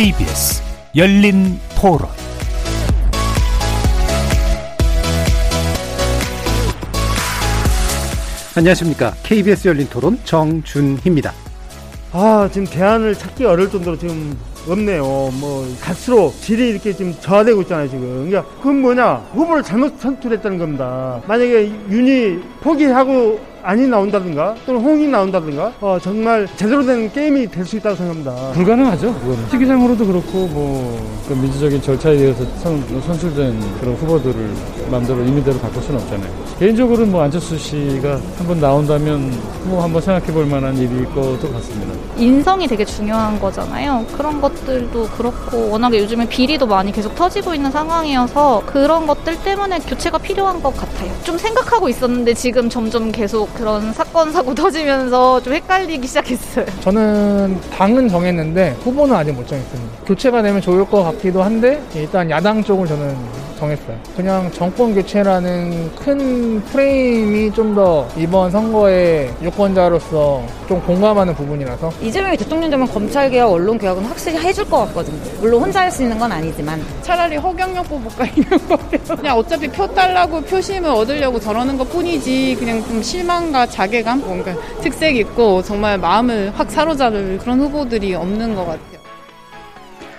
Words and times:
KBS 0.00 0.62
열린 0.96 1.58
토론 1.78 2.08
안녕하십니까. 8.56 9.12
KBS 9.22 9.68
열린 9.68 9.86
토론 9.90 10.18
정준희입니다. 10.24 11.34
아, 12.12 12.48
지금 12.50 12.66
대안을 12.66 13.14
찾기 13.14 13.44
어려울 13.44 13.70
정도로 13.70 13.98
지금 13.98 14.38
없네요. 14.66 15.02
뭐, 15.04 15.68
갈수록 15.82 16.32
질이 16.40 16.70
이렇게 16.70 16.94
지금 16.94 17.14
저하되고 17.20 17.60
있잖아요, 17.60 17.90
지금. 17.90 18.26
그러니까, 18.26 18.42
그건 18.56 18.80
뭐냐? 18.80 19.16
후보를 19.34 19.62
잘못 19.62 20.00
선출했다는 20.00 20.56
겁니다. 20.56 21.20
만약에 21.28 21.70
윤이 21.90 22.40
포기하고 22.62 23.38
안이 23.62 23.86
나온다든가 23.88 24.54
또는 24.66 24.80
홍이 24.80 25.06
나온다든가 25.08 25.72
어, 25.80 25.98
정말 26.00 26.46
제대로 26.56 26.84
된 26.84 27.12
게임이 27.12 27.48
될 27.48 27.64
수 27.64 27.76
있다고 27.76 27.94
생각합니다. 27.96 28.52
불가능하죠. 28.52 29.14
그거는 29.14 29.48
시기상으로도 29.50 30.06
그렇고 30.06 30.46
뭐 30.48 31.20
그 31.30 31.34
민주적인 31.34 31.80
절차에 31.80 32.14
의해서 32.14 32.44
선, 32.58 32.82
선출된 33.06 33.60
그런 33.78 33.94
후보들을 33.94 34.50
마음대로 34.90 35.22
임의대로 35.22 35.56
바꿀 35.60 35.80
수는 35.80 36.00
없잖아요. 36.00 36.28
개인적으로는 36.60 37.10
뭐 37.10 37.22
안철수 37.22 37.56
씨가 37.56 38.20
한번 38.36 38.60
나온다면 38.60 39.32
뭐 39.64 39.82
한번 39.82 40.02
생각해 40.02 40.30
볼 40.30 40.44
만한 40.44 40.76
일일 40.76 41.06
것도 41.06 41.50
같습니다. 41.54 41.94
인성이 42.18 42.66
되게 42.66 42.84
중요한 42.84 43.40
거잖아요. 43.40 44.04
그런 44.14 44.42
것들도 44.42 45.08
그렇고 45.16 45.70
워낙에 45.70 45.98
요즘에 46.00 46.28
비리도 46.28 46.66
많이 46.66 46.92
계속 46.92 47.14
터지고 47.14 47.54
있는 47.54 47.70
상황이어서 47.70 48.62
그런 48.66 49.06
것들 49.06 49.42
때문에 49.42 49.78
교체가 49.78 50.18
필요한 50.18 50.62
것 50.62 50.76
같아요. 50.76 51.10
좀 51.24 51.38
생각하고 51.38 51.88
있었는데 51.88 52.34
지금 52.34 52.68
점점 52.68 53.10
계속 53.10 53.54
그런 53.54 53.94
사건 53.94 54.30
사고 54.30 54.54
터지면서 54.54 55.40
좀 55.40 55.54
헷갈리기 55.54 56.06
시작했어요. 56.06 56.66
저는 56.80 57.58
당은 57.70 58.06
정했는데 58.06 58.76
후보는 58.84 59.16
아직 59.16 59.32
못 59.32 59.48
정했습니다. 59.48 60.04
교체가 60.04 60.42
되면 60.42 60.60
좋을 60.60 60.84
것 60.84 61.04
같기도 61.04 61.42
한데 61.42 61.82
일단 61.94 62.28
야당 62.28 62.62
쪽을 62.62 62.86
저는 62.86 63.16
정했어요. 63.60 63.96
그냥 64.16 64.50
정권 64.52 64.94
교체라는 64.94 65.94
큰 65.96 66.60
프레임이 66.64 67.52
좀 67.52 67.70
더 67.70 68.08
이번 68.16 68.50
선거의 68.50 69.32
유권자로서 69.42 70.42
좀 70.66 70.80
공감하는 70.80 71.32
부분이라서 71.36 71.92
이재명이 72.02 72.36
대통령 72.36 72.68
되면 72.68 72.88
검찰 72.88 73.30
개혁, 73.30 73.52
언론 73.52 73.78
개혁은 73.78 74.02
확실히 74.06 74.38
해줄 74.38 74.64
것 74.68 74.78
같거든요. 74.86 75.16
물론 75.40 75.62
혼자 75.62 75.82
할 75.82 75.90
수 75.92 76.02
있는 76.02 76.18
건 76.18 76.32
아니지만 76.32 76.82
차라리 77.02 77.36
허경영 77.36 77.84
뽑을까 77.84 78.24
이런 78.34 78.58
거예요. 78.68 79.16
그냥 79.16 79.38
어차피 79.38 79.68
표 79.68 79.86
달라고 79.94 80.40
표심을 80.40 80.88
얻으려고 80.90 81.38
저러는 81.38 81.76
것 81.78 81.88
뿐이지 81.90 82.56
그냥 82.58 82.82
좀 82.84 83.00
실망과 83.02 83.66
자괴감 83.66 84.20
뭔가 84.20 84.52
특색 84.80 85.14
있고 85.16 85.62
정말 85.62 85.96
마음을 85.98 86.52
확 86.56 86.70
사로잡을 86.70 87.38
그런 87.38 87.60
후보들이 87.60 88.14
없는 88.16 88.54
것 88.56 88.64
같아요. 88.64 89.00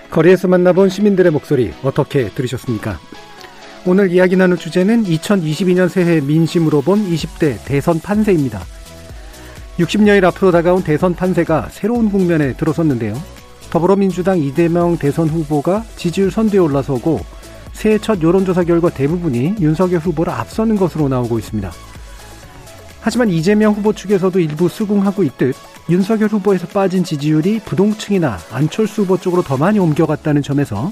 거리에서 0.09 0.47
만나본 0.47 0.89
시민들의 0.89 1.31
목소리 1.31 1.73
어떻게 1.83 2.29
들으셨습니까? 2.29 2.97
오늘 3.83 4.11
이야기 4.11 4.35
나눌 4.35 4.57
주제는 4.57 5.05
2022년 5.05 5.89
새해 5.89 6.21
민심으로 6.21 6.81
본 6.81 7.03
20대 7.03 7.57
대선 7.65 7.99
판세입니다. 7.99 8.61
60여일 9.79 10.23
앞으로 10.25 10.51
다가온 10.51 10.83
대선 10.83 11.15
판세가 11.15 11.69
새로운 11.71 12.11
국면에 12.11 12.53
들어섰는데요. 12.53 13.19
더불어민주당 13.71 14.37
이대명 14.37 14.97
대선 14.97 15.27
후보가 15.29 15.83
지지율 15.95 16.29
선두에 16.29 16.59
올라서고 16.59 17.21
새해 17.73 17.97
첫 17.97 18.21
여론조사 18.21 18.65
결과 18.65 18.91
대부분이 18.91 19.55
윤석열 19.59 19.99
후보를 19.99 20.31
앞서는 20.31 20.75
것으로 20.75 21.09
나오고 21.09 21.39
있습니다. 21.39 21.71
하지만 22.99 23.31
이재명 23.31 23.73
후보 23.73 23.93
측에서도 23.93 24.39
일부 24.39 24.69
수긍하고 24.69 25.23
있듯 25.23 25.55
윤석열 25.89 26.29
후보에서 26.29 26.67
빠진 26.67 27.03
지지율이 27.03 27.61
부동층이나 27.65 28.37
안철수 28.51 29.01
후보 29.01 29.17
쪽으로 29.17 29.41
더 29.41 29.57
많이 29.57 29.79
옮겨갔다는 29.79 30.43
점에서 30.43 30.91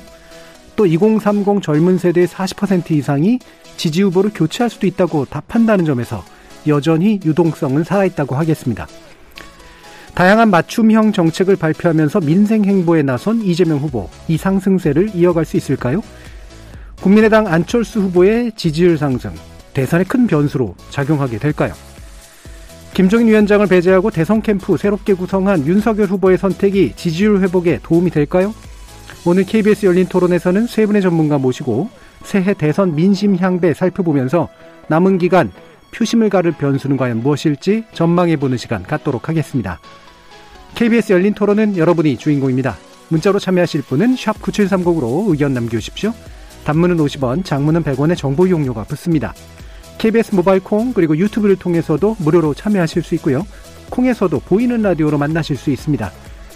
또 0.79 0.85
2030 0.85 1.61
젊은 1.61 1.97
세대의 1.97 2.25
40% 2.25 2.91
이상이 2.91 3.39
지지 3.75 4.01
후보를 4.01 4.31
교체할 4.33 4.69
수도 4.69 4.87
있다고 4.87 5.25
답한다는 5.25 5.83
점에서 5.83 6.23
여전히 6.67 7.19
유동성은 7.25 7.83
살아있다고 7.83 8.37
하겠습니다. 8.37 8.87
다양한 10.15 10.49
맞춤형 10.49 11.11
정책을 11.11 11.57
발표하면서 11.57 12.21
민생 12.21 12.63
행보에 12.63 13.03
나선 13.03 13.41
이재명 13.41 13.79
후보, 13.79 14.09
이 14.29 14.37
상승세를 14.37 15.15
이어갈 15.15 15.43
수 15.43 15.57
있을까요? 15.57 16.01
국민의당 17.01 17.47
안철수 17.47 17.99
후보의 17.99 18.53
지지율 18.55 18.97
상승, 18.97 19.33
대선의 19.73 20.05
큰 20.05 20.27
변수로 20.27 20.75
작용하게 20.91 21.39
될까요? 21.39 21.73
김종인 22.93 23.27
위원장을 23.27 23.67
배제하고 23.67 24.11
대선 24.11 24.41
캠프 24.41 24.77
새롭게 24.77 25.13
구성한 25.13 25.67
윤석열 25.67 26.07
후보의 26.07 26.37
선택이 26.37 26.93
지지율 26.95 27.41
회복에 27.41 27.79
도움이 27.83 28.11
될까요? 28.11 28.53
오늘 29.29 29.43
KBS 29.43 29.85
열린 29.85 30.07
토론에서는 30.07 30.65
세 30.65 30.87
분의 30.87 31.03
전문가 31.03 31.37
모시고 31.37 31.91
새해 32.23 32.55
대선 32.55 32.95
민심 32.95 33.35
향배 33.35 33.75
살펴보면서 33.75 34.49
남은 34.87 35.19
기간 35.19 35.51
표심을 35.91 36.31
가를 36.31 36.53
변수는 36.53 36.97
과연 36.97 37.21
무엇일지 37.21 37.83
전망해보는 37.93 38.57
시간 38.57 38.81
갖도록 38.81 39.29
하겠습니다. 39.29 39.79
KBS 40.73 41.13
열린 41.13 41.35
토론은 41.35 41.77
여러분이 41.77 42.17
주인공입니다. 42.17 42.75
문자로 43.09 43.37
참여하실 43.37 43.83
분은 43.83 44.15
9730으로 44.15 45.29
의견 45.29 45.53
남겨주십시오. 45.53 46.11
단문은 46.63 46.97
50원, 46.97 47.45
장문은 47.45 47.83
100원의 47.83 48.17
정보 48.17 48.47
이용료가 48.47 48.85
붙습니다. 48.85 49.35
KBS 49.99 50.33
모바일 50.33 50.59
콩 50.59 50.91
그리고 50.91 51.15
유튜브를 51.15 51.55
통해서도 51.55 52.15
무료로 52.17 52.55
참여하실 52.55 53.03
수 53.03 53.13
있고요. 53.13 53.45
콩에서도 53.91 54.39
보이는 54.39 54.81
라디오로 54.81 55.19
만나실 55.19 55.55
수 55.55 55.69
있습니다. 55.69 56.11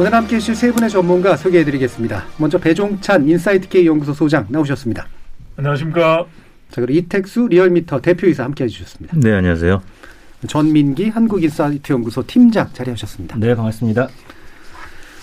오늘 0.00 0.14
함께 0.14 0.36
해주실 0.36 0.54
세 0.54 0.72
분의 0.72 0.88
전문가 0.88 1.36
소개해드리겠습니다. 1.36 2.24
먼저 2.38 2.56
배종찬 2.56 3.28
인사이트K 3.28 3.84
연구소 3.84 4.14
소장 4.14 4.46
나오셨습니다. 4.48 5.06
안녕하십니까. 5.58 6.24
자, 6.70 6.80
그리고 6.80 6.98
이택수 7.00 7.48
리얼미터 7.48 8.00
대표이사 8.00 8.44
함께 8.44 8.64
해주셨습니다. 8.64 9.18
네, 9.20 9.34
안녕하세요. 9.34 9.82
전민기 10.46 11.10
한국인사이트 11.10 11.92
연구소 11.92 12.26
팀장 12.26 12.70
자리하셨습니다. 12.72 13.36
네, 13.36 13.54
반갑습니다. 13.54 14.08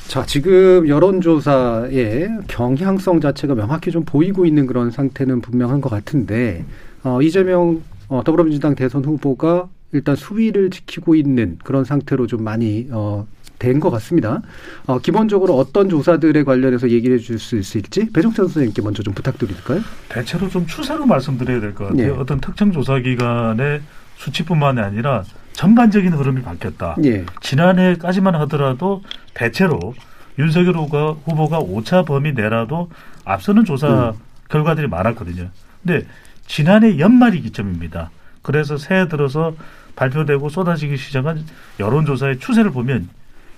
자, 0.09 0.23
지금 0.27 0.87
여론조사의 0.87 2.41
경향성 2.47 3.19
자체가 3.19 3.55
명확히 3.55 3.89
좀 3.89 4.05
보이고 4.05 4.45
있는 4.45 4.67
그런 4.67 4.91
상태는 4.91 5.41
분명한 5.41 5.81
것 5.81 5.89
같은데, 5.89 6.65
어, 7.01 7.19
이재명 7.23 7.81
어, 8.09 8.21
더불어민주당 8.23 8.75
대선 8.75 9.03
후보가 9.03 9.69
일단 9.93 10.15
수위를 10.15 10.69
지키고 10.69 11.15
있는 11.15 11.57
그런 11.63 11.83
상태로 11.83 12.27
좀 12.27 12.43
많이 12.43 12.87
어, 12.91 13.25
된 13.59 13.79
것 13.79 13.89
같습니다. 13.91 14.41
어, 14.85 14.99
기본적으로 14.99 15.55
어떤 15.57 15.89
조사들에 15.89 16.43
관련해서 16.43 16.89
얘기를 16.89 17.17
해줄 17.17 17.39
수 17.39 17.57
있을지 17.57 18.11
배종찬 18.11 18.45
선생님께 18.47 18.81
먼저 18.81 19.03
좀 19.03 19.13
부탁드릴까요? 19.13 19.81
대체로 20.09 20.49
좀 20.49 20.65
추세로 20.67 21.05
말씀드려야 21.05 21.59
될 21.59 21.73
것 21.73 21.87
같아요. 21.89 22.07
예. 22.07 22.09
어떤 22.09 22.39
특정 22.39 22.71
조사 22.71 22.99
기관의 22.99 23.81
수치뿐만이 24.17 24.79
아니라 24.79 25.23
전반적인 25.53 26.13
흐름이 26.13 26.41
바뀌었다. 26.43 26.95
예. 27.05 27.25
지난해까지만 27.41 28.35
하더라도 28.35 29.01
대체로 29.33 29.95
윤석열 30.39 30.75
후보가, 30.75 31.15
후보가 31.25 31.59
오차 31.59 32.03
범위 32.03 32.33
내라도 32.33 32.89
앞서는 33.25 33.65
조사 33.65 34.09
음. 34.11 34.13
결과들이 34.49 34.87
많았거든요. 34.87 35.49
근데 35.83 36.05
지난해 36.45 36.99
연말이 36.99 37.41
기점입니다. 37.41 38.11
그래서 38.43 38.77
새해 38.77 39.07
들어서 39.07 39.53
발표되고 39.95 40.49
쏟아지기 40.49 40.95
시작한 40.97 41.43
여론조사의 41.79 42.37
추세를 42.39 42.71
보면 42.71 43.09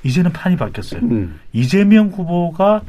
이제는 0.04 0.32
판이 0.32 0.56
바뀌었어요. 0.56 1.02
음. 1.02 1.40
이재명 1.54 2.08
후보가 2.08 2.82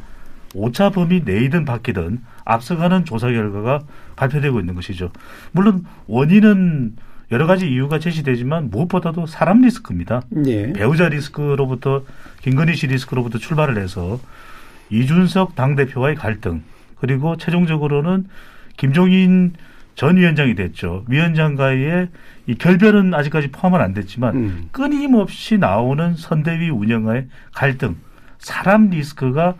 오차 0.53 0.89
범위 0.89 1.21
내이든 1.23 1.65
바뀌든 1.65 2.19
앞서가는 2.45 3.05
조사 3.05 3.27
결과가 3.27 3.83
발표되고 4.15 4.59
있는 4.59 4.75
것이죠. 4.75 5.11
물론 5.51 5.85
원인은 6.07 6.95
여러 7.31 7.47
가지 7.47 7.69
이유가 7.69 7.99
제시되지만 7.99 8.69
무엇보다도 8.69 9.25
사람 9.25 9.61
리스크입니다. 9.61 10.21
예. 10.47 10.73
배우자 10.73 11.07
리스크로부터 11.07 12.03
김건희 12.41 12.75
씨 12.75 12.87
리스크로부터 12.87 13.37
출발을 13.37 13.77
해서 13.81 14.19
이준석 14.89 15.55
당대표와의 15.55 16.15
갈등 16.15 16.61
그리고 16.99 17.37
최종적으로는 17.37 18.25
김종인 18.75 19.53
전 19.95 20.17
위원장이 20.17 20.55
됐죠. 20.55 21.05
위원장과의 21.07 22.09
이 22.47 22.55
결별은 22.55 23.13
아직까지 23.13 23.49
포함은 23.49 23.81
안 23.81 23.93
됐지만 23.93 24.35
음. 24.35 24.69
끊임없이 24.71 25.57
나오는 25.57 26.15
선대위 26.15 26.69
운영과의 26.69 27.27
갈등, 27.53 27.95
사람 28.39 28.89
리스크가 28.89 29.55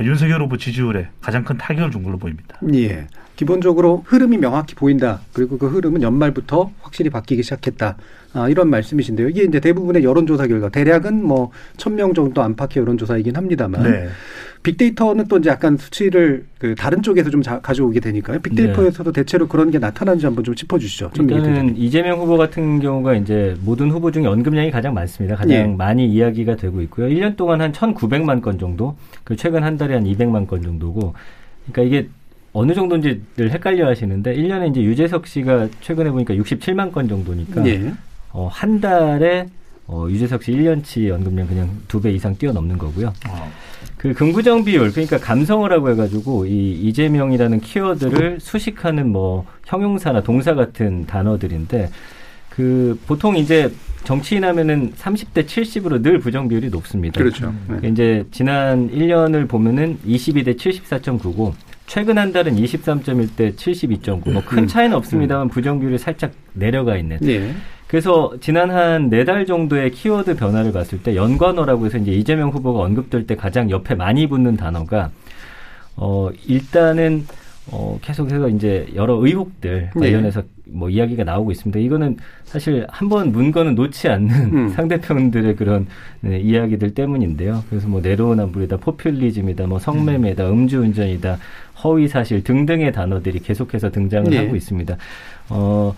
윤석열 0.00 0.42
후보 0.42 0.56
지지율에 0.56 1.08
가장 1.20 1.44
큰 1.44 1.58
타격을 1.58 1.90
준 1.90 2.02
걸로 2.02 2.18
보입니다. 2.18 2.58
예. 2.74 3.06
기본적으로 3.44 4.02
흐름이 4.04 4.36
명확히 4.36 4.74
보인다. 4.74 5.20
그리고 5.32 5.56
그 5.56 5.66
흐름은 5.68 6.02
연말부터 6.02 6.70
확실히 6.82 7.08
바뀌기 7.08 7.42
시작했다. 7.42 7.96
아, 8.34 8.48
이런 8.50 8.68
말씀이신데요. 8.68 9.30
이게 9.30 9.44
이제 9.44 9.60
대부분의 9.60 10.04
여론조사 10.04 10.46
결과, 10.46 10.68
대략은 10.68 11.24
뭐, 11.24 11.50
천 11.78 11.94
명 11.96 12.12
정도 12.12 12.42
안팎의 12.42 12.82
여론조사이긴 12.82 13.34
합니다만. 13.36 13.82
네. 13.82 14.08
빅데이터는 14.62 15.26
또 15.28 15.38
이제 15.38 15.48
약간 15.48 15.78
수치를 15.78 16.44
그 16.58 16.74
다른 16.74 17.00
쪽에서 17.00 17.30
좀 17.30 17.40
자- 17.40 17.60
가져오게 17.60 18.00
되니까요. 18.00 18.40
빅데이터에서도 18.40 19.10
대체로 19.12 19.48
그런 19.48 19.70
게 19.70 19.78
나타나는지 19.78 20.26
한번 20.26 20.44
좀 20.44 20.54
짚어주시죠. 20.54 21.12
일단은. 21.18 21.78
이재명 21.78 22.18
후보 22.20 22.36
같은 22.36 22.78
경우가 22.78 23.14
이제 23.14 23.56
모든 23.64 23.90
후보 23.90 24.10
중에 24.12 24.26
언급량이 24.26 24.70
가장 24.70 24.92
많습니다. 24.92 25.34
가장 25.36 25.50
예. 25.56 25.64
많이 25.64 26.06
이야기가 26.06 26.56
되고 26.56 26.82
있고요. 26.82 27.08
1년 27.08 27.36
동안 27.38 27.62
한 27.62 27.72
1,900만 27.72 28.42
건 28.42 28.58
정도, 28.58 28.96
그 29.24 29.34
최근 29.34 29.62
한 29.64 29.78
달에 29.78 29.94
한 29.94 30.04
200만 30.04 30.46
건 30.46 30.60
정도고, 30.62 31.14
그러니까 31.72 31.82
이게 31.96 32.08
어느 32.52 32.74
정도인지 32.74 33.22
늘 33.36 33.50
헷갈려 33.52 33.88
하시는데 33.88 34.34
1년에 34.36 34.70
이제 34.70 34.82
유재석 34.82 35.26
씨가 35.26 35.68
최근에 35.80 36.10
보니까 36.10 36.34
67만 36.34 36.90
건 36.92 37.08
정도니까 37.08 37.64
예. 37.66 37.92
어, 38.32 38.48
한 38.50 38.80
달에 38.80 39.46
어, 39.86 40.06
유재석 40.08 40.42
씨 40.42 40.52
1년치 40.52 41.10
언급량 41.12 41.46
그냥 41.48 41.70
두 41.88 42.00
배 42.00 42.10
이상 42.12 42.36
뛰어넘는 42.36 42.78
거고요. 42.78 43.12
그 43.96 44.14
긍부정 44.14 44.64
비율 44.64 44.90
그러니까 44.92 45.18
감성어라고 45.18 45.90
해가지고 45.90 46.46
이 46.46 46.72
이재명이라는 46.72 47.60
키워드를 47.60 48.38
수식하는 48.40 49.10
뭐 49.10 49.46
형용사나 49.66 50.22
동사 50.22 50.54
같은 50.54 51.06
단어들인데 51.06 51.90
그 52.50 52.98
보통 53.06 53.36
이제 53.36 53.70
정치인 54.04 54.44
하면은 54.44 54.92
30대 54.92 55.44
70으로 55.46 56.00
늘 56.02 56.18
부정 56.18 56.48
비율이 56.48 56.70
높습니다. 56.70 57.20
그렇죠. 57.20 57.52
네. 57.68 57.88
이제 57.88 58.24
지난 58.30 58.90
1년을 58.90 59.46
보면은 59.48 59.98
22대 60.06 60.56
74.9고 60.56 61.52
최근 61.90 62.18
한 62.18 62.32
달은 62.32 62.54
23.1대 62.54 63.56
72.9. 63.56 64.30
뭐 64.30 64.42
큰 64.46 64.68
차이는 64.68 64.96
없습니다만 64.96 65.48
부정 65.48 65.80
비율이 65.80 65.98
살짝 65.98 66.30
내려가 66.52 66.96
있는. 66.96 67.18
예. 67.26 67.52
그래서 67.88 68.32
지난 68.40 68.70
한 68.70 69.08
네 69.10 69.24
달 69.24 69.44
정도의 69.44 69.90
키워드 69.90 70.36
변화를 70.36 70.70
봤을 70.70 71.02
때 71.02 71.16
연관어라고 71.16 71.86
해서 71.86 71.98
이제 71.98 72.12
이재명 72.12 72.50
후보가 72.50 72.84
언급될 72.84 73.26
때 73.26 73.34
가장 73.34 73.70
옆에 73.70 73.96
많이 73.96 74.28
붙는 74.28 74.56
단어가 74.56 75.10
어 75.96 76.30
일단은 76.46 77.26
어 77.72 77.98
계속해서 78.02 78.48
이제 78.48 78.88
여러 78.94 79.14
의혹들 79.14 79.90
네. 79.94 80.00
관련해서 80.00 80.42
뭐 80.66 80.88
이야기가 80.90 81.24
나오고 81.24 81.50
있습니다. 81.52 81.78
이거는 81.80 82.16
사실 82.44 82.86
한 82.88 83.08
번 83.08 83.32
문건은 83.32 83.74
놓지 83.74 84.08
않는 84.08 84.30
음. 84.54 84.68
상대편들의 84.74 85.56
그런 85.56 85.86
네, 86.20 86.38
이야기들 86.40 86.94
때문인데요. 86.94 87.64
그래서 87.70 87.88
뭐 87.88 88.00
내로남불이다, 88.00 88.76
포퓰리즘이다, 88.78 89.66
뭐 89.66 89.78
성매매다, 89.78 90.48
음주운전이다, 90.50 91.38
허위사실 91.82 92.44
등등의 92.44 92.92
단어들이 92.92 93.40
계속해서 93.40 93.90
등장을 93.90 94.30
네. 94.30 94.38
하고 94.38 94.54
있습니다. 94.56 94.96
어, 95.50 95.94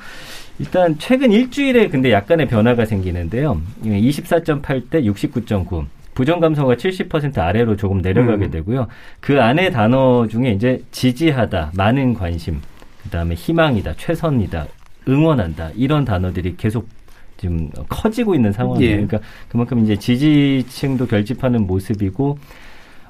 일단 0.59 0.97
최근 0.99 1.33
일주일에 1.33 1.89
근데 1.89 2.13
약간의 2.13 2.49
변화가 2.49 2.85
생기는데요. 2.87 3.61
24.8 3.85 4.91
대 4.91 5.03
69.9. 5.03 5.85
부정 6.15 6.41
감소가 6.41 6.75
70% 6.75 7.39
아래로 7.39 7.77
조금 7.77 7.99
내려가게 8.03 8.47
음. 8.47 8.51
되고요. 8.51 8.87
그 9.21 9.41
안에 9.41 9.71
단어 9.71 10.27
중에 10.29 10.51
이제 10.51 10.83
지지하다, 10.91 11.73
많은 11.77 12.15
관심, 12.15 12.61
그다음에 13.05 13.35
희망이다, 13.35 13.95
최선이다, 13.97 14.67
응원한다 15.09 15.71
이런 15.75 16.05
단어들이 16.05 16.57
계속 16.57 16.89
지금 17.37 17.71
커지고 17.89 18.35
있는 18.35 18.53
상황이에요. 18.53 18.91
예. 18.91 18.95
그러니까 18.95 19.19
그만큼 19.49 19.81
이제 19.81 19.97
지지층도 19.97 21.07
결집하는 21.07 21.67
모습이고 21.67 22.39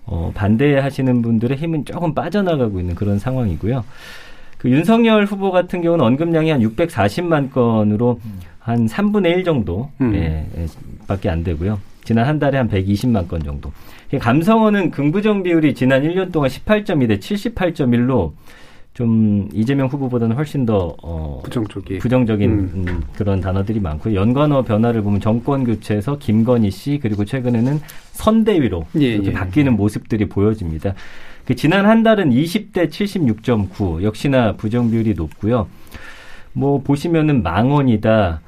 어, 0.07 0.33
반대하시는 0.35 1.23
분들의 1.23 1.57
힘은 1.59 1.85
조금 1.85 2.15
빠져나가고 2.15 2.81
있는 2.81 2.95
그런 2.95 3.19
상황이고요. 3.19 3.85
그 4.59 4.71
윤석열 4.71 5.25
후보 5.25 5.51
같은 5.51 5.83
경우는 5.83 6.05
언급량이 6.05 6.51
한 6.51 6.61
640만 6.61 7.51
건으로 7.51 8.21
한 8.59 8.87
3분의 8.87 9.39
1 9.39 9.45
정도 9.45 9.91
음. 10.01 10.15
예, 10.15 10.47
예, 10.57 10.67
밖에 11.07 11.29
안 11.29 11.45
되고요. 11.45 11.79
지난 12.05 12.27
한 12.27 12.39
달에 12.39 12.59
한 12.59 12.69
120만 12.69 13.29
건 13.29 13.43
정도. 13.43 13.73
이 14.13 14.19
감성어는 14.19 14.91
긍부정 14.91 15.43
비율이 15.43 15.75
지난 15.75 16.03
1년 16.03 16.33
동안 16.33 16.51
18.2 16.51 17.09
대 17.09 17.19
78.1로 17.19 18.33
좀 18.95 19.49
이재명 19.55 19.87
후보보다는 19.87 20.37
훨씬 20.37 20.67
더 20.67 20.95
어, 21.03 21.41
부정 21.43 21.67
쪽이. 21.67 21.99
부정적인 21.99 22.51
음. 22.51 22.85
음, 22.89 23.03
그런 23.17 23.41
단어들이 23.41 23.81
많고요. 23.81 24.15
연관어 24.15 24.63
변화를 24.63 25.03
보면 25.03 25.21
정권 25.21 25.65
교체에서 25.65 26.19
김건희 26.19 26.71
씨 26.71 26.99
그리고 27.01 27.25
최근에는 27.25 27.81
선대위로 28.13 28.87
예, 29.01 29.15
이렇게 29.15 29.29
예. 29.29 29.33
바뀌는 29.33 29.77
모습들이 29.77 30.29
보여집니다. 30.29 30.95
그 31.47 31.57
지난 31.57 31.87
한 31.87 32.03
달은 32.03 32.31
20대 32.31 32.91
76.9 32.91 34.03
역시나 34.03 34.57
부정 34.57 34.91
비율이 34.91 35.15
높고요. 35.15 35.69
뭐 36.53 36.83
보시면은 36.83 37.43
망언이다, 37.43 38.43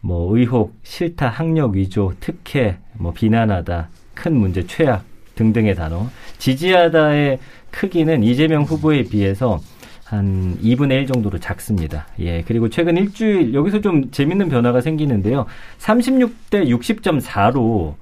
뭐 0.00 0.36
의혹, 0.36 0.74
실타, 0.82 1.28
학력 1.28 1.74
위조, 1.74 2.12
특혜, 2.18 2.78
뭐 3.02 3.12
비난하다, 3.12 3.88
큰 4.14 4.36
문제, 4.36 4.64
최악 4.66 5.04
등등의 5.34 5.74
단어. 5.74 6.08
지지하다의 6.38 7.38
크기는 7.70 8.22
이재명 8.22 8.62
후보에 8.62 9.02
비해서 9.04 9.60
한 10.04 10.56
2분의 10.62 10.92
1 11.02 11.06
정도로 11.06 11.38
작습니다. 11.38 12.06
예. 12.20 12.42
그리고 12.42 12.68
최근 12.68 12.96
일주일, 12.96 13.54
여기서 13.54 13.80
좀 13.80 14.10
재밌는 14.10 14.50
변화가 14.50 14.80
생기는데요. 14.82 15.46
36대 15.78 16.68
60.4로 16.68 17.94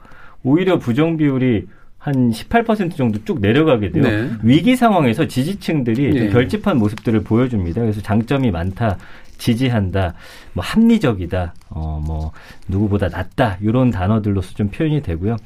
오히려 0.43 0.79
부정 0.79 1.17
비율이 1.17 1.67
한 1.99 2.31
18% 2.31 2.97
정도 2.97 3.23
쭉 3.25 3.41
내려가게 3.41 3.91
돼요. 3.93 4.03
네. 4.03 4.31
위기 4.43 4.75
상황에서 4.75 5.29
지지층들이 5.29 6.15
좀 6.15 6.27
예. 6.27 6.29
결집한 6.31 6.79
모습들을 6.79 7.23
보여줍니다. 7.23 7.81
그래서 7.83 8.01
장점이 8.01 8.51
많다. 8.51 8.97
지지한다, 9.41 10.15
뭐 10.53 10.63
합리적이다, 10.65 11.55
어 11.71 12.01
뭐 12.07 12.33
누구보다 12.69 13.09
낫다 13.09 13.59
이런 13.61 13.91
단어들로서 13.91 14.55
좀 14.55 14.69
표현이 14.69 15.03
되고요. 15.03 15.37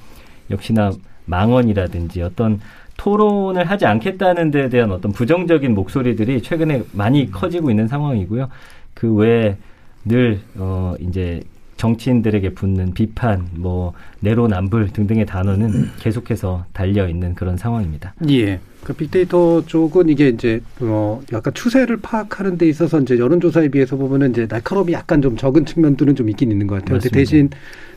역시나 0.51 0.91
망언이라든지 1.27 2.21
어떤 2.23 2.61
토론을 2.97 3.65
하지 3.65 3.87
않겠다는 3.87 4.51
데 4.51 4.69
대한 4.69 4.93
어떤 4.93 5.13
부정적인 5.13 5.75
목소리들이 5.75 6.43
최근에 6.43 6.83
많이 6.93 7.31
커지고 7.31 7.71
있는 7.71 7.89
상황이고요. 7.89 8.49
그 8.95 9.13
외에 9.15 9.57
늘, 10.05 10.41
어, 10.57 10.95
이제 11.01 11.41
정치인들에게 11.85 12.55
붙는 12.55 12.95
비판, 12.95 13.47
뭐, 13.57 13.93
내로남불 14.21 14.95
등등의 14.95 15.27
단어는 15.27 15.91
계속해서 16.01 16.65
달려 16.73 17.07
있는 17.07 17.35
그런 17.35 17.59
상황입니다. 17.59 18.15
예. 18.31 18.59
그 18.83 18.95
빅데이터 18.95 19.65
쪽은 19.65 20.11
이게 20.11 20.29
이제 20.29 20.61
어 20.81 21.23
약간 21.33 21.55
추세를 21.55 21.99
파악하는 21.99 22.59
데 22.59 22.69
있어서 22.69 23.01
이제 23.01 23.19
여론조사에 23.19 23.69
비해서 23.69 23.97
보면은 23.97 24.31
이제 24.31 24.47
날카로움이 24.49 24.93
약간 24.93 25.23
좀 25.23 25.39
적은 25.39 25.65
측면들은 25.65 26.15
좀 26.17 26.29
있긴 26.29 26.53
있는 26.53 26.67
것 26.67 26.77
같아요. 26.77 26.97
맞습니다. 26.97 27.17
대신 27.17 27.49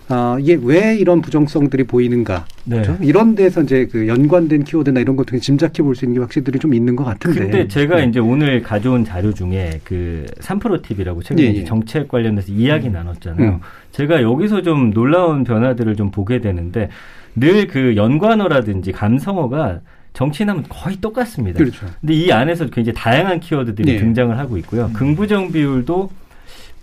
아 0.10 0.38
이게 0.40 0.58
왜 0.62 0.96
이런 0.96 1.22
부정성들이 1.22 1.84
보이는가? 1.84 2.46
네. 2.64 2.82
그렇죠? 2.82 2.98
이런 3.04 3.36
데서 3.36 3.62
이제 3.64 3.88
그 3.92 4.08
연관된 4.08 4.64
키워드나 4.64 5.00
이런 5.02 5.16
것들 5.18 5.40
짐작해 5.40 5.84
볼 5.84 5.96
수 5.96 6.06
있는 6.06 6.16
게 6.16 6.20
확실히 6.22 6.58
좀 6.60 6.74
있는 6.74 6.96
것 6.96 7.04
같은데. 7.04 7.40
근데 7.40 7.68
제가 7.68 7.98
네. 7.98 8.06
이제 8.06 8.20
오늘 8.20 8.62
가져온 8.62 9.04
자료 9.04 9.34
중에 9.34 9.82
그 9.84 10.26
3프로 10.40 10.82
TV라고 10.82 11.22
최근에 11.24 11.48
예, 11.48 11.56
예. 11.56 11.64
정책 11.66 12.08
관련해서 12.08 12.52
이야기 12.52 12.90
나눴잖아요. 12.90 13.50
음. 13.50 13.60
제가 13.92 14.22
여기서 14.22 14.62
좀 14.62 14.92
놀라운 14.92 15.44
변화들을 15.44 15.96
좀 15.96 16.12
보게 16.12 16.40
되는데 16.40 16.90
늘 17.36 17.68
그 17.68 17.96
연관어라든지 17.96 18.92
감성어가 18.94 19.82
정치인하면 20.14 20.64
거의 20.70 20.98
똑같습니다. 20.98 21.60
그렇죠. 21.60 21.86
근데 22.02 22.14
이 22.14 22.32
안에서 22.32 22.66
굉장히 22.68 22.96
다양한 22.96 23.40
키워드들이 23.40 23.94
네. 23.94 24.00
등장을 24.00 24.36
하고 24.38 24.58
있고요. 24.58 24.90
긍부정 24.94 25.52
비율도 25.52 26.10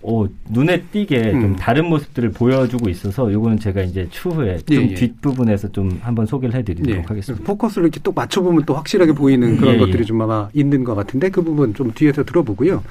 어, 0.07 0.27
눈에 0.49 0.81
띄게 0.91 1.31
좀 1.31 1.43
음. 1.43 1.55
다른 1.55 1.85
모습들을 1.85 2.31
보여주고 2.31 2.89
있어서 2.89 3.31
요거는 3.31 3.59
제가 3.59 3.81
이제 3.81 4.07
추후에 4.11 4.57
좀 4.57 4.77
예, 4.77 4.89
예. 4.91 4.93
뒷부분에서 4.93 5.71
좀 5.71 5.99
한번 6.01 6.25
소개를 6.25 6.53
해드리도록 6.55 6.97
예. 6.97 7.03
하겠습니다. 7.07 7.43
포커스를 7.45 7.85
이렇게 7.85 7.99
또 8.03 8.11
맞춰보면 8.11 8.65
또 8.65 8.75
확실하게 8.75 9.13
보이는 9.13 9.57
그런 9.57 9.75
예, 9.75 9.79
것들이 9.79 9.99
예. 9.99 10.03
좀 10.03 10.21
아마 10.21 10.47
있는 10.53 10.83
것 10.83 10.93
같은데 10.93 11.29
그 11.29 11.41
부분 11.41 11.73
좀 11.73 11.91
뒤에서 11.91 12.23
들어보고요. 12.23 12.83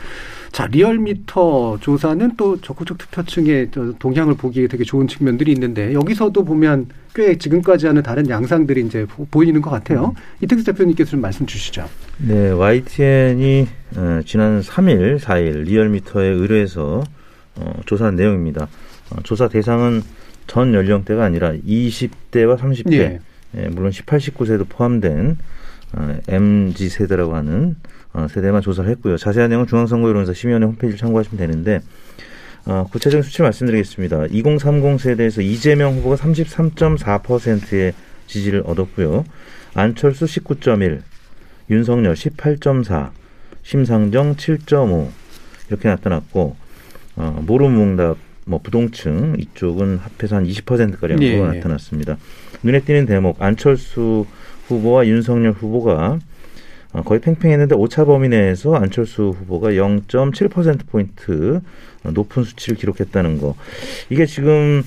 자, 0.50 0.66
리얼미터 0.66 1.78
조사는 1.80 2.32
또 2.36 2.60
적극적 2.60 2.98
투표층의 2.98 3.68
저 3.72 3.92
동향을 3.98 4.34
보기에 4.34 4.66
되게 4.66 4.84
좋은 4.84 5.06
측면들이 5.06 5.52
있는데 5.52 5.92
여기서도 5.94 6.44
보면 6.44 6.88
꽤 7.14 7.38
지금까지 7.38 7.86
하는 7.86 8.02
다른 8.02 8.28
양상들이 8.28 8.84
이제 8.86 9.06
보- 9.06 9.24
보이는 9.26 9.62
것 9.62 9.70
같아요. 9.70 10.14
이택수 10.40 10.64
대표님께서 10.64 11.12
좀 11.12 11.20
말씀 11.20 11.46
주시죠. 11.46 11.88
네, 12.18 12.50
YTN이 12.50 13.68
어, 13.96 14.20
지난 14.26 14.60
3일, 14.60 15.20
4일 15.20 15.62
리얼미터에 15.62 16.26
의뢰해서 16.26 17.04
어, 17.56 17.80
조사한 17.86 18.16
내용입니다. 18.16 18.66
어, 19.10 19.16
조사 19.22 19.48
대상은 19.48 20.02
전 20.48 20.74
연령대가 20.74 21.24
아니라 21.24 21.52
20대와 21.52 22.58
30대, 22.58 22.92
예. 22.94 23.20
예, 23.56 23.68
물론 23.68 23.92
18, 23.92 24.18
19세도 24.18 24.68
포함된 24.68 25.38
어, 25.92 26.16
MZ 26.26 26.88
세대라고 26.88 27.36
하는 27.36 27.76
어, 28.12 28.26
세대만 28.28 28.60
조사를 28.60 28.90
했고요. 28.90 29.16
자세한 29.16 29.50
내용은 29.50 29.68
중앙선거여론조사 29.68 30.34
심의원회 30.34 30.66
홈페이지를 30.66 30.98
참고하시면 30.98 31.38
되는데 31.38 31.80
어, 32.66 32.86
구체적인 32.90 33.22
수치 33.22 33.42
말씀드리겠습니다. 33.42 34.26
2030 34.30 35.00
세대에서 35.00 35.42
이재명 35.42 35.94
후보가 35.96 36.16
33.4%의 36.16 37.92
지지를 38.26 38.62
얻었고요. 38.64 39.24
안철수 39.74 40.24
19.1, 40.24 41.02
윤석열 41.70 42.14
18.4, 42.14 43.10
심상정 43.62 44.36
7.5 44.36 45.08
이렇게 45.68 45.88
나타났고 45.88 46.56
어, 47.16 47.42
모rum몽답 47.46 48.16
뭐 48.46 48.60
부동층 48.62 49.36
이쪽은 49.38 49.98
합해서 49.98 50.36
한 50.36 50.46
20%가량 50.46 51.22
예, 51.22 51.26
예. 51.26 51.40
나타났습니다. 51.40 52.18
눈에 52.62 52.80
띄는 52.80 53.06
대목 53.06 53.40
안철수 53.42 54.26
후보와 54.66 55.06
윤석열 55.06 55.52
후보가 55.52 55.94
어, 56.12 56.18
거의 57.02 57.20
팽팽했는데 57.20 57.74
오차 57.74 58.04
범위 58.04 58.28
내에서 58.28 58.74
안철수 58.74 59.34
후보가 59.38 59.70
0.7% 59.70 60.86
포인트 60.86 61.60
어, 62.04 62.10
높은 62.10 62.44
수치를 62.44 62.76
기록했다는 62.76 63.40
거. 63.40 63.54
이게 64.10 64.26
지금 64.26 64.82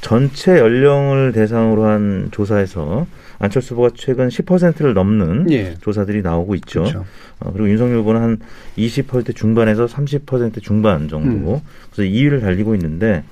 전체 0.00 0.58
연령을 0.58 1.32
대상으로 1.32 1.84
한 1.84 2.28
조사에서 2.30 3.06
안철수 3.38 3.74
후보가 3.74 3.90
최근 3.94 4.28
10%를 4.28 4.94
넘는 4.94 5.50
예. 5.50 5.74
조사들이 5.80 6.22
나오고 6.22 6.54
있죠. 6.56 6.80
그렇죠. 6.80 7.04
어, 7.40 7.52
그리고 7.52 7.68
윤석열 7.68 7.98
후보는 7.98 8.20
한 8.20 8.38
20% 8.76 9.34
중반에서 9.34 9.86
30% 9.86 10.62
중반 10.62 11.08
정도. 11.08 11.54
음. 11.54 11.60
그래서 11.90 12.10
2위를 12.10 12.40
달리고 12.40 12.74
있는데 12.74 13.24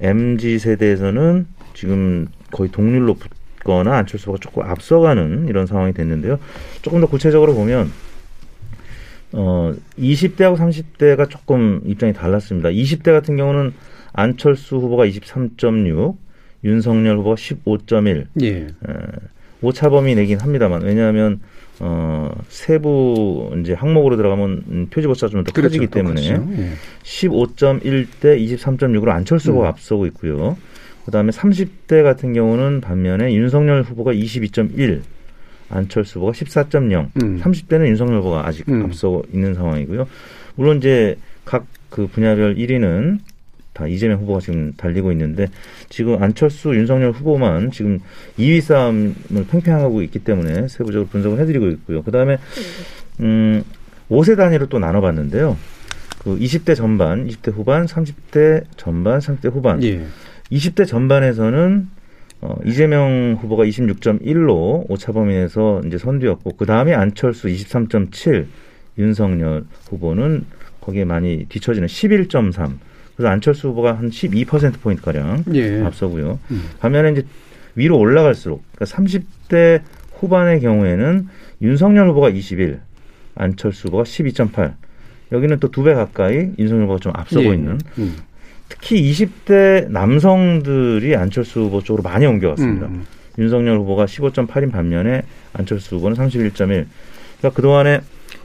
MZ 0.00 0.58
세대에서는 0.58 1.46
지금 1.74 2.26
거의 2.50 2.70
동률로 2.70 3.16
붙거나 3.66 3.98
안철수 3.98 4.30
후보가 4.30 4.38
조금 4.40 4.62
앞서가는 4.62 5.48
이런 5.48 5.66
상황이 5.66 5.92
됐는데요. 5.92 6.38
조금 6.82 7.00
더 7.00 7.06
구체적으로 7.06 7.54
보면 7.54 7.90
어 9.32 9.74
20대하고 9.98 10.56
30대가 10.56 11.28
조금 11.28 11.82
입장이 11.84 12.12
달랐습니다. 12.12 12.70
20대 12.70 13.06
같은 13.06 13.36
경우는 13.36 13.74
안철수 14.12 14.76
후보가 14.76 15.06
23.6, 15.06 16.16
윤석열 16.64 17.18
후보가 17.18 17.34
15.1. 17.34 18.26
예. 18.42 18.48
에, 18.48 18.68
오차 19.60 19.90
범위 19.90 20.14
내긴 20.14 20.38
합니다만 20.38 20.82
왜냐하면 20.82 21.40
어 21.80 22.30
세부 22.48 23.54
이제 23.60 23.74
항목으로 23.74 24.16
들어가면 24.16 24.64
음, 24.68 24.86
표지보차 24.90 25.28
좀더 25.28 25.52
그렇죠. 25.52 25.68
커지기 25.68 25.88
때문에. 25.88 26.22
예. 26.22 26.72
15.1 27.02 28.06
대 28.20 28.38
23.6으로 28.38 29.08
안철수 29.08 29.50
후보가 29.50 29.66
음. 29.66 29.70
앞서고 29.70 30.06
있고요. 30.06 30.56
그다음에 31.06 31.30
30대 31.30 32.02
같은 32.02 32.32
경우는 32.34 32.80
반면에 32.82 33.34
윤석열 33.34 33.82
후보가 33.82 34.12
22.1, 34.12 35.00
안철수 35.70 36.18
후보가 36.18 36.32
14.0. 36.32 37.10
음. 37.22 37.40
30대는 37.40 37.86
윤석열 37.88 38.18
후보가 38.18 38.46
아직 38.46 38.68
음. 38.68 38.84
앞서고 38.84 39.24
있는 39.32 39.54
상황이고요. 39.54 40.06
물론 40.56 40.78
이제 40.78 41.16
각 41.44 41.64
그 41.96 42.06
분야별 42.06 42.56
1위는 42.56 43.20
다 43.72 43.86
이재명 43.86 44.20
후보가 44.20 44.40
지금 44.40 44.72
달리고 44.76 45.12
있는데 45.12 45.48
지금 45.88 46.22
안철수, 46.22 46.74
윤석열 46.74 47.12
후보만 47.12 47.70
지금 47.70 48.00
2위 48.38 48.60
싸움을 48.60 49.14
팽팽하고 49.50 50.02
있기 50.02 50.20
때문에 50.20 50.68
세부적으로 50.68 51.08
분석을 51.08 51.40
해드리고 51.40 51.68
있고요. 51.68 52.02
그 52.02 52.10
다음에 52.10 52.38
음, 53.20 53.62
5세 54.10 54.36
단위로 54.36 54.66
또 54.66 54.78
나눠봤는데요. 54.78 55.56
그 56.18 56.38
20대 56.38 56.74
전반, 56.74 57.26
20대 57.26 57.52
후반, 57.52 57.86
30대 57.86 58.64
전반, 58.76 59.20
30대 59.20 59.50
후반. 59.50 59.82
예. 59.84 60.04
20대 60.50 60.86
전반에서는 60.86 61.88
어, 62.42 62.54
이재명 62.64 63.38
후보가 63.40 63.64
26.1로 63.64 64.84
오차 64.90 65.12
범위 65.12 65.34
내에서 65.34 65.80
이제 65.86 65.98
선두였고 65.98 66.52
그 66.56 66.66
다음에 66.66 66.94
안철수 66.94 67.48
23.7, 67.48 68.46
윤석열 68.98 69.64
후보는 69.88 70.44
거기에 70.80 71.04
많이 71.04 71.46
뒤처지는 71.48 71.88
11.3. 71.88 72.72
그래서 73.16 73.28
안철수 73.30 73.68
후보가 73.68 73.94
한 73.94 74.10
12% 74.10 74.80
포인트 74.80 75.02
가량 75.02 75.44
예. 75.54 75.82
앞서고요. 75.82 76.38
음. 76.50 76.62
반면에 76.80 77.12
이제 77.12 77.24
위로 77.74 77.98
올라갈수록 77.98 78.62
그러니까 78.74 78.96
30대 78.96 79.82
후반의 80.18 80.60
경우에는 80.60 81.28
윤석열 81.62 82.08
후보가 82.10 82.28
21, 82.30 82.80
안철수 83.34 83.88
후보가 83.88 84.02
12.8. 84.04 84.74
여기는 85.32 85.58
또 85.58 85.68
두 85.68 85.82
배 85.82 85.94
가까이 85.94 86.50
윤석열 86.58 86.84
후보가 86.84 87.00
좀 87.00 87.12
앞서고 87.16 87.46
예. 87.46 87.54
있는 87.54 87.78
음. 87.98 88.16
특히 88.68 89.10
20대 89.10 89.88
남성들이 89.90 91.14
안철수 91.16 91.60
후보 91.60 91.82
쪽으로 91.82 92.02
많이 92.02 92.26
옮겨왔습니다. 92.26 92.86
음. 92.86 93.06
윤석열 93.38 93.78
후보가 93.78 94.06
15.8인 94.06 94.72
반면에 94.72 95.22
안철수 95.52 95.96
후보는 95.96 96.16
31.1. 96.16 96.56
그러니까 96.56 97.50
그동안에 97.54 98.00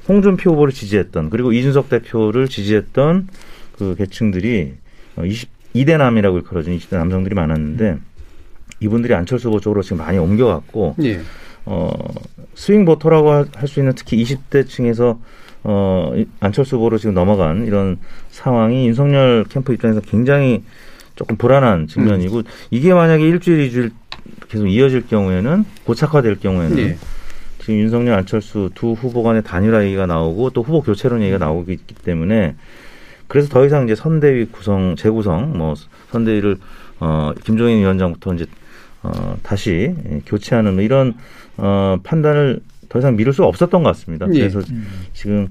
홍준표 0.08 0.52
후보를 0.52 0.74
지지했던 0.74 1.30
그리고 1.30 1.54
이준석 1.54 1.90
대표를 1.90 2.48
지지했던 2.48 3.28
그 3.78 3.96
계층들이 3.96 4.74
22대남이라고 5.18 6.36
일컬어진 6.38 6.78
20대 6.78 6.98
남성들이 6.98 7.36
많았는데 7.36 7.98
이분들이 8.80 9.14
안철수 9.14 9.48
후보 9.50 9.60
쪽으로 9.60 9.82
지금 9.82 9.98
많이 10.00 10.18
옮겨갔고 10.18 10.96
예. 11.04 11.22
어, 11.66 11.92
스윙 12.56 12.86
보터라고 12.86 13.32
할 13.32 13.68
수 13.68 13.80
있는 13.80 13.94
특히 13.96 14.22
20대 14.24 14.68
층에서 14.68 15.20
어, 15.64 16.12
이- 16.16 16.26
안철수 16.40 16.78
후보로 16.78 16.98
지금 16.98 17.14
넘어간 17.14 17.66
이런 17.66 17.98
상황이 18.30 18.88
윤석열 18.88 19.46
캠프 19.50 19.74
입장에서 19.74 20.02
굉장히 20.02 20.64
조금 21.16 21.36
불안한 21.38 21.88
측면이고 21.88 22.42
이게 22.72 22.94
만약에 22.94 23.24
일주일, 23.28 23.62
이주일 23.62 23.92
계속 24.50 24.68
이어질 24.68 25.08
경우에는 25.08 25.66
고착화될 25.86 26.40
경우에는 26.40 26.78
예. 26.80 26.98
지금 27.60 27.76
윤석열, 27.76 28.16
안철수 28.16 28.72
두 28.74 28.94
후보 28.94 29.22
간의 29.22 29.44
단일화 29.44 29.84
얘기가 29.86 30.08
나오고 30.08 30.50
또 30.50 30.64
후보 30.64 30.82
교체론 30.82 31.22
얘기가 31.22 31.38
나오고 31.38 31.72
있기 31.72 31.94
때문에 31.96 32.56
그래서 33.28 33.50
더 33.50 33.66
이상 33.66 33.86
이제 33.86 33.94
선대위 33.96 34.46
구성, 34.46 34.96
재구성, 34.96 35.58
뭐 35.58 35.76
선대위를 36.12 36.58
어, 37.00 37.34
김종인 37.44 37.80
위원장부터 37.80 38.34
이제 38.34 38.46
어, 39.04 39.36
다시 39.44 39.94
예, 40.10 40.22
교체하는 40.26 40.74
뭐 40.74 40.84
이런 40.84 41.14
어, 41.58 41.98
판단을 42.04 42.62
더 42.92 43.00
이상 43.00 43.16
미룰 43.16 43.32
수가 43.34 43.48
없었던 43.48 43.84
것 43.84 43.90
같습니다. 43.92 44.28
예. 44.34 44.40
그래서 44.50 44.62
지금 45.14 45.48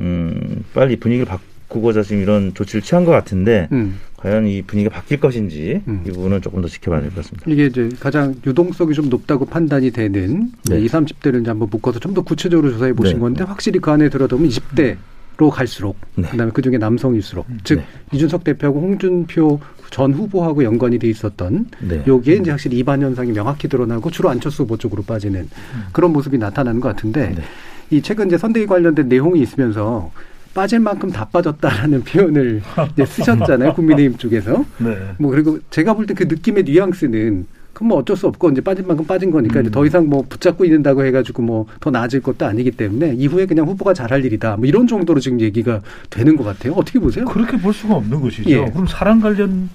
음, 0.00 0.64
빨리 0.74 0.96
분위기를 0.96 1.24
바꾸고자 1.24 2.02
지금 2.02 2.22
이런 2.22 2.52
조치를 2.52 2.82
취한 2.82 3.04
것 3.04 3.12
같은데 3.12 3.68
음. 3.70 4.00
과연 4.16 4.46
이 4.48 4.60
분위기가 4.62 4.92
바뀔 4.94 5.20
것인지 5.20 5.82
음. 5.86 6.02
이 6.04 6.10
부분은 6.10 6.42
조금 6.42 6.60
더 6.62 6.68
지켜봐야 6.68 7.00
될 7.00 7.10
것 7.10 7.16
같습니다. 7.22 7.48
이게 7.48 7.66
이제 7.66 7.88
가장 8.00 8.34
유동성이 8.44 8.92
좀 8.94 9.08
높다고 9.08 9.44
판단이 9.46 9.92
되는 9.92 10.50
네. 10.68 10.80
20, 10.80 10.90
30대를 10.92 11.40
이제 11.42 11.50
한번 11.50 11.68
묶어서 11.70 12.00
좀 12.00 12.12
더 12.14 12.22
구체적으로 12.22 12.72
조사해 12.72 12.92
보신 12.92 13.14
네. 13.14 13.20
건데 13.20 13.44
확실히 13.44 13.78
그 13.78 13.90
안에 13.92 14.08
들어가면 14.08 14.48
20대 14.48 14.96
로 15.40 15.48
갈수록 15.48 15.96
네. 16.16 16.28
그다음에 16.28 16.52
그 16.52 16.60
중에 16.60 16.76
남성일수록 16.76 17.46
즉 17.64 17.76
네. 17.76 17.84
이준석 18.12 18.44
대표하고 18.44 18.78
홍준표 18.78 19.58
전 19.90 20.12
후보하고 20.12 20.62
연관이 20.64 20.98
돼 20.98 21.08
있었던 21.08 21.64
네. 21.80 22.04
여기에 22.06 22.36
이제 22.36 22.50
확실히 22.50 22.76
이반 22.76 23.00
현상이 23.00 23.32
명확히 23.32 23.66
드러나고 23.66 24.10
주로 24.10 24.28
안철수 24.28 24.64
후보 24.64 24.76
쪽으로 24.76 25.02
빠지는 25.02 25.48
그런 25.92 26.12
모습이 26.12 26.36
나타나는 26.36 26.80
것 26.82 26.90
같은데 26.94 27.30
네. 27.34 27.42
이 27.88 28.02
최근 28.02 28.26
이제 28.26 28.36
선대위 28.36 28.66
관련된 28.66 29.08
내용이 29.08 29.40
있으면서 29.40 30.12
빠질 30.52 30.78
만큼 30.80 31.10
다 31.10 31.24
빠졌다라는 31.24 32.02
표현을 32.04 32.60
이제 32.92 33.06
쓰셨잖아요 33.06 33.72
국민의힘 33.72 34.18
쪽에서 34.18 34.62
네. 34.78 34.94
뭐 35.18 35.30
그리고 35.30 35.58
제가 35.70 35.94
볼 35.94 36.04
때 36.06 36.12
그 36.12 36.24
느낌의 36.24 36.64
뉘앙스는 36.64 37.46
그럼 37.72 37.88
뭐 37.88 37.98
어쩔 37.98 38.16
수 38.16 38.26
없고 38.26 38.50
이제 38.50 38.60
빠진 38.60 38.86
만큼 38.86 39.06
빠진 39.06 39.30
거니까 39.30 39.60
이제 39.60 39.70
더 39.70 39.86
이상 39.86 40.06
뭐 40.08 40.22
붙잡고 40.28 40.64
있는다고 40.64 41.04
해가지고 41.04 41.42
뭐 41.42 41.66
더 41.80 41.90
나아질 41.90 42.20
것도 42.20 42.44
아니기 42.46 42.70
때문에 42.72 43.14
이후에 43.14 43.46
그냥 43.46 43.66
후보가 43.66 43.94
잘할 43.94 44.24
일이다 44.24 44.56
뭐 44.56 44.66
이런 44.66 44.86
정도로 44.86 45.20
지금 45.20 45.40
얘기가 45.40 45.80
되는 46.10 46.36
것 46.36 46.44
같아요 46.44 46.72
어떻게 46.74 46.98
보세요? 46.98 47.24
그렇게 47.24 47.56
볼 47.56 47.72
수가 47.72 47.94
없는 47.94 48.20
것이죠. 48.20 48.50
예. 48.50 48.64
그럼 48.70 48.86
사람 48.86 49.20
관련 49.20 49.70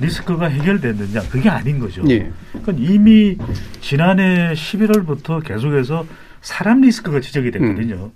리스크가 0.00 0.46
해결됐느냐? 0.46 1.22
그게 1.30 1.48
아닌 1.48 1.78
거죠. 1.78 2.02
예. 2.08 2.30
그러니까 2.52 2.72
이미 2.78 3.36
지난해 3.80 4.52
11월부터 4.54 5.42
계속해서 5.44 6.06
사람 6.42 6.80
리스크가 6.82 7.20
지적이 7.20 7.52
됐거든요. 7.52 8.10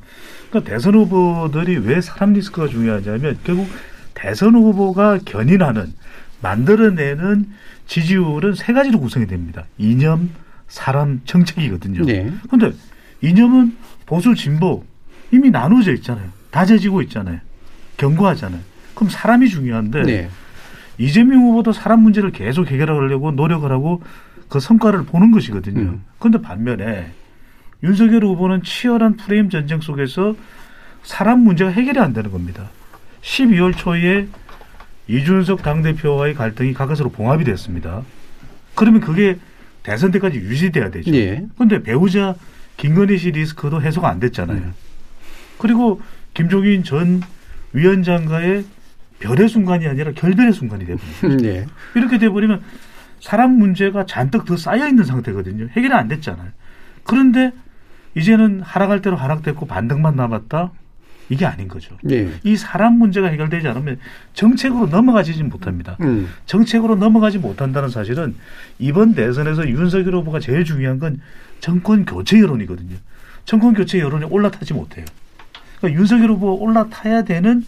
그러니까 0.51 0.71
대선 0.71 0.95
후보들이 0.95 1.79
왜 1.79 2.01
사람 2.01 2.33
리스크가 2.33 2.69
중요하냐면 2.69 3.39
결국 3.45 3.67
대선 4.15 4.55
후보가 4.55 5.21
견인하는 5.25 5.93
만들어내는 6.41 7.47
지지율은 7.87 8.55
세 8.55 8.73
가지로 8.73 9.01
구성이 9.01 9.27
됩니다. 9.27 9.65
이념, 9.79 10.31
사람, 10.69 11.21
정책이거든요. 11.25 12.05
네. 12.05 12.33
근데 12.51 12.73
이념은 13.23 13.77
보수 14.07 14.35
진보 14.35 14.85
이미 15.31 15.51
나눠져 15.51 15.93
있잖아요. 15.95 16.29
다져지고 16.51 17.03
있잖아요. 17.03 17.41
견고하잖아요. 17.97 18.61
그럼 18.95 19.11
사람이 19.11 19.49
중요한데 19.49 20.03
네. 20.03 20.31
이재명 20.99 21.41
후보도 21.43 21.73
사람 21.73 22.03
문제를 22.03 22.33
계속 22.33 22.69
해결하려고 22.69 23.31
노력을 23.31 23.71
하고 23.71 24.03
그 24.49 24.61
성과를 24.61 25.05
보는 25.05 25.31
것이거든요. 25.31 25.81
음. 25.81 26.05
그런데 26.19 26.41
반면에 26.41 27.13
윤석열 27.83 28.25
후보는 28.25 28.63
치열한 28.63 29.17
프레임 29.17 29.51
전쟁 29.51 29.81
속에서 29.81 30.35
사람 31.03 31.41
문제가 31.41 31.71
해결이 31.71 31.99
안 32.01 32.13
되는 32.13 32.31
겁니다. 32.31 32.71
12월 33.23 33.77
초에 33.77 34.27
이준석 35.09 35.63
당대표와의 35.63 36.35
갈등이 36.35 36.75
가까스로 36.75 37.11
봉합이 37.11 37.45
됐습니다. 37.45 38.03
그러면 38.75 39.01
그게 39.01 39.39
대선 39.83 40.11
때까지 40.11 40.37
유지돼야 40.39 40.91
되죠. 40.91 41.15
예. 41.15 41.47
그런데 41.55 41.83
배우자 41.83 42.35
김건희 42.77 43.19
씨 43.19 43.31
리스크도 43.31 43.83
해소가 43.83 44.09
안 44.09 44.21
됐잖아요. 44.21 44.73
그리고 45.59 46.01
김종인 46.35 46.85
전 46.85 47.23
위원장과의 47.73 48.65
별의 49.19 49.49
순간이 49.49 49.87
아니라 49.87 50.13
결별의 50.13 50.53
순간이 50.53 50.85
거죠. 50.87 51.03
네. 51.43 51.67
이렇게 51.97 52.19
돼버리면 52.19 52.63
사람 53.21 53.59
문제가 53.59 54.07
잔뜩 54.07 54.45
더 54.45 54.57
쌓여 54.57 54.87
있는 54.87 55.05
상태거든요. 55.05 55.69
해결이 55.71 55.93
안 55.93 56.07
됐잖아요. 56.09 56.51
그런데 57.03 57.53
이제는 58.15 58.61
하락할 58.61 59.03
대로 59.03 59.17
하락됐고 59.17 59.67
반등만 59.67 60.15
남았다. 60.17 60.71
이게 61.29 61.45
아닌 61.45 61.69
거죠. 61.69 61.97
네. 62.03 62.31
이 62.43 62.57
사람 62.57 62.99
문제가 62.99 63.29
해결되지 63.29 63.69
않으면 63.69 63.99
정책으로 64.35 64.87
넘어가지 64.87 65.43
못합니다. 65.43 65.97
음. 66.01 66.29
정책으로 66.47 66.97
넘어가지 66.97 67.39
못한다는 67.39 67.89
사실은 67.89 68.35
이번 68.79 69.15
대선에서 69.15 69.69
윤석열 69.69 70.15
후보가 70.17 70.41
제일 70.41 70.65
중요한 70.65 70.99
건 70.99 71.21
정권 71.61 72.05
교체 72.05 72.39
여론이거든요. 72.41 72.97
정권 73.45 73.75
교체 73.75 73.99
여론이 73.99 74.27
올라타지 74.27 74.75
못해요. 74.75 75.05
그러니까 75.79 76.01
윤석열 76.01 76.31
후보가 76.31 76.63
올라타야 76.63 77.25
되는 77.25 77.65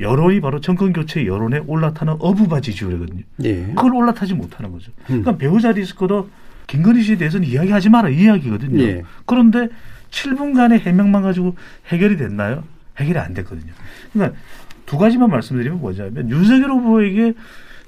여론이 0.00 0.40
바로 0.40 0.60
정권 0.60 0.92
교체 0.92 1.24
여론에 1.26 1.62
올라타는 1.66 2.16
어부바 2.18 2.60
지지율이거든요. 2.60 3.22
예. 3.44 3.66
그걸 3.66 3.94
올라타지 3.94 4.34
못하는 4.34 4.72
거죠. 4.72 4.90
그러니까 5.06 5.36
배우자 5.36 5.72
리스크도 5.72 6.30
김건희 6.66 7.02
씨에 7.02 7.16
대해서는 7.16 7.46
이야기하지 7.46 7.90
마라 7.90 8.08
이 8.08 8.22
이야기거든요. 8.22 8.82
예. 8.82 9.02
그런데 9.26 9.68
7분간의 10.10 10.80
해명만 10.80 11.22
가지고 11.22 11.56
해결이 11.88 12.16
됐나요? 12.16 12.64
해결이 12.98 13.18
안 13.18 13.34
됐거든요. 13.34 13.72
그러니까 14.12 14.38
두 14.86 14.98
가지만 14.98 15.30
말씀드리면 15.30 15.80
뭐냐면 15.80 16.30
윤석열 16.30 16.70
후보에게 16.70 17.34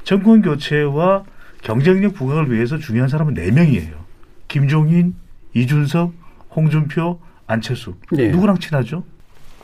정권 0.04 0.42
교체와 0.42 1.24
경쟁력 1.62 2.14
부각을 2.14 2.52
위해서 2.52 2.78
중요한 2.78 3.08
사람은 3.08 3.34
네 3.34 3.50
명이에요. 3.50 4.04
김종인, 4.48 5.14
이준석, 5.54 6.14
홍준표, 6.50 7.20
안철수. 7.46 7.96
네. 8.12 8.28
누구랑 8.28 8.58
친하죠? 8.58 9.04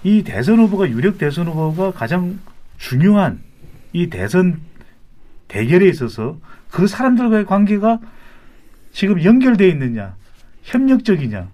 이 0.05 0.23
대선 0.25 0.59
후보가 0.59 0.91
유력 0.91 1.19
대선 1.19 1.47
후보가 1.47 1.93
가장 1.93 2.39
중요한 2.79 3.41
이 3.93 4.11
대선 4.11 4.61
대결에 5.49 5.87
있어서 5.89 6.39
그 6.71 6.87
사람들과의 6.87 7.47
관계가 7.47 8.01
지금 8.93 9.23
연결돼 9.23 9.69
있느냐, 9.69 10.17
협력적이냐. 10.63 11.49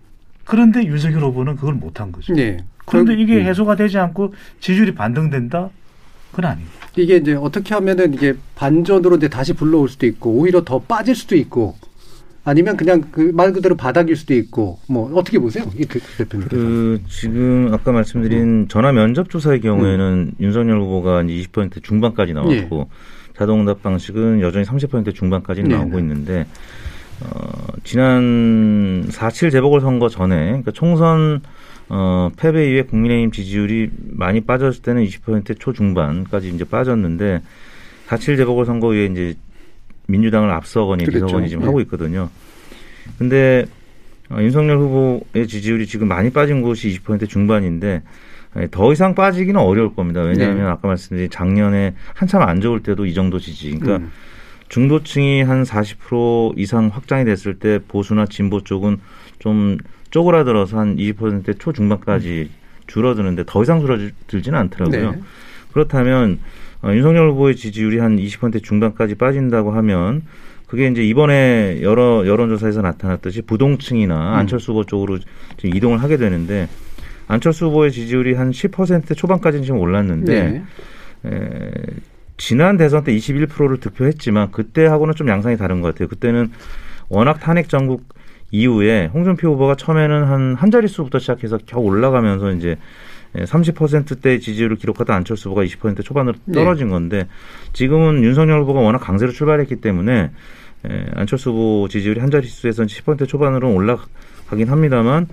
그런데 0.45 0.85
윤석열 0.85 1.25
후보는 1.25 1.57
그걸 1.57 1.75
못한 1.75 2.11
거죠. 2.11 2.33
네. 2.33 2.57
그런데 2.91 3.15
이게 3.15 3.37
음. 3.37 3.43
해소가 3.43 3.77
되지 3.77 3.99
않고 3.99 4.35
지지율이 4.61 4.95
반등된다? 4.95 5.71
그건 6.31 6.51
아니에요. 6.53 6.69
이게 6.97 7.17
이제 7.17 7.35
어떻게 7.35 7.75
하면은 7.75 8.13
이게 8.15 8.35
반전으로 8.57 9.17
이제 9.17 9.29
다시 9.29 9.53
불러올 9.53 9.89
수도 9.89 10.07
있고 10.07 10.31
오히려 10.33 10.65
더 10.65 10.79
빠질 10.81 11.15
수도 11.15 11.37
있고 11.37 11.77
아니면 12.45 12.77
그냥 12.77 13.03
그 13.13 13.31
말 13.33 13.53
그대로 13.53 13.77
바닥일 13.77 14.17
수도 14.17 14.35
있고 14.35 14.79
뭐 14.89 15.11
어떻게 15.15 15.39
보세요, 15.39 15.65
이 15.79 15.85
대- 15.85 16.01
대표님? 16.19 16.49
그 16.49 17.01
지금 17.09 17.69
아까 17.73 17.93
말씀드린 17.93 18.69
전화 18.69 18.91
면접 18.93 19.29
조사의 19.31 19.61
경우에는 19.61 20.33
윤석열 20.41 20.81
후보가 20.81 21.23
이제 21.23 21.49
20% 21.51 21.83
중반까지 21.83 22.33
나왔고 22.33 22.89
자동응답 23.37 23.83
방식은 23.83 24.41
여전히 24.41 24.65
30% 24.65 25.15
중반까지 25.15 25.63
네, 25.63 25.77
나오고 25.77 25.97
네. 25.97 25.99
있는데 25.99 26.47
어, 27.21 27.67
지난 27.85 29.05
4.7 29.11 29.53
재보궐 29.53 29.81
선거 29.81 30.09
전에 30.09 30.47
그러니까 30.47 30.71
총선 30.73 31.41
어, 31.89 32.31
패배 32.37 32.69
이후에 32.69 32.83
국민의힘 32.83 33.31
지지율이 33.31 33.91
많이 34.11 34.41
빠졌을 34.41 34.83
때는 34.83 35.05
20% 35.05 35.59
초중반까지 35.59 36.49
이제 36.49 36.65
빠졌는데 36.65 37.41
4.7 38.09 38.37
재보궐 38.37 38.67
선거 38.67 38.95
이후에 38.95 39.07
이제 39.07 39.35
민주당을 40.07 40.51
앞서거니 40.51 41.05
그렇죠. 41.05 41.27
비서거니 41.27 41.49
지금 41.49 41.63
네. 41.63 41.67
하고 41.67 41.81
있거든요. 41.83 42.31
근데 43.19 43.67
어, 44.31 44.39
윤석열 44.41 44.79
후보의 44.79 45.47
지지율이 45.47 45.87
지금 45.87 46.09
많이 46.09 46.31
빠진 46.31 46.63
곳이 46.63 46.99
20% 47.01 47.29
중반인데 47.29 48.03
예, 48.57 48.69
더 48.71 48.93
이상 48.93 49.15
빠지기는 49.15 49.61
어려울 49.61 49.95
겁니다. 49.95 50.23
왜냐하면 50.23 50.65
네. 50.65 50.71
아까 50.71 50.89
말씀드린 50.89 51.31
작년에 51.31 51.95
한참 52.15 52.43
안 52.43 52.61
좋을 52.61 52.83
때도 52.83 53.07
이 53.07 53.15
정도 53.15 53.39
지지. 53.39 53.71
그러니까 53.79 54.07
음. 54.07 54.13
중도층이 54.69 55.43
한 55.43 55.63
40% 55.63 56.59
이상 56.59 56.89
확장이 56.89 57.25
됐을 57.25 57.59
때 57.59 57.79
보수나 57.87 58.27
진보 58.27 58.63
쪽은 58.63 58.99
좀 59.39 59.79
쪼그라들어서 60.11 60.79
한 60.79 60.97
20% 60.97 61.59
초중반까지 61.59 62.51
줄어드는데 62.87 63.45
더 63.47 63.63
이상 63.63 63.81
줄어들지는 63.81 64.59
않더라고요. 64.59 65.11
네. 65.13 65.21
그렇다면 65.73 66.39
어, 66.83 66.93
윤석열 66.93 67.31
후보의 67.31 67.57
지지율이 67.57 67.99
한 67.99 68.17
20% 68.17 68.63
중반까지 68.63 69.17
빠진다고 69.17 69.73
하면 69.73 70.23
그게 70.67 70.87
이제 70.87 71.03
이번에 71.03 71.79
여러 71.83 72.27
여론조사에서 72.27 72.83
나타났듯이 72.83 73.43
부동층이나 73.43 74.15
음. 74.15 74.35
안철수 74.35 74.73
후보 74.73 74.85
쪽으로 74.85 75.19
지금 75.57 75.75
이동을 75.75 76.03
하게 76.03 76.17
되는데 76.17 76.69
안철수 77.27 77.67
후보의 77.67 77.91
지지율이 77.91 78.35
한 78.35 78.51
10% 78.51 79.17
초반까지는 79.17 79.65
지금 79.65 79.81
올랐는데 79.81 80.65
네. 81.23 81.31
에, 81.31 81.71
지난 82.37 82.77
대선 82.77 83.03
때 83.03 83.15
21%를 83.15 83.79
득표했지만 83.79 84.53
그때하고는 84.53 85.15
좀 85.15 85.29
양상이 85.29 85.57
다른 85.57 85.81
것 85.81 85.89
같아요. 85.89 86.09
그때는 86.09 86.51
워낙 87.09 87.41
탄핵 87.41 87.69
전국 87.69 88.05
이후에 88.51 89.11
홍준표 89.13 89.53
후보가 89.53 89.75
처음에는 89.77 90.25
한 90.25 90.55
한 90.59 90.71
자릿수부터 90.71 91.19
시작해서 91.19 91.59
겨우 91.67 91.83
올라가면서 91.85 92.53
이제 92.53 92.77
30%대 93.35 94.39
지지율을 94.39 94.77
기록하던 94.77 95.15
안철수 95.15 95.51
후보가 95.51 95.65
20% 95.67 96.03
초반으로 96.03 96.37
네. 96.47 96.55
떨어진 96.55 96.89
건데 96.89 97.27
지금은 97.73 98.23
윤석열 98.25 98.63
후보가 98.63 98.81
워낙 98.81 98.99
강세로 98.99 99.33
출발했기 99.33 99.77
때문에 99.77 100.31
에, 100.89 101.07
안철수 101.15 101.51
후보 101.51 101.89
지지율이 101.89 102.21
한 102.21 102.31
자릿수에서는 102.31 102.87
10% 102.89 103.29
초반으로 103.29 103.73
올라가긴 103.73 104.69
합니다만 104.69 105.27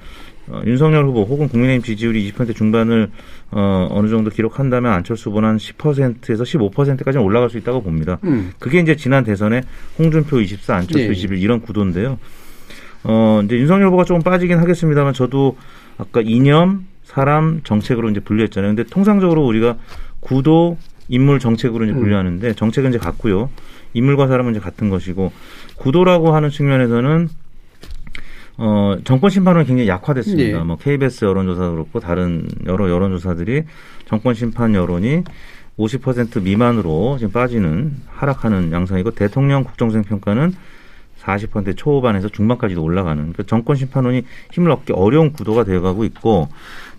어, 0.48 0.62
윤석열 0.66 1.06
후보 1.06 1.24
혹은 1.24 1.48
국민의힘 1.48 1.84
지지율이 1.84 2.32
20% 2.34 2.56
중반을 2.56 3.10
어, 3.52 3.88
어느 3.90 4.10
정도 4.10 4.30
기록한다면 4.30 4.92
안철수 4.92 5.30
후보는 5.30 5.50
한 5.50 5.58
10%에서 5.58 6.44
15%까지는 6.44 7.24
올라갈 7.26 7.50
수 7.50 7.58
있다고 7.58 7.82
봅니다. 7.82 8.20
음. 8.26 8.52
그게 8.60 8.80
이제 8.80 8.96
지난 8.96 9.24
대선에 9.24 9.62
홍준표 9.98 10.42
24, 10.42 10.76
안철수 10.76 11.08
예. 11.08 11.12
21 11.12 11.38
이런 11.40 11.62
구도인데요. 11.62 12.20
어, 13.08 13.42
이제 13.44 13.58
윤석열 13.58 13.88
후보가 13.88 14.04
조금 14.04 14.22
빠지긴 14.22 14.58
하겠습니다만 14.58 15.14
저도 15.14 15.58
아까 15.98 16.22
이념, 16.22 16.86
사람, 17.04 17.62
정책으로 17.64 18.10
이제 18.10 18.20
분류했잖아요. 18.20 18.76
근데 18.76 18.84
통상적으로 18.84 19.46
우리가 19.46 19.78
구도, 20.20 20.78
인물, 21.08 21.40
정책으로 21.40 21.86
이제 21.86 21.94
음. 21.94 22.00
분류하는데 22.00 22.54
정책은 22.54 22.90
이제 22.90 22.98
같고요. 22.98 23.50
인물과 23.94 24.28
사람은 24.28 24.52
이제 24.52 24.60
같은 24.60 24.90
것이고 24.90 25.32
구도라고 25.78 26.36
하는 26.36 26.50
측면에서는 26.50 27.30
어, 28.58 28.96
정권 29.04 29.30
심판은 29.30 29.66
굉장히 29.66 29.88
약화됐습니다. 29.88 30.60
예. 30.60 30.64
뭐 30.64 30.78
KBS 30.78 31.26
여론조사도 31.26 31.72
그렇고 31.74 32.00
다른 32.00 32.48
여러 32.66 32.90
여론조사들이 32.90 33.64
정권 34.08 34.34
심판 34.34 34.74
여론이 34.74 35.24
50% 35.78 36.42
미만으로 36.42 37.18
지금 37.20 37.34
빠지는 37.34 37.94
하락하는 38.08 38.72
양상이고 38.72 39.12
대통령 39.12 39.64
국정수행 39.64 40.04
평가는 40.06 40.54
40% 41.26 41.76
초반에서 41.76 42.30
중반까지도 42.30 42.82
올라가는 42.82 43.18
그러니까 43.18 43.44
정권 43.44 43.76
심판원이 43.76 44.24
힘을 44.52 44.72
얻기 44.72 44.94
어려운 44.94 45.34
구도가 45.34 45.64
되어가고 45.64 46.06
있고 46.06 46.50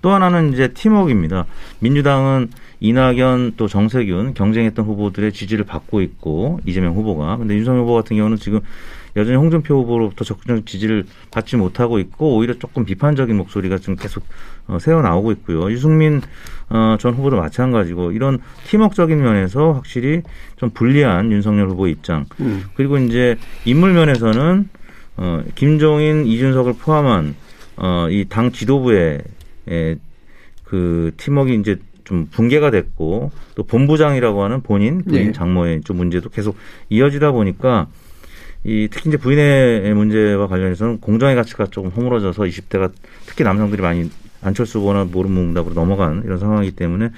또 0.02 0.10
하나는 0.10 0.52
이제 0.52 0.68
팀워크입니다. 0.68 1.46
민주당은 1.80 2.50
이낙연 2.80 3.54
또 3.56 3.68
정세균 3.68 4.34
경쟁했던 4.34 4.84
후보들의 4.84 5.32
지지를 5.32 5.64
받고 5.64 6.02
있고 6.02 6.60
이재명 6.66 6.94
후보가 6.94 7.38
근데 7.38 7.54
윤석열 7.54 7.82
후보 7.82 7.94
같은 7.94 8.16
경우는 8.16 8.36
지금 8.36 8.60
여전히 9.16 9.38
홍준표 9.38 9.74
후보로부터 9.76 10.24
적극적 10.24 10.66
지지를 10.66 11.06
받지 11.30 11.56
못하고 11.56 11.98
있고 11.98 12.36
오히려 12.36 12.54
조금 12.54 12.84
비판적인 12.84 13.34
목소리가 13.34 13.78
지금 13.78 13.96
계속 13.96 14.24
어, 14.68 14.78
새어 14.80 15.00
나오고 15.02 15.32
있고요. 15.32 15.70
유승민 15.70 16.20
어, 16.68 16.96
전 16.98 17.14
후보도 17.14 17.36
마찬가지고 17.36 18.12
이런 18.12 18.38
팀워크적인 18.64 19.20
면에서 19.22 19.72
확실히 19.72 20.22
좀 20.56 20.70
불리한 20.70 21.30
윤석열 21.30 21.68
후보 21.68 21.86
입장. 21.86 22.26
음. 22.40 22.64
그리고 22.74 22.98
이제 22.98 23.36
인물 23.64 23.92
면에서는 23.92 24.68
어, 25.18 25.42
김종인, 25.54 26.26
이준석을 26.26 26.74
포함한 26.80 27.34
어, 27.76 28.08
이 28.10 28.24
당 28.28 28.50
지도부의 28.52 29.20
에, 29.68 29.96
그 30.64 31.12
팀워크가 31.16 31.54
이제 31.56 31.76
좀 32.04 32.26
붕괴가 32.30 32.70
됐고 32.70 33.30
또 33.54 33.62
본부장이라고 33.64 34.42
하는 34.44 34.62
본인 34.62 35.02
부인 35.04 35.26
네. 35.26 35.32
장모의 35.32 35.82
좀 35.82 35.96
문제도 35.96 36.28
계속 36.28 36.56
이어지다 36.88 37.32
보니까 37.32 37.88
이 38.64 38.88
특히 38.90 39.10
이제 39.10 39.16
부인의 39.16 39.92
문제와 39.94 40.46
관련해서는 40.48 41.00
공정의 41.00 41.34
가치가 41.36 41.66
조금 41.66 41.90
허물어져서 41.90 42.44
20대가 42.44 42.90
특히 43.26 43.44
남성들이 43.44 43.82
많이 43.82 44.10
안철수 44.42 44.78
후보나 44.78 45.04
모름몽답으로 45.04 45.74
넘어간 45.74 46.22
이런 46.24 46.38
상황이기 46.38 46.76
때문에 46.76 47.10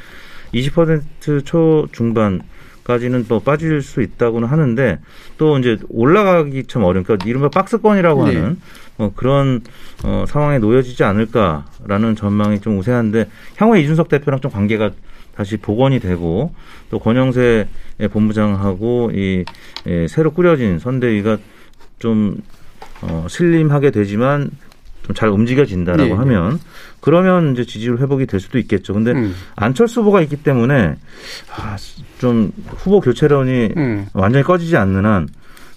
20% 0.55 1.45
초 1.45 1.89
중반 1.93 2.43
까지는 2.89 3.27
또 3.29 3.41
빠질 3.41 3.83
수 3.83 4.01
있다고는 4.01 4.49
하는데 4.49 4.99
또 5.37 5.59
이제 5.59 5.77
올라가기 5.91 6.65
참 6.69 6.85
어려운 6.85 7.05
그러니까 7.05 7.29
이른바 7.29 7.51
박스권이라고 7.51 8.27
네. 8.27 8.37
하는 8.37 8.59
어, 8.97 9.13
그런 9.15 9.61
어, 10.05 10.25
상황에 10.27 10.59
놓여지지 10.59 11.05
않을까라는 11.05 12.17
전망이 12.17 12.61
좀 12.61 12.79
우세한데 12.79 13.29
향후에 13.57 13.83
이준석 13.83 14.09
대표랑 14.09 14.41
좀 14.41 14.51
관계가 14.51 14.93
다시 15.37 15.59
복원이 15.59 16.01
되고 16.01 16.55
또 16.91 16.99
권영세 16.99 17.69
본부장하고 18.11 19.13
이 19.15 19.45
예, 19.87 20.09
새로 20.09 20.33
꾸려진 20.33 20.79
선대위가 20.79 21.37
좀 21.99 22.39
어, 23.03 23.27
슬림하게 23.29 23.91
되지만 23.91 24.51
좀 25.09 25.15
잘 25.15 25.29
움직여진다라고 25.31 26.11
예, 26.11 26.15
하면 26.15 26.61
그러면 27.01 27.53
이제 27.53 27.65
지지율 27.65 27.99
회복이 27.99 28.27
될 28.27 28.41
수도 28.41 28.59
있겠죠. 28.59 28.93
근데 28.95 29.13
음. 29.13 29.35
안철수 29.57 30.01
후보가 30.01 30.21
있기 30.23 30.37
때문에 30.37 30.97
아, 31.57 31.77
좀 32.19 32.53
후보 32.77 33.01
교체론이 33.01 33.71
음. 33.77 34.07
완전히 34.13 34.45
꺼지지 34.45 34.77
않는 34.77 35.05
한 35.07 35.29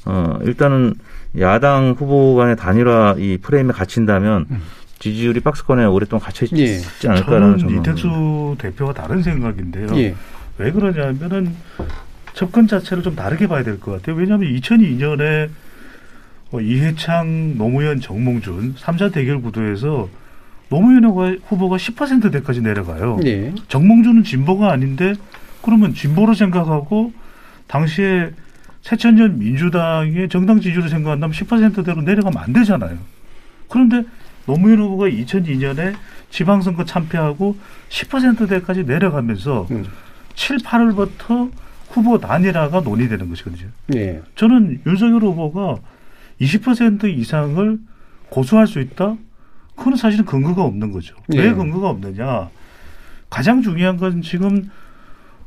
어, 0.05 0.37
일단은 0.43 0.95
야당 1.39 1.95
후보 1.97 2.35
간의 2.35 2.57
단일화 2.57 3.15
이 3.19 3.37
프레임에 3.41 3.71
갇힌다면 3.71 4.45
지지율이 4.99 5.39
박스권에 5.39 5.85
오랫동안 5.85 6.21
갇혀 6.23 6.45
있지 6.45 6.81
예. 7.03 7.07
않을까라는 7.09 7.57
저는. 7.57 7.79
이택수 7.79 8.55
대표가 8.59 8.93
다른 8.93 9.23
생각인데요. 9.23 9.87
예. 9.95 10.15
왜 10.57 10.71
그러냐면은 10.71 11.55
접근 12.33 12.67
자체를 12.67 13.01
좀 13.03 13.15
다르게 13.15 13.47
봐야 13.47 13.63
될 13.63 13.79
것 13.79 13.93
같아요. 13.93 14.15
왜냐하면 14.15 14.53
2002년에 14.53 15.47
어, 15.47 15.51
이해창, 16.59 17.57
노무현, 17.57 18.01
정몽준 18.01 18.75
3자 18.75 19.13
대결 19.13 19.41
구도에서 19.41 20.09
노무현 20.69 21.03
후보가- 21.03 21.39
후보가 21.47 21.77
10%대까지 21.77 22.61
내려가요. 22.61 23.19
예. 23.25 23.53
정몽준은 23.67 24.23
진보가 24.23 24.71
아닌데 24.71 25.13
그러면 25.61 25.93
진보로 25.93 26.33
생각하고 26.33 27.13
당시에 27.67 28.31
새천년 28.81 29.37
민주당의 29.39 30.27
정당 30.29 30.59
지지를 30.59 30.89
생각한다면 30.89 31.33
10%대로 31.33 32.01
내려가면 32.01 32.41
안 32.43 32.51
되잖아요. 32.53 32.97
그런데 33.69 34.03
노무현 34.45 34.79
후보가 34.79 35.07
2002년에 35.07 35.93
지방선거 36.31 36.83
참패하고 36.85 37.55
10%대까지 37.89 38.83
내려가면서 38.83 39.67
음. 39.71 39.85
7, 40.35 40.57
8월부터 40.57 41.51
후보 41.89 42.17
단일화가 42.17 42.79
논의되는 42.81 43.29
것이거든요. 43.29 43.67
예. 43.95 44.21
저는 44.35 44.81
윤석열 44.87 45.21
후보가 45.21 45.75
20% 46.41 47.05
이상을 47.17 47.79
고수할 48.29 48.67
수 48.67 48.79
있다? 48.79 49.15
그건 49.75 49.95
사실은 49.95 50.25
근거가 50.25 50.63
없는 50.63 50.91
거죠. 50.91 51.15
예. 51.33 51.39
왜 51.39 51.53
근거가 51.53 51.89
없느냐? 51.89 52.49
가장 53.29 53.61
중요한 53.61 53.97
건 53.97 54.21
지금 54.21 54.69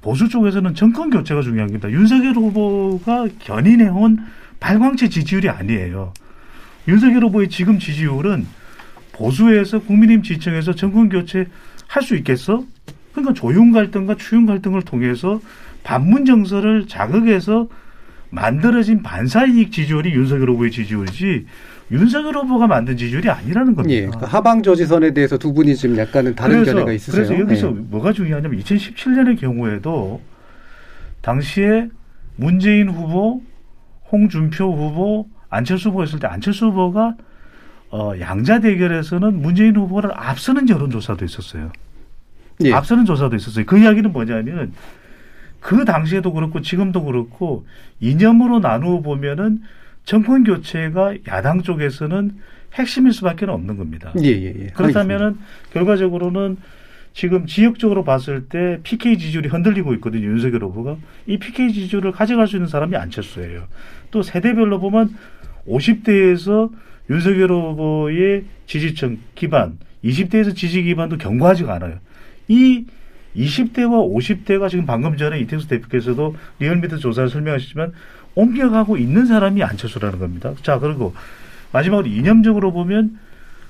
보수 0.01 0.29
쪽에서는 0.29 0.75
정권 0.75 1.11
교체가 1.11 1.43
중요한 1.43 1.69
겁니다. 1.69 1.91
윤석열 1.91 2.35
후보가 2.35 3.29
견인해온 3.41 4.19
발광체 4.61 5.09
지지율이 5.09 5.49
아니에요. 5.49 6.13
윤석열 6.89 7.25
후보의 7.25 7.49
지금 7.49 7.79
지지율은 7.79 8.47
보수에서 9.13 9.81
국민의힘 9.81 10.23
지층에서 10.23 10.75
정권 10.75 11.09
교체 11.09 11.47
할 11.87 12.03
수 12.03 12.17
있겠어? 12.17 12.65
그러니까 13.13 13.35
조용 13.35 13.71
갈등과 13.71 14.17
추윤 14.17 14.47
갈등을 14.47 14.83
통해서 14.83 15.41
반문 15.85 16.25
정서를 16.25 16.87
자극해서 16.89 17.69
만들어진 18.35 19.03
반사이익 19.03 19.73
지지율이 19.73 20.13
윤석열 20.13 20.51
후보의 20.51 20.71
지지율이지 20.71 21.47
윤석열 21.91 22.37
후보가 22.37 22.67
만든 22.67 22.97
지지율이 22.97 23.29
아니라는 23.31 23.75
겁니다. 23.75 23.95
예. 23.95 24.07
그 24.07 24.25
하방 24.25 24.63
저지선에 24.63 25.13
대해서 25.13 25.39
두 25.39 25.53
분이 25.53 25.77
지금 25.77 25.97
약간은 25.97 26.35
다른 26.35 26.57
그래서, 26.57 26.73
견해가 26.73 26.93
있으세요. 26.93 27.27
그래서 27.27 27.41
여기서 27.41 27.69
예. 27.69 27.73
뭐가 27.73 28.13
중요하냐면 28.13 28.59
2017년의 28.61 29.39
경우에도 29.39 30.21
당시에 31.21 31.89
문재인 32.37 32.89
후보, 32.89 33.43
홍준표 34.11 34.73
후보, 34.73 35.29
안철수 35.51 35.91
후보가 35.91 36.05
있을 36.05 36.19
때 36.19 36.27
안철수 36.27 36.67
후보가 36.67 37.15
어, 37.91 38.13
양자 38.19 38.61
대결에서는 38.61 39.41
문재인 39.41 39.77
후보를 39.77 40.11
앞서는 40.15 40.69
여론조사도 40.69 41.25
있었어요. 41.25 41.71
예. 42.65 42.73
앞서는 42.73 43.05
조사도 43.05 43.37
있었어요. 43.37 43.65
그 43.65 43.79
이야기는 43.79 44.13
뭐냐면 44.13 44.73
그 45.65 45.87
당시에도 45.87 46.35
그렇고 46.35 46.61
지금도 46.61 47.05
그렇고 47.05 47.65
이념으로 47.99 48.59
나누어 48.59 49.01
보면은 49.01 49.63
정권 50.05 50.45
교체가 50.45 51.15
야당 51.27 51.63
쪽에서는 51.63 52.33
핵심일 52.75 53.15
수밖에 53.15 53.47
없는 53.47 53.79
겁니다. 53.79 54.13
예, 54.23 54.29
예, 54.29 54.55
예. 54.59 54.67
그렇다면은 54.75 55.39
결과적으로는 55.73 56.59
지금 57.15 57.47
지역적으로 57.47 58.05
봤을 58.05 58.45
때 58.45 58.79
PK 58.83 59.17
지지율이 59.17 59.49
흔들리고 59.49 59.95
있거든요. 59.95 60.27
윤석열 60.27 60.65
후보가 60.65 60.99
이 61.27 61.39
PK 61.39 61.73
지지율을 61.73 62.13
가져갈 62.13 62.47
수 62.47 62.57
있는 62.57 62.69
사람이 62.69 62.95
안철수예요. 62.95 63.67
또 64.11 64.23
세대별로 64.23 64.81
보면 64.81 65.17
50대에서 65.67 66.71
윤석열 67.09 67.51
후보의 67.53 68.45
지지층 68.67 69.19
기반, 69.35 69.79
20대에서 70.05 70.55
지지 70.55 70.83
기반도 70.83 71.17
견고하지가 71.17 71.73
않아요. 71.77 72.01
이 72.49 72.85
20대와 73.37 74.13
50대가 74.13 74.69
지금 74.69 74.87
방금 74.87 75.17
전에 75.17 75.41
이태수 75.41 75.69
대표께서도 75.69 76.37
리얼미터 76.59 76.97
조사를 76.99 77.29
설명하시지만 77.29 77.93
옮겨가고 78.35 78.97
있는 78.97 79.27
사람이 79.27 79.63
안철수라는 79.63 80.19
겁니다. 80.19 80.53
자, 80.63 80.79
그리고 80.79 81.15
마지막으로 81.73 82.07
이념적으로 82.07 82.73
보면 82.73 83.19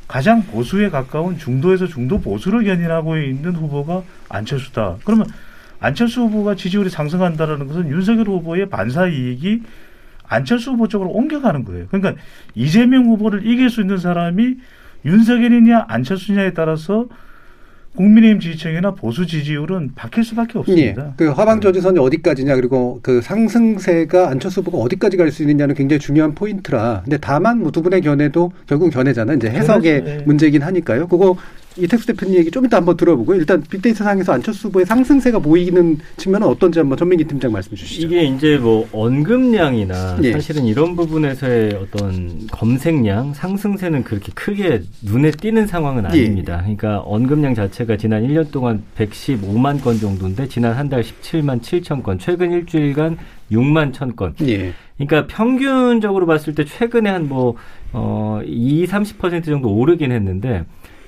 가장 0.07 0.42
보수에 0.44 0.90
가까운 0.90 1.38
중도에서 1.38 1.87
중도 1.87 2.20
보수를 2.20 2.64
견인하고 2.64 3.16
있는 3.16 3.55
후보가 3.55 4.03
안철수다. 4.29 4.96
그러면 5.05 5.27
안철수 5.81 6.22
후보가 6.22 6.55
지지율이 6.55 6.90
상승한다는 6.90 7.66
것은 7.66 7.88
윤석열 7.88 8.29
후보의 8.29 8.68
반사 8.68 9.09
이익이 9.09 9.62
안철수 10.27 10.72
후보 10.72 10.88
쪽으로 10.88 11.11
옮겨가는 11.11 11.64
거예요. 11.64 11.87
그러니까 11.90 12.20
이재명 12.55 13.05
후보를 13.07 13.46
이길 13.46 13.70
수 13.70 13.81
있는 13.81 13.98
사람이 13.98 14.57
윤석열이냐 15.05 15.87
안철수냐에 15.88 16.55
따라서 16.55 17.07
국민의힘 17.96 18.40
지지층이나 18.40 18.92
보수 18.94 19.26
지지율은 19.26 19.92
바뀔 19.94 20.24
수밖에 20.24 20.52
예. 20.57 20.59
없습니다. 20.61 21.14
그 21.16 21.28
하방 21.30 21.61
저지선이 21.61 21.98
어디까지냐 21.98 22.57
그리고 22.57 22.98
그 23.02 23.20
상승세가 23.22 24.28
안철수 24.30 24.61
후보가 24.61 24.78
어디까지 24.78 25.16
갈 25.16 25.30
수 25.30 25.42
있느냐는 25.42 25.74
굉장히 25.74 25.98
중요한 26.00 26.35
포인트라. 26.35 27.02
근데 27.04 27.16
다만 27.18 27.59
뭐 27.61 27.70
두 27.70 27.83
분의 27.83 28.02
견해도 28.02 28.52
결국 28.68 28.90
견해잖아요. 28.90 29.37
이제 29.37 29.48
해석의 29.50 30.02
그렇죠. 30.02 30.20
예. 30.20 30.24
문제이긴 30.24 30.62
하니까요. 30.62 31.09
그거 31.09 31.37
이택수 31.76 32.06
대표님 32.06 32.37
얘기 32.37 32.50
좀 32.50 32.64
이따 32.64 32.76
한번 32.76 32.96
들어보고 32.96 33.34
일단 33.34 33.62
빅데이터 33.68 34.04
상에서 34.04 34.32
안철수 34.32 34.68
후보의 34.68 34.87
상승세가 34.87 35.40
보이는 35.40 35.98
측면은 36.16 36.46
어떤지 36.46 36.78
한번 36.78 36.96
전민기 36.96 37.24
팀장 37.24 37.50
말씀 37.52 37.74
주시죠. 37.74 38.06
이게 38.06 38.24
이제 38.24 38.56
뭐 38.58 38.88
언급량이나 38.92 40.18
예. 40.22 40.32
사실은 40.32 40.64
이런 40.64 40.94
부분에서의 40.96 41.74
어떤 41.74 42.46
검색량 42.52 43.34
상승세는 43.34 44.04
그렇게 44.04 44.30
크게 44.34 44.82
눈에 45.02 45.32
띄는 45.32 45.66
상황은 45.66 46.04
예. 46.04 46.08
아닙니다. 46.08 46.58
그러니까 46.58 47.00
언급량 47.00 47.54
자체가 47.54 47.96
지난 47.96 48.26
1년 48.26 48.50
동안 48.52 48.84
115만 48.96 49.82
건 49.82 49.98
정도인데 49.98 50.46
지난 50.48 50.74
한 50.74 50.84
달 50.84 51.02
17만 51.02 51.60
7천 51.62 52.02
건, 52.02 52.18
최근 52.18 52.52
일주일간 52.52 53.16
6만 53.50 53.92
1천 53.92 54.14
건. 54.14 54.34
예. 54.42 54.72
그러니까 54.98 55.26
평균적으로 55.26 56.26
봤을 56.26 56.54
때 56.54 56.64
최근에 56.64 57.08
한 57.10 57.26
뭐, 57.26 57.56
어, 57.92 58.40
2, 58.44 58.87
30% 58.87 59.44
정도 59.46 59.74
오르긴 59.74 60.12
했는데 60.12 60.64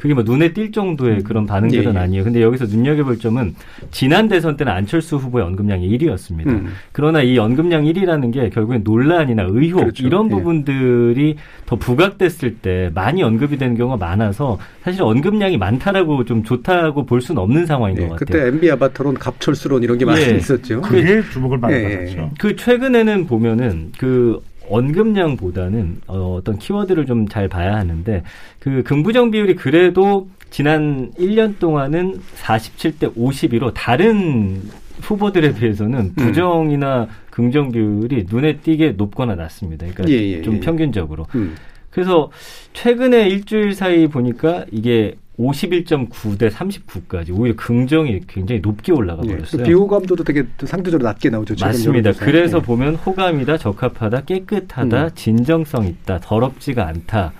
그게 0.06 0.14
뭐 0.14 0.22
눈에 0.22 0.52
띌 0.52 0.72
정도의 0.72 1.22
그런 1.24 1.46
반응들은 1.46 1.92
예, 1.92 1.96
예. 1.96 2.00
아니에요. 2.00 2.22
근데 2.22 2.40
여기서 2.40 2.66
눈여겨볼 2.66 3.18
점은 3.18 3.56
지난 3.90 4.28
대선 4.28 4.56
때는 4.56 4.72
안철수 4.72 5.16
후보의 5.16 5.44
언급량이 5.44 5.88
1위였습니다. 5.98 6.46
음. 6.46 6.68
그러나 6.92 7.22
이 7.22 7.36
언급량 7.36 7.84
1위라는 7.84 8.32
게 8.32 8.48
결국엔 8.50 8.82
논란이나 8.84 9.46
의혹 9.48 9.80
그렇죠. 9.80 10.06
이런 10.06 10.26
예. 10.26 10.30
부분들이 10.30 11.36
더 11.66 11.74
부각됐을 11.74 12.58
때 12.58 12.92
많이 12.94 13.24
언급이 13.24 13.56
되는 13.56 13.76
경우가 13.76 13.96
많아서 13.96 14.58
사실 14.82 15.02
언급량이 15.02 15.56
많다라고 15.58 16.24
좀 16.24 16.44
좋다고 16.44 17.04
볼 17.04 17.20
수는 17.20 17.42
없는 17.42 17.66
상황인 17.66 17.98
예. 17.98 18.06
것 18.06 18.20
같아요. 18.20 18.26
그때 18.26 18.46
MB 18.46 18.70
아바타론 18.70 19.14
갑철수론 19.14 19.82
이런 19.82 19.98
게 19.98 20.04
많이 20.04 20.22
예. 20.22 20.36
있었죠. 20.36 20.82
그게 20.82 21.20
주목을 21.32 21.58
많이 21.58 21.74
예. 21.74 21.82
받았죠. 21.82 22.30
그 22.38 22.54
최근에는 22.54 23.26
보면은 23.26 23.90
그 23.98 24.40
언급량보다는 24.68 26.00
어, 26.06 26.36
어떤 26.38 26.58
키워드를 26.58 27.06
좀 27.06 27.26
잘 27.28 27.48
봐야 27.48 27.74
하는데 27.76 28.22
그 28.60 28.82
긍부정 28.82 29.30
비율이 29.30 29.56
그래도 29.56 30.28
지난 30.50 31.10
1년 31.18 31.58
동안은 31.58 32.18
47대 32.36 33.14
52로 33.14 33.72
다른 33.74 34.62
후보들에 35.02 35.54
비해서는 35.54 35.98
음. 35.98 36.12
부정이나 36.14 37.08
긍정 37.30 37.70
비율이 37.72 38.26
눈에 38.30 38.58
띄게 38.58 38.92
높거나 38.92 39.34
낮습니다. 39.34 39.86
그러니까 39.92 40.08
예, 40.08 40.36
예, 40.38 40.42
좀 40.42 40.56
예. 40.56 40.60
평균적으로. 40.60 41.26
음. 41.34 41.54
그래서 41.90 42.30
최근에 42.72 43.28
일주일 43.28 43.74
사이 43.74 44.06
보니까 44.06 44.64
이게 44.70 45.16
51.9 45.38 46.38
대 46.38 46.48
39까지 46.48 47.38
오히려 47.38 47.54
긍정이 47.56 48.20
굉장히 48.26 48.60
높게 48.60 48.92
올라가 48.92 49.22
예. 49.24 49.32
버렸어요. 49.32 49.62
그 49.62 49.68
비호감도도 49.68 50.24
되게 50.24 50.44
상대적으로 50.64 51.06
낮게 51.08 51.30
나오죠. 51.30 51.54
맞습니다. 51.60 52.12
그래서 52.12 52.58
예. 52.58 52.62
보면 52.62 52.94
호감이다, 52.96 53.58
적합하다, 53.58 54.22
깨끗하다, 54.22 55.04
음. 55.04 55.10
진정성 55.14 55.86
있다, 55.86 56.20
더럽지가 56.20 56.86
않다, 56.86 57.32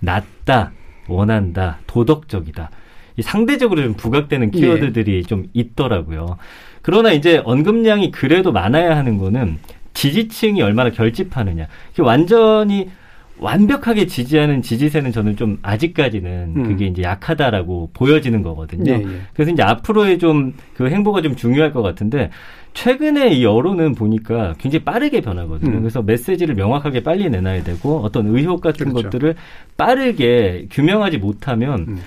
낫다, 0.00 0.72
원한다, 1.08 1.78
도덕적이다. 1.86 2.70
이 3.18 3.22
상대적으로 3.22 3.82
좀 3.82 3.94
부각되는 3.94 4.52
예. 4.54 4.58
키워드들이 4.58 5.24
좀 5.24 5.46
있더라고요. 5.52 6.38
그러나 6.80 7.12
이제 7.12 7.42
언급량이 7.44 8.10
그래도 8.10 8.50
많아야 8.50 8.96
하는 8.96 9.18
거는 9.18 9.58
지지층이 9.92 10.62
얼마나 10.62 10.90
결집하느냐. 10.90 11.68
완전히 11.98 12.88
완벽하게 13.42 14.06
지지하는 14.06 14.62
지지세는 14.62 15.12
저는 15.12 15.36
좀 15.36 15.58
아직까지는 15.62 16.54
음. 16.56 16.62
그게 16.64 16.86
이제 16.86 17.02
약하다라고 17.02 17.90
보여지는 17.92 18.42
거거든요. 18.42 18.92
예, 18.92 18.96
예. 18.98 19.20
그래서 19.34 19.50
이제 19.50 19.62
앞으로의 19.62 20.18
좀 20.18 20.52
그 20.82 20.88
행보가 20.88 21.22
좀 21.22 21.36
중요할 21.36 21.72
것 21.72 21.82
같은데 21.82 22.30
최근에 22.74 23.34
이 23.34 23.44
여론은 23.44 23.94
보니까 23.94 24.54
굉장히 24.58 24.84
빠르게 24.84 25.20
변하거든요. 25.20 25.76
음. 25.76 25.80
그래서 25.80 26.02
메시지를 26.02 26.54
명확하게 26.54 27.02
빨리 27.02 27.28
내놔야 27.28 27.62
되고 27.62 28.00
어떤 28.00 28.26
의혹 28.28 28.60
같은 28.60 28.88
그렇죠. 28.88 29.10
것들을 29.10 29.34
빠르게 29.76 30.66
규명하지 30.70 31.18
못하면 31.18 31.86
음. 31.88 31.98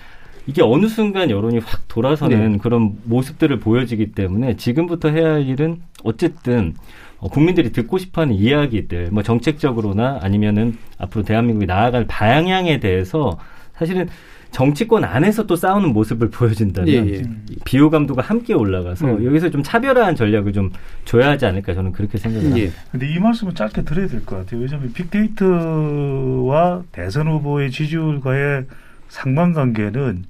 이게 0.48 0.62
어느 0.62 0.88
순간 0.88 1.30
여론이 1.30 1.60
확 1.60 1.88
돌아서는 1.88 2.54
네. 2.54 2.58
그런 2.58 2.98
모습들을 3.04 3.60
보여지기 3.60 4.12
때문에 4.12 4.56
지금부터 4.58 5.10
해야 5.10 5.34
할 5.34 5.48
일은 5.48 5.82
어쨌든 6.04 6.74
어, 7.20 7.30
국민들이 7.30 7.72
듣고 7.72 7.98
싶어하는 7.98 8.36
이야기들, 8.36 9.10
뭐 9.12 9.24
정책적으로나 9.24 10.20
아니면은 10.22 10.78
앞으로 10.98 11.24
대한민국이 11.24 11.66
나아갈 11.66 12.06
방향에 12.08 12.80
대해서 12.80 13.38
사실은 13.76 14.08
정치권 14.52 15.04
안에서 15.04 15.46
또 15.48 15.58
싸우는 15.58 15.92
모습을 15.92 16.30
보여준다면 16.30 16.88
예, 16.88 17.14
예. 17.16 17.24
이 17.50 17.58
비호 17.66 17.90
감도가 17.90 18.22
함께 18.22 18.54
올라가서 18.54 19.06
음. 19.06 19.26
여기서 19.26 19.50
좀 19.50 19.64
차별화한 19.64 20.16
전략을 20.16 20.54
좀 20.54 20.72
줘야 21.04 21.30
하지 21.32 21.46
않을까 21.46 21.74
저는 21.74 21.92
그렇게 21.92 22.18
생각을 22.18 22.46
합니다. 22.52 22.66
예. 22.68 22.72
근데 22.92 23.14
이 23.14 23.20
말씀은 23.20 23.54
짧게 23.54 23.82
드려야 23.84 24.08
될 24.08 24.24
것 24.26 24.38
같아요. 24.38 24.62
왜냐하면 24.62 24.94
빅데이터와 24.94 26.84
대선 26.94 27.28
후보의 27.28 27.72
지지율과의 27.72 28.66
상관관계는 29.10 30.24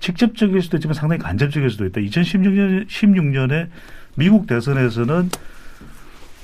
직접적일 0.00 0.62
수도 0.62 0.76
있지만 0.78 0.94
상당히 0.94 1.22
간접적일 1.22 1.68
수도 1.70 1.84
있다. 1.86 2.00
2016년 2.00 2.86
16년에 2.86 3.68
미국 4.14 4.46
대선에서는 4.46 5.28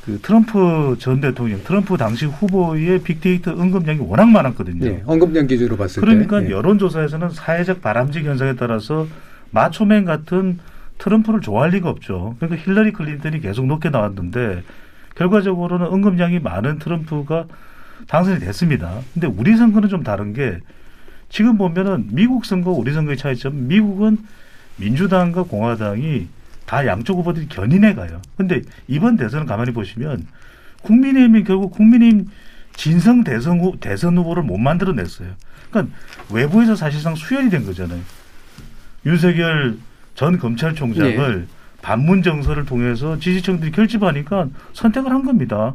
그 0.04 0.18
트럼프 0.20 0.96
전 0.98 1.20
대통령, 1.20 1.62
트럼프 1.62 1.96
당시 1.96 2.26
후보의 2.26 3.02
빅데이터 3.02 3.52
언급량이 3.52 4.00
워낙 4.00 4.26
많았거든요. 4.26 4.84
예. 4.84 5.02
언급량 5.06 5.46
기준으로 5.46 5.76
봤을 5.76 6.00
그러니까 6.00 6.40
때. 6.40 6.46
예. 6.46 6.50
여론조사에서는 6.50 7.30
사회적 7.30 7.80
바람직 7.80 8.24
현상에 8.24 8.56
따라서 8.56 9.06
마초맨 9.52 10.04
같은 10.04 10.58
트럼프를 10.98 11.40
좋아할 11.40 11.70
리가 11.70 11.88
없죠. 11.88 12.34
그러니까 12.40 12.62
힐러리 12.64 12.92
클린턴이 12.92 13.40
계속 13.40 13.66
높게 13.66 13.90
나왔는데 13.90 14.62
결과적으로는 15.14 15.86
언급량이 15.86 16.40
많은 16.40 16.78
트럼프가 16.80 17.46
당선이 18.08 18.40
됐습니다. 18.40 18.98
근데 19.14 19.28
우리 19.28 19.56
선거는 19.56 19.88
좀 19.88 20.02
다른 20.02 20.32
게 20.32 20.58
지금 21.28 21.56
보면은 21.56 22.08
미국 22.10 22.44
선거 22.44 22.72
우리 22.72 22.92
선거의 22.92 23.16
차이점 23.16 23.68
미국은 23.68 24.18
민주당과 24.78 25.44
공화당이 25.44 26.26
다 26.66 26.86
양쪽 26.86 27.18
후보들이 27.18 27.48
견인해 27.48 27.94
가요. 27.94 28.20
근데 28.36 28.62
이번 28.88 29.16
대선을 29.16 29.46
가만히 29.46 29.72
보시면 29.72 30.26
국민의힘이 30.82 31.44
결국 31.44 31.70
국민의힘 31.72 32.28
진성 32.74 33.22
대선, 33.24 33.60
후, 33.60 33.76
대선 33.80 34.16
후보를 34.16 34.42
못 34.42 34.58
만들어냈어요. 34.58 35.28
그러니까 35.70 35.94
외부에서 36.30 36.74
사실상 36.74 37.14
수혈이 37.14 37.50
된 37.50 37.64
거잖아요. 37.66 38.00
윤석열 39.04 39.76
전 40.14 40.38
검찰총장을 40.38 41.46
반문 41.82 42.22
정서를 42.22 42.64
통해서 42.64 43.18
지지층들이 43.18 43.72
결집하니까 43.72 44.48
선택을 44.72 45.10
한 45.10 45.24
겁니다. 45.24 45.74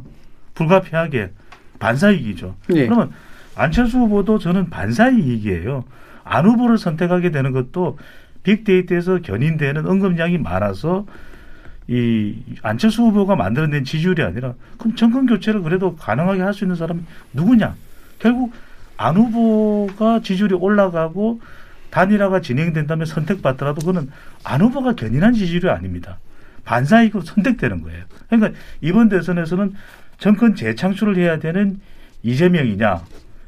불가피하게 0.54 1.30
반사이익이죠. 1.78 2.56
예. 2.74 2.86
그러면 2.86 3.12
안철수 3.54 3.98
후보도 3.98 4.38
저는 4.38 4.70
반사이익이에요. 4.70 5.84
안 6.24 6.46
후보를 6.46 6.78
선택하게 6.78 7.30
되는 7.30 7.52
것도 7.52 7.98
빅데이터에서 8.48 9.20
견인되는 9.20 9.86
언급량이 9.86 10.38
많아서 10.38 11.06
이 11.86 12.36
안철수 12.62 13.02
후보가 13.02 13.36
만들어낸 13.36 13.84
지지율이 13.84 14.22
아니라 14.22 14.54
그럼 14.78 14.94
정권 14.96 15.26
교체를 15.26 15.62
그래도 15.62 15.96
가능하게 15.96 16.42
할 16.42 16.52
수 16.54 16.64
있는 16.64 16.76
사람이 16.76 17.00
누구냐? 17.32 17.74
결국 18.18 18.52
안 18.96 19.16
후보가 19.16 20.20
지지율이 20.20 20.54
올라가고 20.54 21.40
단일화가 21.90 22.40
진행된다면 22.40 23.06
선택받더라도 23.06 23.80
그거는 23.80 24.10
안 24.44 24.60
후보가 24.60 24.94
견인한 24.94 25.32
지지율이 25.32 25.68
아닙니다. 25.70 26.18
반사이익으로 26.64 27.22
선택되는 27.22 27.82
거예요. 27.82 28.04
그러니까 28.28 28.58
이번 28.80 29.08
대선에서는 29.08 29.74
정권 30.18 30.54
재창출을 30.54 31.16
해야 31.16 31.38
되는 31.38 31.80
이재명이냐 32.22 33.02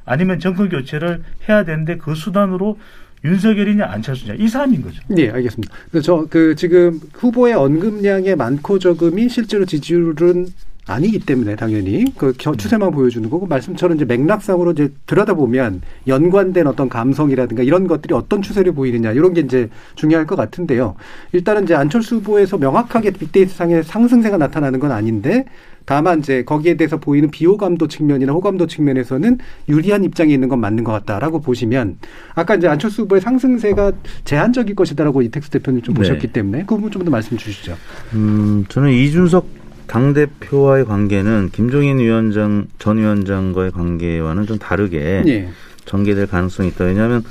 아니면 0.07 0.39
정권 0.39 0.71
교체를 0.71 1.23
해야 1.49 1.65
되는데 1.65 1.97
그 1.97 2.15
수단으로 2.15 2.79
윤석열이냐 3.25 3.85
안철수냐 3.85 4.35
이 4.35 4.49
사안인 4.49 4.83
거죠. 4.83 5.03
네, 5.09 5.31
알겠습니다. 5.31 5.75
저그 6.03 6.55
지금 6.57 7.01
후보의 7.15 7.55
언급량의 7.55 8.37
많고 8.37 8.79
적음이 8.79 9.29
실제로 9.29 9.65
지지율은 9.65 10.47
아니기 10.87 11.19
때문에 11.21 11.55
당연히 11.57 12.05
그 12.17 12.33
겨- 12.37 12.55
추세만 12.55 12.91
보여주는 12.91 13.29
거고 13.31 13.47
말씀처럼 13.47 13.97
이제 13.97 14.05
맥락상으로 14.05 14.73
이제 14.73 14.91
들여다보면 15.07 15.83
연관된 16.09 16.67
어떤 16.67 16.89
감성이라든가 16.89 17.63
이런 17.63 17.87
것들이 17.87 18.15
어떤 18.15 18.43
추세를 18.43 18.73
보이느냐 18.73 19.13
이런 19.13 19.33
게 19.35 19.43
이제 19.43 19.69
중요할 19.95 20.27
것 20.27 20.37
같은데요. 20.37 20.97
일단은 21.33 21.65
이제 21.65 21.75
안철수 21.75 22.17
후보에서 22.17 22.59
명확하게 22.59 23.11
빅데이터 23.13 23.53
상의 23.53 23.85
상승세가 23.85 24.37
나타나는 24.39 24.81
건 24.81 24.91
아닌데 24.91 25.45
다만 25.85 26.21
이제 26.21 26.45
거기에 26.45 26.77
대해서 26.77 26.99
보이는 26.99 27.31
비호감도 27.31 27.87
측면이나 27.89 28.33
호감도 28.33 28.67
측면에서는 28.67 29.39
유리한 29.69 30.03
입장에 30.05 30.33
있는 30.33 30.49
건 30.49 30.61
맞는 30.61 30.83
것 30.85 30.93
같다라고 30.93 31.41
보시면 31.41 31.99
아까 32.35 32.55
이제 32.57 32.69
안철수 32.69 33.03
후보의 33.03 33.21
상승세가 33.21 33.93
제한적일 34.25 34.75
것이다라고 34.75 35.23
이택수 35.23 35.51
대표님 35.51 35.83
좀 35.83 35.95
네. 35.95 36.01
보셨기 36.01 36.29
때문에 36.29 36.65
그 36.67 36.75
부분 36.77 36.91
좀 36.91 37.05
더 37.05 37.11
말씀 37.11 37.37
주시죠. 37.37 37.77
음, 38.15 38.65
저는 38.69 38.91
이준석 38.93 39.60
당 39.91 40.13
대표와의 40.13 40.85
관계는 40.85 41.49
김종인 41.53 41.99
위원장, 41.99 42.69
전 42.79 42.99
위원장과의 42.99 43.73
관계와는 43.73 44.47
좀 44.47 44.57
다르게 44.57 45.25
예. 45.27 45.49
전개될 45.85 46.29
가능성이 46.29 46.69
있다. 46.69 46.85
왜냐하면 46.85 47.25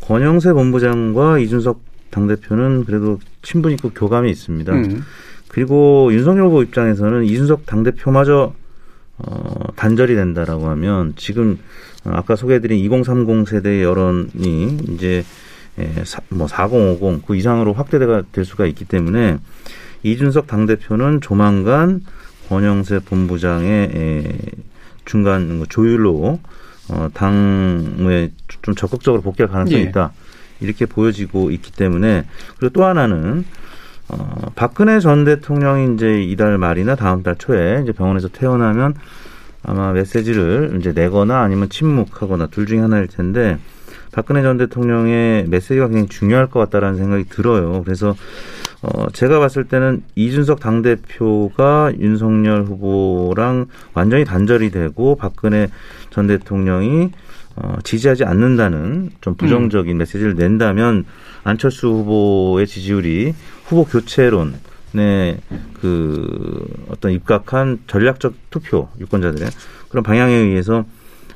권영세 0.00 0.52
본부장과 0.52 1.40
이준석 1.40 1.80
당 2.10 2.28
대표는 2.28 2.84
그래도 2.84 3.18
친분 3.42 3.72
있고 3.72 3.90
교감이 3.90 4.30
있습니다. 4.30 4.72
음. 4.72 5.02
그리고 5.48 6.08
윤석열 6.12 6.46
후보 6.46 6.62
입장에서는 6.62 7.24
이준석 7.24 7.66
당 7.66 7.82
대표마저 7.82 8.54
어, 9.18 9.64
단절이 9.74 10.14
된다라고 10.14 10.68
하면 10.68 11.14
지금 11.16 11.58
어, 12.04 12.12
아까 12.14 12.36
소개해드린 12.36 12.78
2030 12.78 13.48
세대의 13.48 13.82
여론이 13.82 14.78
이제 14.90 15.24
에, 15.80 16.04
사, 16.04 16.20
뭐 16.28 16.46
4050, 16.46 17.26
그 17.26 17.34
이상으로 17.34 17.72
확대가 17.72 18.22
될 18.30 18.44
수가 18.44 18.66
있기 18.66 18.84
때문에 18.84 19.38
이준석 20.04 20.46
당대표는 20.46 21.20
조만간 21.20 22.02
권영세 22.48 23.00
본부장의 23.00 23.90
에, 23.94 24.38
중간 25.04 25.56
뭐 25.56 25.66
조율로 25.66 26.38
어, 26.90 27.08
당에 27.14 28.30
좀 28.62 28.74
적극적으로 28.74 29.22
복귀할 29.22 29.50
가능성이 29.50 29.82
예. 29.82 29.88
있다. 29.88 30.12
이렇게 30.60 30.86
보여지고 30.86 31.50
있기 31.50 31.72
때문에 31.72 32.26
그리고 32.58 32.72
또 32.72 32.84
하나는 32.84 33.44
어, 34.08 34.52
박근혜 34.54 35.00
전 35.00 35.24
대통령이 35.24 35.94
이제 35.94 36.22
이달 36.22 36.58
말이나 36.58 36.94
다음 36.94 37.22
달 37.22 37.36
초에 37.36 37.80
이제 37.82 37.92
병원에서 37.92 38.28
퇴원하면 38.28 38.94
아마 39.62 39.92
메시지를 39.92 40.76
이제 40.78 40.92
내거나 40.92 41.40
아니면 41.40 41.70
침묵하거나 41.70 42.48
둘 42.48 42.66
중에 42.66 42.80
하나일 42.80 43.08
텐데 43.08 43.58
박근혜 44.12 44.42
전 44.42 44.58
대통령의 44.58 45.46
메시지가 45.48 45.88
굉장히 45.88 46.08
중요할 46.08 46.48
것 46.48 46.60
같다라는 46.60 46.98
생각이 46.98 47.24
들어요. 47.30 47.82
그래서 47.82 48.14
어, 48.84 49.08
제가 49.10 49.38
봤을 49.38 49.64
때는 49.64 50.02
이준석 50.14 50.60
당대표가 50.60 51.92
윤석열 51.98 52.64
후보랑 52.64 53.66
완전히 53.94 54.24
단절이 54.24 54.70
되고 54.70 55.16
박근혜 55.16 55.68
전 56.10 56.26
대통령이 56.26 57.10
어, 57.56 57.76
지지하지 57.82 58.24
않는다는 58.24 59.10
좀 59.20 59.36
부정적인 59.36 59.96
메시지를 59.96 60.34
낸다면 60.34 61.06
안철수 61.44 61.88
후보의 61.88 62.66
지지율이 62.66 63.32
후보 63.64 63.84
교체론에 63.84 65.38
그 65.80 66.66
어떤 66.90 67.12
입각한 67.12 67.78
전략적 67.86 68.34
투표 68.50 68.88
유권자들의 69.00 69.48
그런 69.88 70.02
방향에 70.02 70.34
의해서 70.34 70.84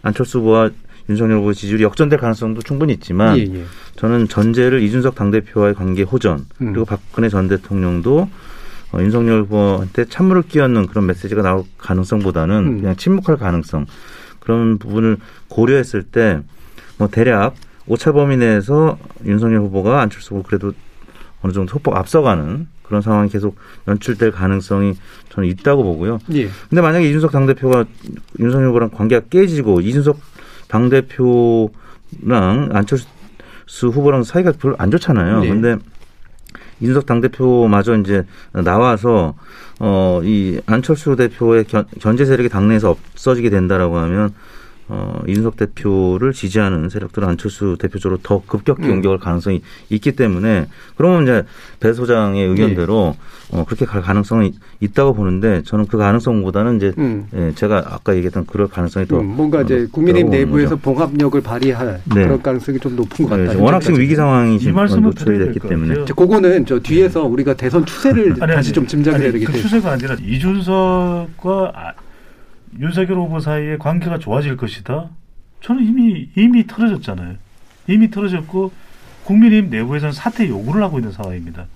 안철수 0.02 0.40
후보와 0.40 0.70
윤석열 1.09 1.38
후보의 1.38 1.55
지지율이 1.55 1.83
역전될 1.85 2.18
가능성도 2.18 2.62
충분히 2.62 2.92
있지만 2.94 3.38
예, 3.38 3.42
예. 3.42 3.64
저는 3.97 4.29
전제를 4.29 4.83
이준석 4.83 5.14
당대표와의 5.14 5.75
관계 5.75 6.03
호전 6.03 6.47
음. 6.61 6.73
그리고 6.73 6.85
박근혜 6.85 7.29
전 7.29 7.49
대통령도 7.49 8.29
어, 8.92 8.99
윤석열 9.01 9.42
후보한테 9.42 10.05
찬물을 10.07 10.42
끼얹는 10.42 10.87
그런 10.87 11.07
메시지가 11.07 11.42
나올 11.42 11.64
가능성보다는 11.79 12.57
음. 12.57 12.81
그냥 12.81 12.97
침묵할 12.97 13.37
가능성 13.37 13.87
그런 14.40 14.79
부분을 14.79 15.16
고려했을 15.49 16.03
때 16.03 16.42
뭐 16.99 17.09
대략 17.09 17.55
오차 17.87 18.12
범위 18.12 18.37
내에서 18.37 18.99
윤석열 19.25 19.61
후보가 19.61 20.03
안철수 20.03 20.35
후보 20.35 20.42
그래도 20.42 20.73
어느 21.40 21.53
정도 21.53 21.73
소폭 21.73 21.97
앞서가는 21.97 22.66
그런 22.83 23.01
상황이 23.01 23.31
계속 23.31 23.57
연출될 23.87 24.33
가능성이 24.33 24.94
저는 25.31 25.49
있다고 25.49 25.85
보고요. 25.85 26.18
예. 26.33 26.49
근데 26.68 26.83
만약에 26.83 27.09
이준석 27.09 27.31
당대표가 27.31 27.85
윤석열 28.40 28.68
후보랑 28.71 28.90
관계가 28.90 29.27
깨지고 29.31 29.81
이준석 29.81 30.18
당 30.68 30.88
대표랑 30.88 32.70
안철수 32.72 33.88
후보랑 33.88 34.22
사이가 34.22 34.52
별로 34.52 34.76
안 34.78 34.90
좋잖아요. 34.90 35.40
네. 35.40 35.48
근데 35.48 35.76
이준석 36.81 37.07
당대표마저 37.07 37.96
이제 37.98 38.24
나와서 38.52 39.35
어 39.81 40.20
이 40.24 40.61
안철수 40.66 41.16
대표의 41.16 41.64
견, 41.64 41.85
견제 42.00 42.24
세력이 42.24 42.48
당내에서 42.48 42.90
없어지게 42.90 43.50
된다라고 43.50 43.98
하면 43.98 44.35
어, 44.90 45.20
이준석 45.27 45.57
대표를 45.57 46.33
지지하는 46.33 46.88
세력들은 46.88 47.29
안철수 47.29 47.77
대표적으로 47.79 48.18
더 48.22 48.42
급격히 48.46 48.85
음. 48.85 48.92
옮겨갈 48.92 49.18
가능성이 49.18 49.62
있기 49.90 50.12
때문에 50.12 50.66
그러면 50.96 51.24
이제 51.24 51.44
배 51.79 51.92
소장의 51.92 52.46
의견대로 52.48 53.14
네. 53.51 53.59
어, 53.59 53.64
그렇게 53.64 53.85
갈 53.85 54.01
가능성이 54.03 54.55
있다고 54.81 55.14
보는데 55.14 55.62
저는 55.64 55.87
그 55.87 55.96
가능성보다는 55.98 56.77
이제 56.77 56.92
음. 56.98 57.27
예, 57.35 57.53
제가 57.55 57.85
아까 57.90 58.14
얘기했던 58.14 58.46
그럴 58.46 58.68
가능성이 58.68 59.07
더 59.07 59.20
음, 59.20 59.27
뭔가 59.27 59.59
어, 59.59 59.62
이제 59.62 59.87
국민의힘 59.90 60.27
높다고 60.31 60.31
보는 60.31 60.46
내부에서 60.46 60.77
거죠. 60.77 60.83
봉합력을 60.83 61.40
발휘할 61.40 62.01
네. 62.14 62.24
그런 62.24 62.42
가능성이 62.42 62.79
좀 62.79 62.96
높은 62.96 63.29
것 63.29 63.37
네, 63.37 63.46
같다. 63.46 63.59
워낙 63.59 63.81
지금 63.81 64.01
위기 64.01 64.14
상황이 64.14 64.57
이 64.57 64.59
지금 64.59 64.74
노출이 65.03 65.38
됐기 65.38 65.61
때문에 65.61 65.88
같아요. 65.88 66.05
이제 66.05 66.14
그거는 66.14 66.66
저 66.66 66.79
뒤에서 66.79 67.24
우리가 67.24 67.55
대선 67.55 67.85
추세를 67.85 68.37
아니, 68.40 68.53
다시 68.55 68.68
아니, 68.68 68.72
좀 68.74 68.87
짐작을 68.87 69.16
아니, 69.16 69.24
해야 69.24 69.33
되기 69.33 69.44
그 69.44 69.53
때문에. 69.53 69.62
추세가 69.68 69.92
아니라 69.92 70.16
이준석과 70.22 71.72
아, 71.74 71.92
윤석열 72.78 73.18
후보 73.18 73.40
사이의 73.40 73.78
관계가 73.78 74.18
좋아질 74.18 74.57
것이다. 74.57 75.11
저는 75.61 75.85
이미 75.85 76.31
이미 76.37 76.66
틀어졌잖아요. 76.66 77.37
이미 77.88 78.11
틀어졌고 78.11 78.72
국민의힘 79.24 79.70
내부에서는 79.70 80.12
사퇴 80.12 80.48
요구를 80.48 80.83
하고 80.83 80.98
있는 80.98 81.12
상황입니다. 81.12 81.66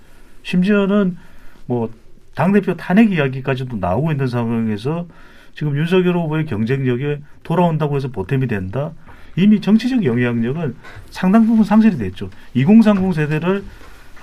심지어는 0.43 1.17
뭐 1.65 1.91
당대표 2.35 2.75
탄핵 2.75 3.11
이야기까지도 3.11 3.77
나오고 3.77 4.11
있는 4.11 4.27
상황에서 4.27 5.07
지금 5.55 5.77
윤석열 5.77 6.17
후보의 6.17 6.45
경쟁력에 6.45 7.21
돌아온다고 7.43 7.95
해서 7.95 8.07
보탬이 8.07 8.47
된다. 8.47 8.91
이미 9.35 9.61
정치적 9.61 10.03
영향력은 10.03 10.75
상당 11.09 11.45
부분 11.45 11.63
상실이 11.63 11.97
됐죠. 11.97 12.29
2030 12.53 13.13
세대를 13.13 13.63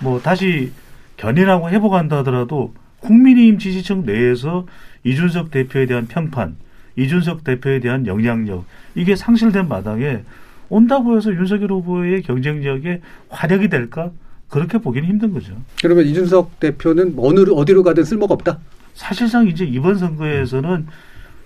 뭐 0.00 0.20
다시 0.20 0.72
견인하고 1.16 1.68
회복한다 1.70 2.18
하더라도 2.18 2.74
국민의힘 3.00 3.58
지지층 3.58 4.04
내에서 4.04 4.66
이준석 5.04 5.50
대표에 5.50 5.86
대한 5.86 6.06
평판, 6.06 6.56
이준석 6.96 7.44
대표에 7.44 7.80
대한 7.80 8.06
영향력 8.06 8.64
이게 8.94 9.16
상실된 9.16 9.68
마당에 9.68 10.22
온다고 10.68 11.16
해서 11.16 11.32
윤석열 11.32 11.72
후보의 11.72 12.22
경쟁력에 12.22 13.00
활약이 13.28 13.68
될까? 13.68 14.10
그렇게 14.48 14.78
보기는 14.78 15.08
힘든 15.08 15.32
거죠. 15.32 15.54
그러면 15.80 16.06
이준석 16.06 16.58
대표는 16.60 17.14
어느 17.16 17.40
어디로 17.48 17.82
가든 17.84 18.04
쓸모가 18.04 18.34
없다. 18.34 18.58
사실상 18.94 19.46
이제 19.46 19.64
이번 19.64 19.96
선거에서는 19.96 20.86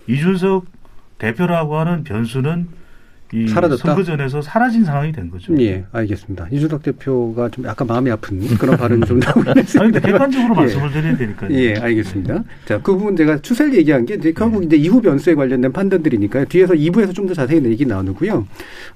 이준석 0.09 0.67
대표라고 1.19 1.77
하는 1.77 2.03
변수는 2.05 2.69
이 3.35 3.49
사라졌다? 3.49 3.83
선거전에서 3.83 4.41
사라진 4.43 4.85
상황이 4.85 5.11
된 5.11 5.29
거죠. 5.31 5.53
예, 5.61 5.85
알겠습니다. 5.93 6.47
이준석 6.53 6.83
대표가 6.85 7.49
좀 7.49 7.65
약간 7.65 7.87
마음이 7.89 8.11
아픈 8.11 8.39
그런 8.59 8.77
발언이 8.77 9.05
좀. 9.07 9.21
아니, 9.47 9.65
근데 9.65 10.01
객관적으로 10.01 10.55
예. 10.55 10.61
말씀을 10.61 10.93
드려야 10.93 11.17
되니까요. 11.17 11.51
예, 11.53 11.75
알겠습니다. 11.77 12.45
자, 12.67 12.81
그 12.83 12.97
부분 12.97 13.17
제가 13.17 13.39
추세를 13.43 13.75
얘기한 13.75 14.07
게 14.07 14.15
이제 14.15 14.33
결국 14.33 14.63
이제 14.65 14.77
이후 14.77 15.01
변수에 15.01 15.35
관련된 15.35 15.73
판단들이니까요. 15.73 16.45
뒤에서 16.47 16.75
2부에서 16.75 17.13
좀 17.15 17.25
더 17.27 17.33
자세히 17.35 17.65
얘기 17.65 17.87
나누고요. 17.87 18.47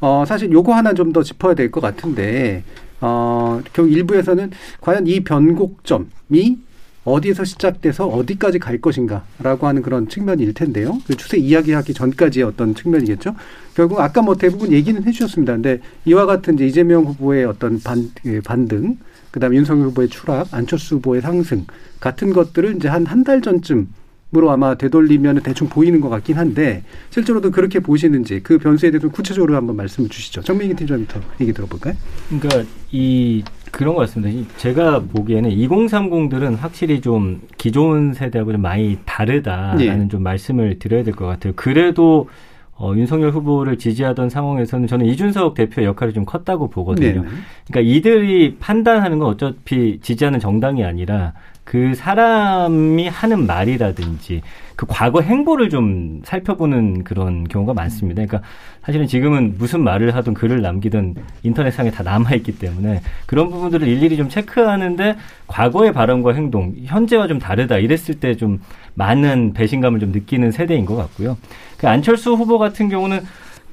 어, 0.00 0.24
사실 0.26 0.52
요거 0.52 0.74
하나 0.74 0.92
좀 0.92 1.12
더 1.12 1.22
짚어야 1.22 1.54
될 1.54 1.70
것 1.70 1.80
같은데, 1.80 2.62
어, 3.00 3.60
결국 3.72 3.90
일부에서는 3.92 4.50
과연 4.82 5.06
이 5.06 5.20
변곡점이 5.20 6.58
어디에서 7.04 7.44
시작돼서 7.44 8.06
어디까지 8.06 8.58
갈 8.58 8.78
것인가라고 8.80 9.66
하는 9.66 9.82
그런 9.82 10.08
측면일 10.08 10.52
텐데요. 10.52 10.98
그 11.06 11.16
추세 11.16 11.38
이야기하기 11.38 11.94
전까지의 11.94 12.44
어떤 12.44 12.74
측면이겠죠. 12.74 13.34
결국 13.74 14.00
아까 14.00 14.20
뭐 14.20 14.34
대부분 14.36 14.72
얘기는 14.72 15.02
해주셨습니다. 15.02 15.54
근데 15.54 15.80
이와 16.04 16.26
같은 16.26 16.54
이제 16.54 16.66
이재명 16.66 17.04
후보의 17.04 17.44
어떤 17.46 17.80
반, 17.80 18.10
예, 18.26 18.40
반등, 18.40 18.98
그다음에 19.30 19.56
윤석열 19.56 19.86
후보의 19.88 20.08
추락, 20.08 20.52
안철수 20.52 20.96
후보의 20.96 21.22
상승 21.22 21.64
같은 22.00 22.32
것들을 22.32 22.76
이제 22.76 22.88
한 22.88 23.06
한 23.06 23.24
달 23.24 23.40
전쯤 23.40 23.88
으로 24.36 24.50
아마 24.50 24.74
되돌리면 24.74 25.40
대충 25.42 25.70
보이는 25.70 26.02
것 26.02 26.10
같긴 26.10 26.36
한데 26.36 26.82
실제로도 27.08 27.50
그렇게 27.50 27.80
보시는지 27.80 28.40
그 28.42 28.58
변수에 28.58 28.90
대해서 28.90 29.08
구체적으로 29.08 29.56
한번 29.56 29.76
말씀을 29.76 30.10
주시죠. 30.10 30.42
정민기 30.42 30.74
팀장부터 30.74 31.20
얘기 31.40 31.54
들어볼까요? 31.54 31.94
그러니까 32.28 32.68
이 32.92 33.42
그런 33.72 33.94
것 33.94 34.02
같습니다. 34.02 34.30
이 34.38 34.44
제가 34.58 35.00
보기에는 35.00 35.48
2030들은 35.48 36.58
확실히 36.58 37.00
좀 37.00 37.40
기존 37.56 38.12
세대하고 38.12 38.52
좀 38.52 38.60
많이 38.60 38.98
다르다라는 39.06 40.04
예. 40.04 40.08
좀 40.08 40.22
말씀을 40.22 40.78
드려야 40.78 41.04
될 41.04 41.14
것 41.14 41.24
같아요. 41.24 41.54
그래도 41.56 42.28
어, 42.76 42.92
윤석열 42.94 43.30
후보를 43.30 43.78
지지하던 43.78 44.28
상황에서는 44.28 44.86
저는 44.86 45.06
이준석 45.06 45.54
대표의 45.54 45.86
역할이 45.86 46.12
좀 46.12 46.26
컸다고 46.26 46.68
보거든요. 46.68 47.22
네. 47.22 47.28
그러니까 47.66 47.92
이들이 47.96 48.56
판단하는 48.60 49.18
건 49.18 49.30
어차피 49.30 49.98
지지하는 50.00 50.38
정당이 50.38 50.84
아니라 50.84 51.32
그 51.68 51.94
사람이 51.94 53.08
하는 53.08 53.46
말이라든지 53.46 54.40
그 54.74 54.86
과거 54.88 55.20
행보를 55.20 55.68
좀 55.68 56.22
살펴보는 56.24 57.04
그런 57.04 57.44
경우가 57.44 57.74
많습니다. 57.74 58.24
그러니까 58.24 58.40
사실은 58.82 59.06
지금은 59.06 59.56
무슨 59.58 59.84
말을 59.84 60.14
하든 60.14 60.32
글을 60.32 60.62
남기든 60.62 61.16
인터넷상에 61.42 61.90
다 61.90 62.02
남아있기 62.02 62.58
때문에 62.58 63.02
그런 63.26 63.50
부분들을 63.50 63.86
일일이 63.86 64.16
좀 64.16 64.30
체크하는데 64.30 65.16
과거의 65.46 65.92
발언과 65.92 66.32
행동, 66.32 66.72
현재와 66.86 67.26
좀 67.26 67.38
다르다 67.38 67.76
이랬을 67.76 68.18
때 68.18 68.34
좀 68.34 68.60
많은 68.94 69.52
배신감을 69.52 70.00
좀 70.00 70.10
느끼는 70.12 70.52
세대인 70.52 70.86
것 70.86 70.96
같고요. 70.96 71.36
그 71.76 71.86
안철수 71.86 72.32
후보 72.32 72.58
같은 72.58 72.88
경우는 72.88 73.20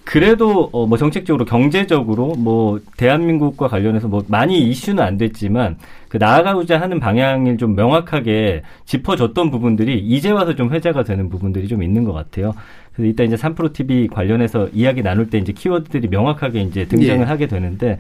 그래도 0.05 0.69
어 0.71 0.85
뭐 0.85 0.97
정책적으로 0.97 1.45
경제적으로 1.45 2.35
뭐 2.37 2.79
대한민국과 2.95 3.67
관련해서 3.67 4.07
뭐 4.07 4.23
많이 4.27 4.61
이슈는 4.69 5.03
안 5.03 5.17
됐지만 5.17 5.77
그 6.09 6.17
나아가고자 6.17 6.79
하는 6.79 6.99
방향을 6.99 7.57
좀 7.57 7.75
명확하게 7.75 8.61
짚어줬던 8.85 9.49
부분들이 9.49 9.97
이제 9.97 10.29
와서 10.29 10.55
좀 10.55 10.71
회자가 10.71 11.03
되는 11.03 11.27
부분들이 11.27 11.67
좀 11.67 11.81
있는 11.81 12.03
것 12.03 12.13
같아요. 12.13 12.53
그래서 12.93 13.09
이따 13.09 13.23
이제 13.23 13.35
3프로 13.35 13.73
TV 13.73 14.07
관련해서 14.07 14.69
이야기 14.73 15.01
나눌 15.01 15.29
때 15.29 15.39
이제 15.39 15.51
키워드들이 15.51 16.07
명확하게 16.07 16.61
이제 16.61 16.85
등장을 16.85 17.21
예. 17.21 17.25
하게 17.25 17.47
되는데 17.47 17.97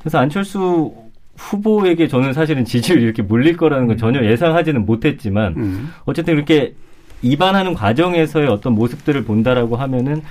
그래서 0.00 0.18
안철수 0.18 0.92
후보에게 1.36 2.08
저는 2.08 2.32
사실은 2.32 2.64
지지율이 2.64 3.04
이렇게 3.04 3.22
몰릴 3.22 3.56
거라는 3.56 3.86
건 3.86 3.96
전혀 3.98 4.24
예상하지는 4.24 4.84
못했지만 4.84 5.54
음. 5.56 5.90
어쨌든 6.06 6.34
이렇게 6.34 6.74
입안하는 7.22 7.74
과정에서의 7.74 8.48
어떤 8.48 8.74
모습들을 8.74 9.24
본다라고 9.24 9.76
하면은 9.76 10.22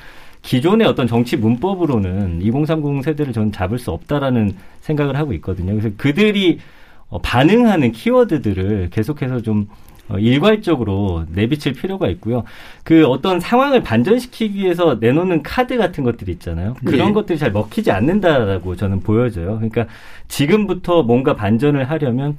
기존의 0.41 0.87
어떤 0.87 1.07
정치 1.07 1.37
문법으로는 1.37 2.41
2030 2.41 3.03
세대를 3.03 3.33
저는 3.33 3.51
잡을 3.51 3.79
수 3.79 3.91
없다라는 3.91 4.55
생각을 4.81 5.17
하고 5.17 5.33
있거든요. 5.33 5.71
그래서 5.73 5.89
그들이 5.97 6.59
어, 7.07 7.19
반응하는 7.21 7.91
키워드들을 7.91 8.89
계속해서 8.91 9.41
좀 9.41 9.67
어, 10.07 10.19
일괄적으로 10.19 11.25
내비칠 11.31 11.73
필요가 11.73 12.07
있고요. 12.09 12.43
그 12.83 13.05
어떤 13.07 13.39
상황을 13.39 13.81
반전시키기 13.81 14.59
위해서 14.59 14.97
내놓는 14.99 15.41
카드 15.41 15.77
같은 15.77 16.03
것들이 16.03 16.31
있잖아요. 16.33 16.75
그런 16.85 17.09
예. 17.09 17.13
것들이 17.13 17.39
잘 17.39 17.51
먹히지 17.51 17.91
않는다라고 17.91 18.75
저는 18.75 18.99
보여져요. 18.99 19.55
그러니까 19.55 19.87
지금부터 20.27 21.03
뭔가 21.03 21.35
반전을 21.35 21.89
하려면 21.89 22.37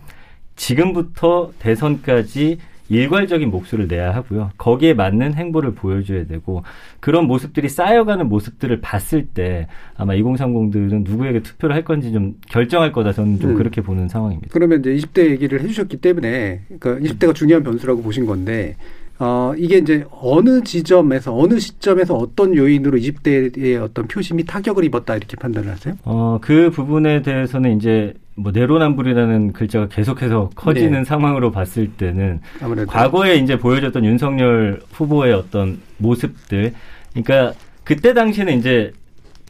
지금부터 0.54 1.50
대선까지 1.58 2.58
일괄적인 2.88 3.50
목소리를 3.50 3.88
내야 3.88 4.14
하고요. 4.14 4.50
거기에 4.58 4.94
맞는 4.94 5.34
행보를 5.34 5.74
보여줘야 5.74 6.26
되고 6.26 6.62
그런 7.00 7.26
모습들이 7.26 7.68
쌓여가는 7.68 8.28
모습들을 8.28 8.80
봤을 8.80 9.26
때 9.26 9.66
아마 9.96 10.14
2030들은 10.14 11.04
누구에게 11.08 11.40
투표를 11.42 11.74
할 11.74 11.84
건지 11.84 12.12
좀 12.12 12.34
결정할 12.48 12.92
거다 12.92 13.12
저는 13.12 13.40
좀 13.40 13.50
음. 13.50 13.56
그렇게 13.56 13.80
보는 13.80 14.08
상황입니다. 14.08 14.48
그러면 14.52 14.80
이제 14.80 14.94
20대 14.94 15.30
얘기를 15.30 15.60
해주셨기 15.60 15.98
때문에 15.98 16.62
그러니까 16.78 17.08
20대가 17.08 17.34
중요한 17.34 17.62
변수라고 17.62 18.02
보신 18.02 18.26
건데 18.26 18.76
어 19.18 19.54
이게 19.56 19.78
이제 19.78 20.04
어느 20.10 20.62
지점에서 20.62 21.34
어느 21.36 21.58
시점에서 21.58 22.14
어떤 22.16 22.54
요인으로 22.54 22.98
20대의 22.98 23.82
어떤 23.82 24.06
표심이 24.06 24.44
타격을 24.44 24.84
입었다 24.84 25.16
이렇게 25.16 25.36
판단을 25.36 25.70
하세요? 25.70 25.94
어, 26.04 26.38
그 26.42 26.70
부분에 26.70 27.22
대해서는 27.22 27.78
이제 27.78 28.12
뭐 28.34 28.52
내로남불이라는 28.52 29.54
글자가 29.54 29.88
계속해서 29.88 30.50
커지는 30.54 30.98
네. 30.98 31.04
상황으로 31.04 31.50
봤을 31.50 31.88
때는 31.92 32.40
아무래도 32.60 32.90
과거에 32.90 33.36
이제 33.36 33.58
보여줬던 33.58 34.04
윤석열 34.04 34.80
후보의 34.92 35.32
어떤 35.32 35.80
모습들, 35.96 36.74
그러니까 37.14 37.58
그때 37.84 38.12
당시에는 38.12 38.58
이제 38.58 38.92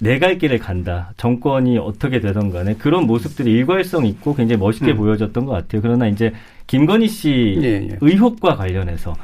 내갈 0.01 0.39
길을 0.39 0.59
간다. 0.59 1.13
정권이 1.17 1.79
어떻게 1.79 2.21
되던 2.21 2.53
간에 2.53 2.75
그런 2.75 3.07
모습들이 3.07 3.51
일괄성 3.51 4.07
있고 4.07 4.35
굉장히 4.35 4.61
멋있게 4.61 4.93
음. 4.93 4.99
보여졌던 4.99 5.47
것 5.47 5.53
같아요. 5.53 5.83
그러나 5.83 6.07
이제 6.07 6.33
김건희 6.67 7.09
씨 7.09 7.59
예, 7.63 7.89
예. 7.91 7.99
의혹과 8.01 8.57
관련해서 8.57 9.17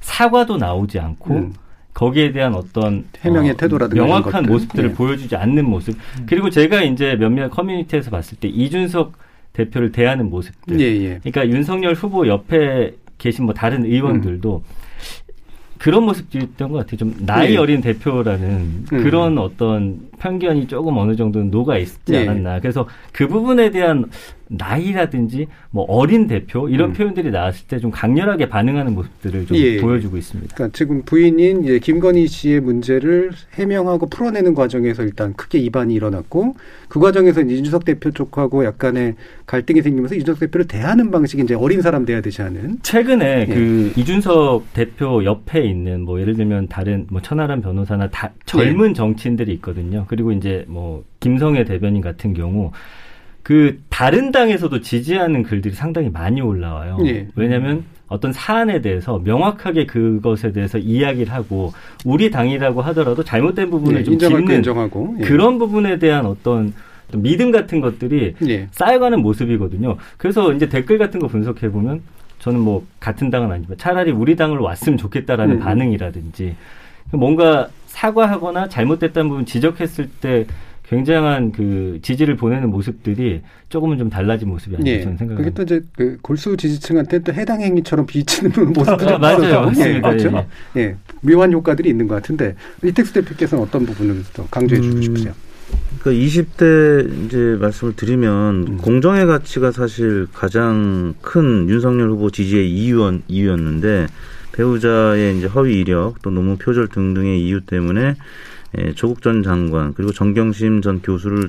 사과도 0.00 0.56
나오지 0.56 0.98
않고 0.98 1.34
음. 1.34 1.52
거기에 1.94 2.30
대한 2.32 2.54
어떤 2.54 3.04
해명의 3.20 3.56
태도라든가 3.56 4.04
이런 4.04 4.08
명확한. 4.08 4.46
모습들을 4.46 4.90
예. 4.90 4.94
보여주지 4.94 5.34
않는 5.34 5.68
모습. 5.68 5.96
그리고 6.26 6.48
제가 6.48 6.82
이제 6.82 7.16
몇몇 7.16 7.48
커뮤니티에서 7.50 8.10
봤을 8.10 8.38
때 8.38 8.46
이준석 8.46 9.14
대표를 9.52 9.90
대하는 9.90 10.30
모습들. 10.30 10.80
예, 10.80 10.84
예. 10.84 11.18
그러니까 11.22 11.48
윤석열 11.48 11.94
후보 11.94 12.28
옆에 12.28 12.94
계신 13.18 13.46
뭐 13.46 13.54
다른 13.54 13.84
의원들도 13.84 14.62
그런 15.78 16.04
모습들이 16.04 16.44
있던 16.44 16.70
것 16.70 16.78
같아요. 16.78 16.96
좀 16.98 17.14
나이 17.20 17.54
예. 17.54 17.56
어린 17.56 17.80
대표라는 17.80 18.48
음. 18.48 18.86
그런 18.88 19.38
어떤 19.38 20.08
편견이 20.18 20.66
조금 20.66 20.96
어느 20.98 21.16
정도는 21.16 21.50
녹아 21.50 21.78
있지 21.78 22.12
예. 22.12 22.18
않았나. 22.18 22.60
그래서 22.60 22.86
그 23.12 23.26
부분에 23.26 23.70
대한 23.70 24.04
나이라든지 24.50 25.46
뭐 25.70 25.84
어린 25.88 26.26
대표 26.26 26.68
이런 26.68 26.90
음. 26.90 26.92
표현들이 26.94 27.30
나왔을 27.30 27.66
때 27.66 27.78
좀 27.78 27.92
강렬하게 27.92 28.48
반응하는 28.48 28.94
모습들을 28.94 29.46
좀 29.46 29.56
예. 29.56 29.76
보여주고 29.80 30.16
있습니다. 30.16 30.54
그러니까 30.54 30.76
지금 30.76 31.02
부인인 31.02 31.62
이제 31.62 31.78
김건희 31.78 32.26
씨의 32.26 32.60
문제를 32.60 33.30
해명하고 33.54 34.08
풀어내는 34.08 34.54
과정에서 34.54 35.04
일단 35.04 35.32
크게 35.34 35.58
이반이 35.58 35.94
일어났고 35.94 36.56
그 36.88 36.98
과정에서 36.98 37.42
이제 37.42 37.54
이준석 37.54 37.84
대표 37.84 38.10
쪽하고 38.10 38.64
약간의 38.64 39.14
갈등이 39.46 39.82
생기면서 39.82 40.16
이준석 40.16 40.40
대표를 40.40 40.66
대하는 40.66 41.12
방식이 41.12 41.42
이제 41.42 41.54
어린 41.54 41.80
사람 41.82 42.04
대야 42.04 42.20
되지 42.20 42.42
않은 42.42 42.78
최근에 42.82 43.46
예. 43.48 43.54
그 43.54 43.92
이준석 43.96 44.72
대표 44.74 45.24
옆에 45.24 45.64
있는 45.64 46.02
뭐 46.02 46.20
예를 46.20 46.34
들면 46.34 46.66
다른 46.66 47.06
뭐 47.10 47.22
천하람 47.22 47.60
변호사나 47.62 48.08
다 48.10 48.30
예. 48.34 48.38
젊은 48.44 48.94
정치인들이 48.94 49.52
있거든요. 49.54 50.04
그리고 50.08 50.32
이제 50.32 50.64
뭐 50.66 51.04
김성애 51.20 51.64
대변인 51.64 52.00
같은 52.00 52.34
경우 52.34 52.72
그 53.48 53.80
다른 53.88 54.30
당에서도 54.30 54.82
지지하는 54.82 55.42
글들이 55.42 55.74
상당히 55.74 56.10
많이 56.10 56.42
올라와요. 56.42 56.98
예. 57.06 57.28
왜냐하면 57.34 57.82
어떤 58.06 58.30
사안에 58.30 58.82
대해서 58.82 59.18
명확하게 59.24 59.86
그것에 59.86 60.52
대해서 60.52 60.76
이야기를 60.76 61.32
하고 61.32 61.72
우리 62.04 62.30
당이라고 62.30 62.82
하더라도 62.82 63.24
잘못된 63.24 63.70
부분을 63.70 64.00
예, 64.00 64.04
좀 64.04 64.18
짚는 64.18 64.56
인정하고 64.56 65.16
예. 65.20 65.22
그런 65.22 65.58
부분에 65.58 65.98
대한 65.98 66.26
어떤 66.26 66.74
좀 67.10 67.22
믿음 67.22 67.50
같은 67.50 67.80
것들이 67.80 68.34
예. 68.46 68.68
쌓여가는 68.70 69.22
모습이거든요. 69.22 69.96
그래서 70.18 70.52
이제 70.52 70.68
댓글 70.68 70.98
같은 70.98 71.18
거 71.18 71.26
분석해 71.26 71.70
보면 71.70 72.02
저는 72.40 72.60
뭐 72.60 72.84
같은 73.00 73.30
당은 73.30 73.50
아니지만 73.50 73.78
차라리 73.78 74.10
우리 74.10 74.36
당으로 74.36 74.62
왔으면 74.62 74.98
좋겠다라는 74.98 75.54
음. 75.54 75.60
반응이라든지 75.60 76.54
뭔가 77.12 77.70
사과하거나 77.86 78.68
잘못됐다는 78.68 79.30
부분 79.30 79.46
지적했을 79.46 80.10
때 80.20 80.46
굉장한 80.88 81.52
그 81.52 81.98
지지를 82.00 82.36
보내는 82.36 82.70
모습들이 82.70 83.42
조금은 83.68 83.98
좀 83.98 84.08
달라진 84.08 84.48
모습이 84.48 84.76
아닌가 84.76 84.90
예. 84.90 85.00
저는 85.02 85.16
그게 85.16 85.26
생각합니다. 85.26 85.54
또 85.56 85.62
이제 85.62 85.84
그 85.94 86.18
골수 86.22 86.56
지지층한테 86.56 87.18
또 87.20 87.32
해당 87.34 87.60
행위처럼 87.60 88.06
비치는 88.06 88.52
모습들이 88.72 89.10
아, 89.10 89.18
맞아요. 89.18 89.66
맞습니다. 89.66 89.88
예, 89.88 90.00
그렇죠. 90.00 90.46
예. 90.76 90.96
묘한 91.20 91.52
효과들이 91.52 91.90
있는 91.90 92.08
것 92.08 92.14
같은데 92.14 92.54
이택수 92.82 93.12
대표께서는 93.12 93.64
어떤 93.64 93.84
부분을 93.84 94.22
더 94.32 94.46
강조해 94.50 94.80
주고 94.80 94.96
음, 94.96 95.02
싶으세요? 95.02 95.34
그 96.00 96.10
20대 96.10 97.26
이제 97.26 97.56
말씀을 97.60 97.94
드리면 97.94 98.66
음. 98.66 98.76
공정의 98.78 99.26
가치가 99.26 99.70
사실 99.70 100.26
가장 100.32 101.12
큰 101.20 101.68
윤석열 101.68 102.08
후보 102.10 102.30
지지의 102.30 102.70
이유원 102.70 103.22
이유였는데 103.28 104.06
배우자의 104.52 105.36
이제 105.36 105.46
허위 105.46 105.80
이력 105.80 106.22
또 106.22 106.30
노무 106.30 106.56
표절 106.56 106.88
등등의 106.88 107.42
이유 107.44 107.60
때문에 107.60 108.14
에, 108.76 108.92
조국 108.92 109.22
전 109.22 109.42
장관 109.42 109.94
그리고 109.94 110.12
정경심 110.12 110.82
전 110.82 111.00
교수를 111.00 111.48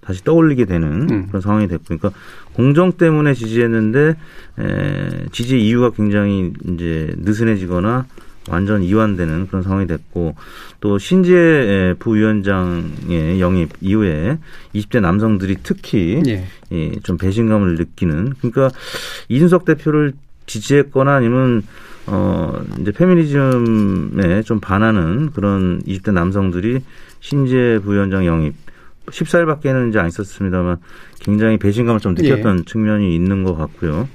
다시 0.00 0.24
떠올리게 0.24 0.64
되는 0.64 1.10
음. 1.10 1.26
그런 1.28 1.42
상황이 1.42 1.68
됐고, 1.68 1.84
그러니까 1.84 2.10
공정 2.54 2.92
때문에 2.92 3.34
지지했는데 3.34 4.16
에, 4.58 5.26
지지 5.32 5.60
이유가 5.60 5.90
굉장히 5.90 6.52
이제 6.68 7.12
느슨해지거나 7.18 8.06
완전 8.48 8.82
이완되는 8.82 9.48
그런 9.48 9.62
상황이 9.62 9.86
됐고 9.86 10.34
또 10.80 10.98
신재 10.98 11.94
부위원장의 11.98 13.38
영입 13.40 13.70
이후에 13.80 14.38
20대 14.74 15.00
남성들이 15.00 15.58
특히 15.62 16.22
예. 16.26 16.46
예, 16.72 16.92
좀 17.02 17.18
배신감을 17.18 17.76
느끼는 17.76 18.34
그러니까 18.38 18.70
이준석 19.28 19.66
대표를 19.66 20.14
지지했거나 20.46 21.14
아니면 21.14 21.62
어 22.06 22.62
이제 22.80 22.92
페미니즘에 22.92 24.42
좀 24.42 24.60
반하는 24.60 25.30
그런 25.32 25.82
20대 25.82 26.12
남성들이 26.12 26.80
신재 27.20 27.80
부위원장 27.82 28.26
영입 28.26 28.54
14일밖에는 29.06 29.90
이제 29.90 29.98
안 29.98 30.08
있었습니다만 30.08 30.78
굉장히 31.20 31.58
배신감을 31.58 32.00
좀 32.00 32.14
느꼈던 32.14 32.64
측면이 32.64 33.14
있는 33.14 33.44
것 33.44 33.56
같고요. 33.56 34.08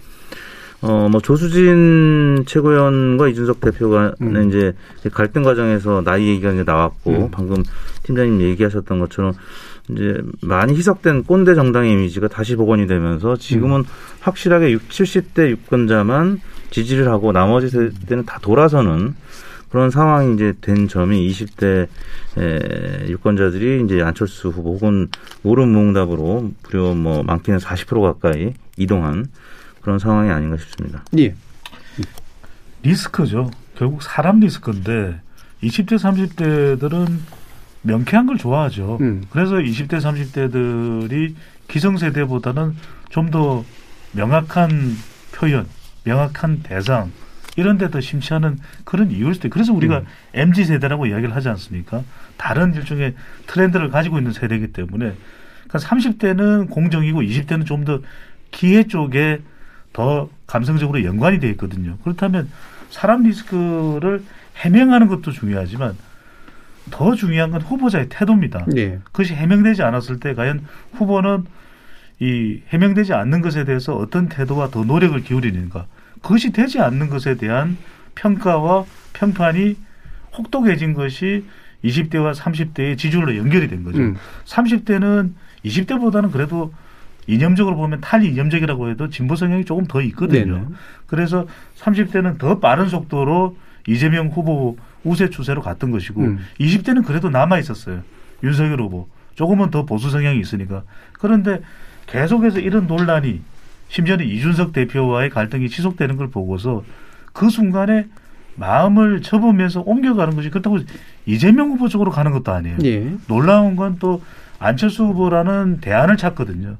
어, 0.82 1.10
뭐, 1.10 1.20
조수진 1.20 2.44
최고위원과 2.46 3.30
이준석 3.30 3.60
대표가 3.60 4.14
음. 4.22 4.48
이제 4.48 4.74
갈등 5.12 5.42
과정에서 5.42 6.04
나이 6.04 6.28
얘기가 6.28 6.52
이제 6.52 6.64
나왔고, 6.64 7.12
음. 7.12 7.32
방금 7.32 7.64
팀장님 8.04 8.42
얘기하셨던 8.42 9.00
것처럼 9.00 9.34
이제 9.90 10.22
많이 10.42 10.76
희석된 10.76 11.24
꼰대 11.24 11.56
정당의 11.56 11.92
이미지가 11.94 12.28
다시 12.28 12.56
복원이 12.56 12.86
되면서 12.88 13.36
지금은 13.36 13.84
확실하게 14.20 14.72
6, 14.72 14.90
70대 14.90 15.50
유권자만 15.50 16.40
지지를 16.76 17.08
하고 17.08 17.32
나머지 17.32 17.70
세대는 17.70 18.26
다 18.26 18.38
돌아서는 18.42 19.16
그런 19.70 19.90
상황이 19.90 20.34
이제 20.34 20.54
된 20.60 20.90
점이 20.90 21.26
20대 21.30 21.88
에, 22.38 23.08
유권자들이 23.08 23.86
이제 23.86 24.02
안철수 24.02 24.50
후보 24.50 24.74
혹은 24.74 25.08
모른 25.42 25.70
무응답으로 25.70 26.52
무려 26.64 26.94
뭐 26.94 27.24
많게는 27.24 27.60
40% 27.60 28.02
가까이 28.02 28.54
이동한 28.76 29.28
그런 29.82 30.00
상황이 30.00 30.30
아닌가 30.32 30.58
싶습니다. 30.58 31.06
예. 31.18 31.34
리스크죠. 32.84 33.52
결국 33.78 34.04
사람 34.04 34.42
리스크인데 34.42 35.22
20대 35.64 35.96
30대들은 35.96 37.18
명쾌한 37.84 38.26
걸 38.26 38.38
좋아하죠. 38.38 38.98
음. 39.00 39.24
그래서 39.30 39.56
20대 39.56 40.02
30대들이 40.02 41.36
기성세대보다는 41.70 42.76
좀 43.10 43.32
더 43.32 43.64
명확한 44.12 44.96
표현, 45.34 45.68
명확한 46.06 46.62
대상 46.64 47.12
이런 47.58 47.78
데더 47.78 48.02
심취하는 48.02 48.58
그런 48.84 49.12
이유일 49.12 49.36
수도 49.36 49.48
있고 49.48 49.56
그래서 49.56 49.74
우리가 49.74 50.00
음. 50.00 50.06
MZ 50.34 50.66
세대라고 50.66 51.06
이야기를 51.08 51.36
하지 51.36 51.50
않습니까? 51.50 52.04
다른 52.38 52.74
일종의 52.74 53.16
트렌드를 53.48 53.90
가지고 53.90 54.18
있는 54.18 54.32
세대이기 54.32 54.74
때문에 54.74 55.14
그러니까 55.68 55.80
30대는 55.80 56.70
공정이고 56.70 57.22
20대는 57.22 57.66
좀 57.66 57.86
더 57.86 58.00
기회 58.52 58.84
쪽에 58.84 59.42
더 59.94 60.30
감성적으로 60.48 61.04
연관이 61.04 61.40
되어 61.40 61.50
있거든요. 61.52 61.98
그렇다면 62.04 62.50
사람 62.90 63.24
리스크를 63.24 64.24
해명하는 64.58 65.08
것도 65.08 65.32
중요하지만 65.32 65.96
더 66.92 67.16
중요한 67.16 67.52
건 67.52 67.62
후보자의 67.62 68.08
태도입니다. 68.10 68.66
예. 68.78 69.00
그것이 69.06 69.34
해명되지 69.34 69.84
않았을 69.84 70.20
때 70.20 70.34
과연 70.34 70.66
후보는 70.94 71.46
이 72.20 72.62
해명되지 72.70 73.14
않는 73.14 73.42
것에 73.42 73.66
대해서 73.66 73.96
어떤 73.96 74.30
태도와 74.30 74.70
더 74.70 74.84
노력을 74.86 75.20
기울이는가 75.22 75.86
그것이 76.26 76.52
되지 76.52 76.80
않는 76.80 77.12
것에 77.12 77.36
대한 77.36 77.78
평가와 78.16 78.86
평판이 79.14 79.78
혹독해진 80.36 80.96
것이 80.96 81.46
20대와 81.84 82.34
30대의 82.34 82.98
지지율로 82.98 83.38
연결이 83.38 83.68
된 83.68 83.84
거죠. 83.84 84.00
음. 84.00 84.16
30대는 84.46 85.34
20대보다는 85.64 86.32
그래도 86.32 86.74
이념적으로 87.28 87.76
보면 87.76 88.02
탈이념적이라고 88.02 88.90
해도 88.90 89.10
진보 89.10 89.36
성향이 89.36 89.66
조금 89.66 89.86
더 89.86 90.02
있거든요. 90.02 90.56
네네. 90.56 90.66
그래서 91.06 91.46
30대는 91.78 92.40
더 92.40 92.60
빠른 92.60 92.90
속도로 92.90 93.56
이재명 93.88 94.30
후보 94.30 94.78
우세 95.04 95.30
추세로 95.30 95.62
갔던 95.62 95.92
것이고 95.92 96.22
음. 96.22 96.40
20대는 96.60 97.06
그래도 97.06 97.30
남아 97.30 97.60
있었어요. 97.60 98.02
윤석열 98.44 98.82
후보 98.82 99.08
조금은 99.36 99.70
더 99.70 99.86
보수 99.86 100.10
성향이 100.10 100.40
있으니까 100.40 100.84
그런데 101.14 101.62
계속해서 102.08 102.60
이런 102.60 102.88
논란이 102.88 103.42
심지어는 103.90 104.26
이준석 104.26 104.74
대표와의 104.74 105.30
갈등이 105.30 105.70
지속되는 105.70 106.18
걸 106.18 106.30
보고서 106.30 106.84
그 107.34 107.50
순간에 107.50 108.08
마음을 108.56 109.22
접으면서 109.22 109.82
옮겨가는 109.82 110.36
것이 110.36 110.50
그렇다고 110.50 110.80
이재명 111.26 111.72
후보 111.72 111.88
쪽으로 111.88 112.12
가는 112.12 112.32
것도 112.32 112.52
아니에요. 112.52 112.78
예. 112.86 113.14
놀라운 113.28 113.76
건 113.76 113.98
또 114.00 114.22
안철수 114.60 115.04
후보라는 115.04 115.80
대안을 115.82 116.18
찾거든요. 116.18 116.78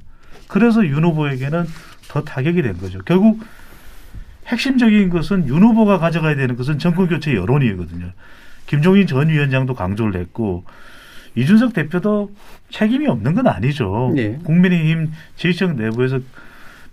그래서 0.48 0.86
윤 0.86 1.04
후보에게는 1.04 1.64
더 2.08 2.22
타격이 2.22 2.62
된 2.62 2.78
거죠. 2.78 3.00
결국 3.04 3.40
핵심적인 4.46 5.10
것은 5.10 5.48
윤 5.48 5.62
후보가 5.62 5.98
가져가야 5.98 6.36
되는 6.36 6.56
것은 6.56 6.78
정권 6.78 7.08
교체 7.08 7.34
여론이거든요. 7.34 8.12
김종인 8.66 9.06
전 9.06 9.28
위원장도 9.28 9.74
강조를 9.74 10.20
했고 10.20 10.64
이준석 11.34 11.74
대표도 11.74 12.32
책임이 12.70 13.06
없는 13.06 13.34
건 13.34 13.46
아니죠. 13.48 14.12
네. 14.14 14.38
국민의힘 14.44 15.12
지지층 15.36 15.76
내부에서 15.76 16.20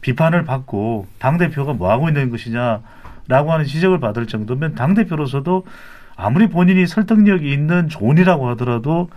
비판을 0.04 0.45
받고 0.45 1.08
당 1.18 1.39
대표가 1.39 1.74
뭐 1.74 1.89
하고 1.89 2.08
있는 2.08 2.30
것이냐라고 2.30 3.51
하는 3.51 3.66
지적을 3.66 3.99
받을 3.99 4.28
정도면 4.28 4.76
당 4.76 4.93
대표로서도 4.93 5.66
아무리 6.16 6.47
본인이 6.47 6.86
설득력이 6.86 7.51
있는 7.51 7.89
존이라고 7.89 8.47
하더라도 8.49 9.10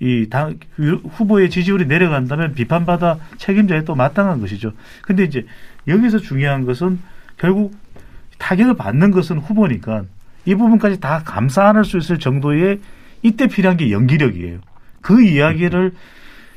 이 0.00 0.26
당 0.28 0.58
후보의 0.80 1.48
지지율이 1.48 1.86
내려간다면 1.86 2.54
비판받아 2.54 3.18
책임져야 3.36 3.84
또 3.84 3.94
마땅한 3.94 4.40
것이죠. 4.40 4.72
근데 5.02 5.22
이제 5.22 5.46
여기서 5.86 6.18
중요한 6.18 6.64
것은 6.64 6.98
결국 7.36 7.72
타격을 8.38 8.74
받는 8.74 9.12
것은 9.12 9.38
후보니까 9.38 10.02
이 10.44 10.56
부분까지 10.56 10.98
다 10.98 11.22
안을 11.24 11.84
수 11.84 11.98
있을 11.98 12.18
정도의 12.18 12.80
이때 13.22 13.46
필요한 13.46 13.76
게 13.76 13.92
연기력이에요. 13.92 14.58
그 15.02 15.22
이야기를 15.22 15.92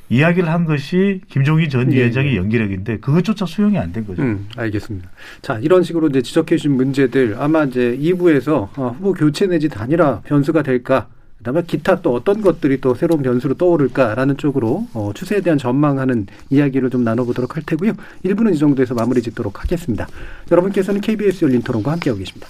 이야기를 0.09 0.47
한 0.49 0.65
것이 0.65 1.21
김종인 1.29 1.69
전 1.69 1.91
예, 1.91 1.97
위원장의 1.97 2.33
예. 2.33 2.37
연기력인데 2.37 2.99
그것조차 2.99 3.45
수용이 3.45 3.77
안 3.77 3.91
된 3.91 4.05
거죠. 4.05 4.21
음, 4.21 4.47
알겠습니다. 4.55 5.09
자, 5.41 5.57
이런 5.59 5.83
식으로 5.83 6.07
이제 6.07 6.21
지적해 6.21 6.57
주신 6.57 6.73
문제들 6.75 7.35
아마 7.39 7.63
이제 7.63 7.97
2부에서 7.99 8.69
어, 8.77 8.95
후보 8.97 9.13
교체 9.13 9.47
내지 9.47 9.69
단일화 9.69 10.21
변수가 10.25 10.63
될까 10.63 11.07
그다음에 11.37 11.61
기타 11.65 12.01
또 12.01 12.13
어떤 12.13 12.41
것들이 12.41 12.81
또 12.81 12.93
새로운 12.95 13.21
변수로 13.21 13.53
떠오를까라는 13.55 14.37
쪽으로 14.37 14.87
어, 14.93 15.11
추세에 15.13 15.41
대한 15.41 15.57
전망하는 15.57 16.27
이야기를 16.49 16.89
좀 16.89 17.03
나눠보도록 17.03 17.55
할 17.55 17.63
테고요. 17.65 17.93
1부는 18.25 18.55
이 18.55 18.57
정도에서 18.57 18.93
마무리 18.95 19.21
짓도록 19.21 19.61
하겠습니다. 19.63 20.07
여러분께서는 20.51 21.01
KBS 21.01 21.45
열린 21.45 21.61
토론과 21.61 21.91
함께하고 21.93 22.19
계십니다. 22.19 22.47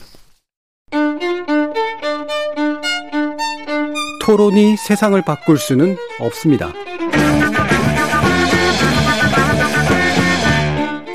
토론이 4.22 4.78
세상을 4.78 5.22
바꿀 5.22 5.58
수는 5.58 5.95
없습니다. 6.20 6.74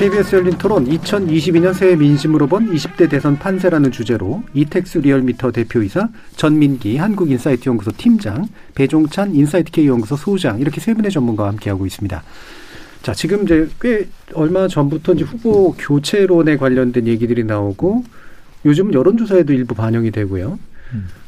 KBS 0.00 0.34
열린 0.34 0.56
토론 0.56 0.86
2022년 0.86 1.74
새해 1.74 1.94
민심으로 1.94 2.46
본 2.46 2.72
20대 2.72 3.10
대선 3.10 3.38
판세라는 3.38 3.92
주제로 3.92 4.42
이택수 4.54 4.96
리얼미터 4.96 5.52
대표이사 5.52 6.08
전민기 6.36 6.96
한국인사이트 6.96 7.68
연구소 7.68 7.92
팀장 7.94 8.48
배종찬 8.74 9.34
인사이트 9.34 9.70
K 9.70 9.86
연구소 9.88 10.16
소장 10.16 10.58
이렇게 10.58 10.80
세 10.80 10.94
분의 10.94 11.10
전문가와 11.10 11.50
함께하고 11.50 11.84
있습니다. 11.84 12.22
자, 13.02 13.12
지금 13.12 13.42
이제 13.42 13.68
꽤 13.78 14.08
얼마 14.32 14.68
전부터 14.68 15.12
이제 15.12 15.24
후보 15.24 15.74
교체론에 15.74 16.56
관련된 16.56 17.06
얘기들이 17.06 17.44
나오고 17.44 18.02
요즘 18.64 18.94
여론조사에도 18.94 19.52
일부 19.52 19.74
반영이 19.74 20.12
되고요. 20.12 20.58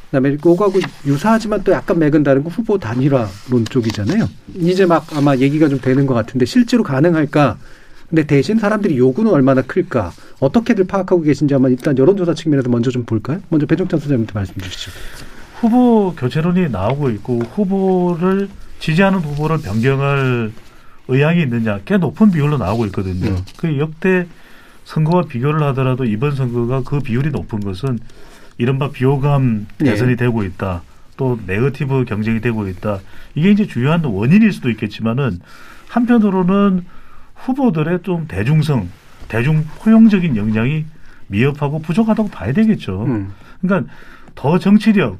그다음에 0.06 0.38
그거하고 0.38 0.80
유사하지만 1.04 1.62
또 1.62 1.72
약간 1.72 1.98
맥은 1.98 2.22
다른 2.22 2.42
거 2.42 2.48
후보 2.48 2.78
단일화론 2.78 3.66
쪽이잖아요. 3.68 4.30
이제 4.54 4.86
막 4.86 5.14
아마 5.14 5.36
얘기가 5.36 5.68
좀 5.68 5.78
되는 5.78 6.06
것 6.06 6.14
같은데 6.14 6.46
실제로 6.46 6.82
가능할까? 6.82 7.58
근데 8.12 8.24
대신 8.24 8.58
사람들이 8.58 8.98
요구는 8.98 9.30
얼마나 9.32 9.62
클까? 9.62 10.12
어떻게들 10.38 10.86
파악하고 10.86 11.22
계신지 11.22 11.54
한번 11.54 11.70
일단 11.70 11.96
여론조사 11.96 12.34
측면에서 12.34 12.68
먼저 12.68 12.90
좀 12.90 13.06
볼까요? 13.06 13.40
먼저 13.48 13.64
배종찬 13.64 13.98
소장님부터 14.00 14.38
말씀 14.38 14.54
주시죠. 14.60 14.90
후보 15.58 16.14
교체론이 16.14 16.68
나오고 16.68 17.08
있고 17.08 17.38
후보를 17.38 18.50
지지하는 18.80 19.20
후보를 19.20 19.62
변경할 19.62 20.52
의향이 21.08 21.40
있느냐 21.40 21.80
꽤 21.86 21.96
높은 21.96 22.30
비율로 22.30 22.58
나오고 22.58 22.84
있거든요. 22.86 23.30
음. 23.30 23.38
그 23.56 23.78
역대 23.78 24.26
선거와 24.84 25.22
비교를 25.22 25.62
하더라도 25.68 26.04
이번 26.04 26.36
선거가 26.36 26.82
그 26.84 27.00
비율이 27.00 27.30
높은 27.30 27.60
것은 27.60 27.98
이른바 28.58 28.90
비호감 28.90 29.68
네. 29.78 29.90
대선이 29.90 30.16
되고 30.16 30.44
있다. 30.44 30.82
또 31.16 31.38
네거티브 31.46 32.04
경쟁이 32.04 32.42
되고 32.42 32.68
있다. 32.68 33.00
이게 33.34 33.52
이제 33.52 33.66
주요한 33.66 34.04
원인일 34.04 34.52
수도 34.52 34.68
있겠지만은 34.68 35.40
한편으로는 35.88 36.84
후보들의 37.44 38.00
좀 38.02 38.26
대중성, 38.28 38.88
대중 39.28 39.64
포용적인 39.80 40.36
역량이 40.36 40.84
미흡하고 41.28 41.80
부족하다고 41.80 42.28
봐야 42.28 42.52
되겠죠. 42.52 43.04
음. 43.04 43.32
그러니까 43.60 43.92
더 44.34 44.58
정치력, 44.58 45.18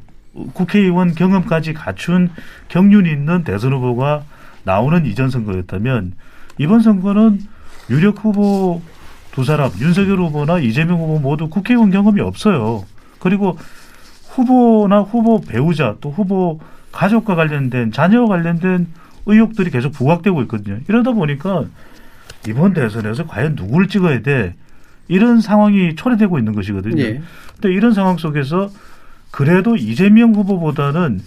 국회의원 0.54 1.14
경험까지 1.14 1.74
갖춘 1.74 2.30
경륜이 2.68 3.10
있는 3.10 3.44
대선 3.44 3.72
후보가 3.72 4.24
나오는 4.64 5.04
이전 5.06 5.30
선거였다면 5.30 6.12
이번 6.58 6.80
선거는 6.80 7.40
유력 7.90 8.24
후보 8.24 8.80
두 9.32 9.44
사람 9.44 9.70
윤석열 9.80 10.18
후보나 10.18 10.58
이재명 10.58 11.00
후보 11.00 11.18
모두 11.18 11.48
국회의원 11.48 11.90
경험이 11.90 12.20
없어요. 12.20 12.84
그리고 13.18 13.58
후보나 14.28 15.00
후보 15.00 15.40
배우자 15.40 15.96
또 16.00 16.10
후보 16.10 16.60
가족과 16.92 17.34
관련된 17.34 17.92
자녀와 17.92 18.28
관련된 18.28 18.86
의혹들이 19.26 19.70
계속 19.70 19.92
부각되고 19.92 20.42
있거든요. 20.42 20.78
이러다 20.88 21.12
보니까 21.12 21.64
이번 22.48 22.74
대선에서 22.74 23.26
과연 23.26 23.54
누구를 23.54 23.88
찍어야 23.88 24.22
돼 24.22 24.54
이런 25.08 25.40
상황이 25.40 25.94
초래되고 25.94 26.38
있는 26.38 26.54
것이거든요. 26.54 27.02
예. 27.02 27.22
근데 27.54 27.74
이런 27.74 27.92
상황 27.92 28.16
속에서 28.16 28.70
그래도 29.30 29.76
이재명 29.76 30.34
후보보다는 30.34 31.20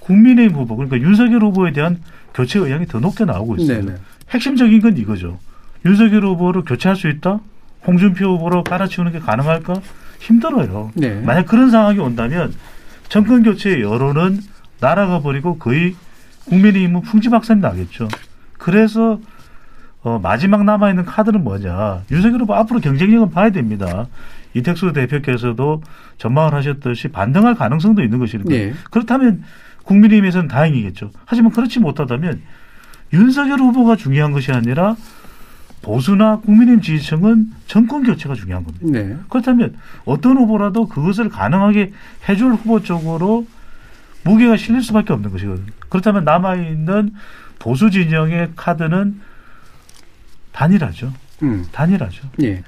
국민의힘 0.00 0.56
후보 0.56 0.76
그러니까 0.76 0.98
윤석열 0.98 1.42
후보에 1.42 1.72
대한 1.72 2.00
교체 2.34 2.58
의향이 2.58 2.86
더 2.86 2.98
높게 2.98 3.24
나오고 3.24 3.56
있어요. 3.56 3.84
네네. 3.84 3.98
핵심적인 4.30 4.80
건 4.80 4.96
이거죠. 4.96 5.38
윤석열 5.84 6.24
후보를 6.24 6.62
교체할 6.62 6.96
수 6.96 7.08
있다? 7.08 7.40
홍준표 7.86 8.36
후보로 8.36 8.64
깔아치우는 8.64 9.12
게 9.12 9.18
가능할까? 9.18 9.74
힘들어요. 10.20 10.92
네. 10.94 11.20
만약 11.20 11.46
그런 11.46 11.70
상황이 11.70 11.98
온다면 11.98 12.54
정권 13.08 13.42
교체의 13.42 13.82
여론은 13.82 14.40
날아가 14.80 15.20
버리고 15.20 15.58
거의 15.58 15.94
국민의힘은 16.46 17.02
풍지박산이 17.02 17.60
나겠죠. 17.60 18.08
그래서 18.58 19.20
어, 20.02 20.18
마지막 20.20 20.64
남아있는 20.64 21.04
카드는 21.04 21.44
뭐냐. 21.44 22.02
윤석열 22.10 22.40
후보 22.40 22.54
앞으로 22.54 22.80
경쟁력은 22.80 23.30
봐야 23.30 23.50
됩니다. 23.50 24.06
이택수 24.54 24.92
대표께서도 24.92 25.82
전망을 26.18 26.54
하셨듯이 26.54 27.08
반등할 27.08 27.54
가능성도 27.54 28.02
있는 28.02 28.18
것이니까. 28.18 28.50
네. 28.50 28.72
그렇다면 28.90 29.44
국민의힘에서는 29.84 30.48
다행이겠죠. 30.48 31.10
하지만 31.24 31.52
그렇지 31.52 31.80
못하다면 31.80 32.40
윤석열 33.12 33.60
후보가 33.60 33.96
중요한 33.96 34.32
것이 34.32 34.52
아니라 34.52 34.96
보수나 35.82 36.38
국민의힘 36.38 36.80
지지층은 36.80 37.50
정권 37.66 38.04
교체가 38.04 38.34
중요한 38.34 38.64
겁니다. 38.64 38.86
네. 38.88 39.16
그렇다면 39.28 39.76
어떤 40.04 40.36
후보라도 40.36 40.86
그것을 40.86 41.28
가능하게 41.28 41.92
해줄 42.28 42.52
후보 42.52 42.80
쪽으로 42.82 43.46
무게가 44.24 44.56
실릴 44.56 44.82
수밖에 44.82 45.12
없는 45.12 45.30
것이거든요. 45.30 45.66
그렇다면 45.88 46.24
남아있는 46.24 47.12
보수 47.58 47.90
진영의 47.90 48.52
카드는 48.54 49.20
단일하죠. 50.52 51.12
음. 51.42 51.64
단일하죠. 51.72 52.28
예. 52.42 52.62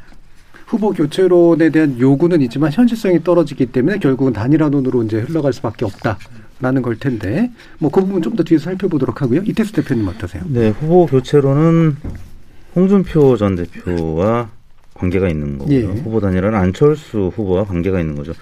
후보 0.66 0.92
교체론에 0.92 1.70
대한 1.70 1.98
요구는 2.00 2.40
있지만 2.42 2.72
현실성이 2.72 3.22
떨어지기 3.22 3.66
때문에 3.66 3.98
결국은 3.98 4.32
단일화론으로 4.32 5.02
이제 5.04 5.20
흘러갈 5.20 5.52
수밖에 5.52 5.84
없다 5.84 6.18
라는 6.60 6.80
걸 6.82 6.98
텐데 6.98 7.50
뭐 7.78 7.90
그 7.90 8.00
부분 8.00 8.22
좀 8.22 8.34
더 8.36 8.42
뒤에서 8.42 8.64
살펴보도록 8.64 9.20
하고요. 9.22 9.42
이태수 9.44 9.72
대표님 9.72 10.08
어떠세요? 10.08 10.42
네, 10.46 10.70
후보 10.70 11.06
교체로는 11.06 11.96
홍준표 12.74 13.36
전 13.36 13.54
대표와 13.56 14.48
관계가 14.94 15.28
있는 15.28 15.58
거고요. 15.58 15.76
예. 15.76 15.82
후보 15.84 16.20
단일화는 16.20 16.58
안철수 16.58 17.30
후보와 17.36 17.64
관계가 17.64 18.00
있는 18.00 18.14
거죠. 18.16 18.32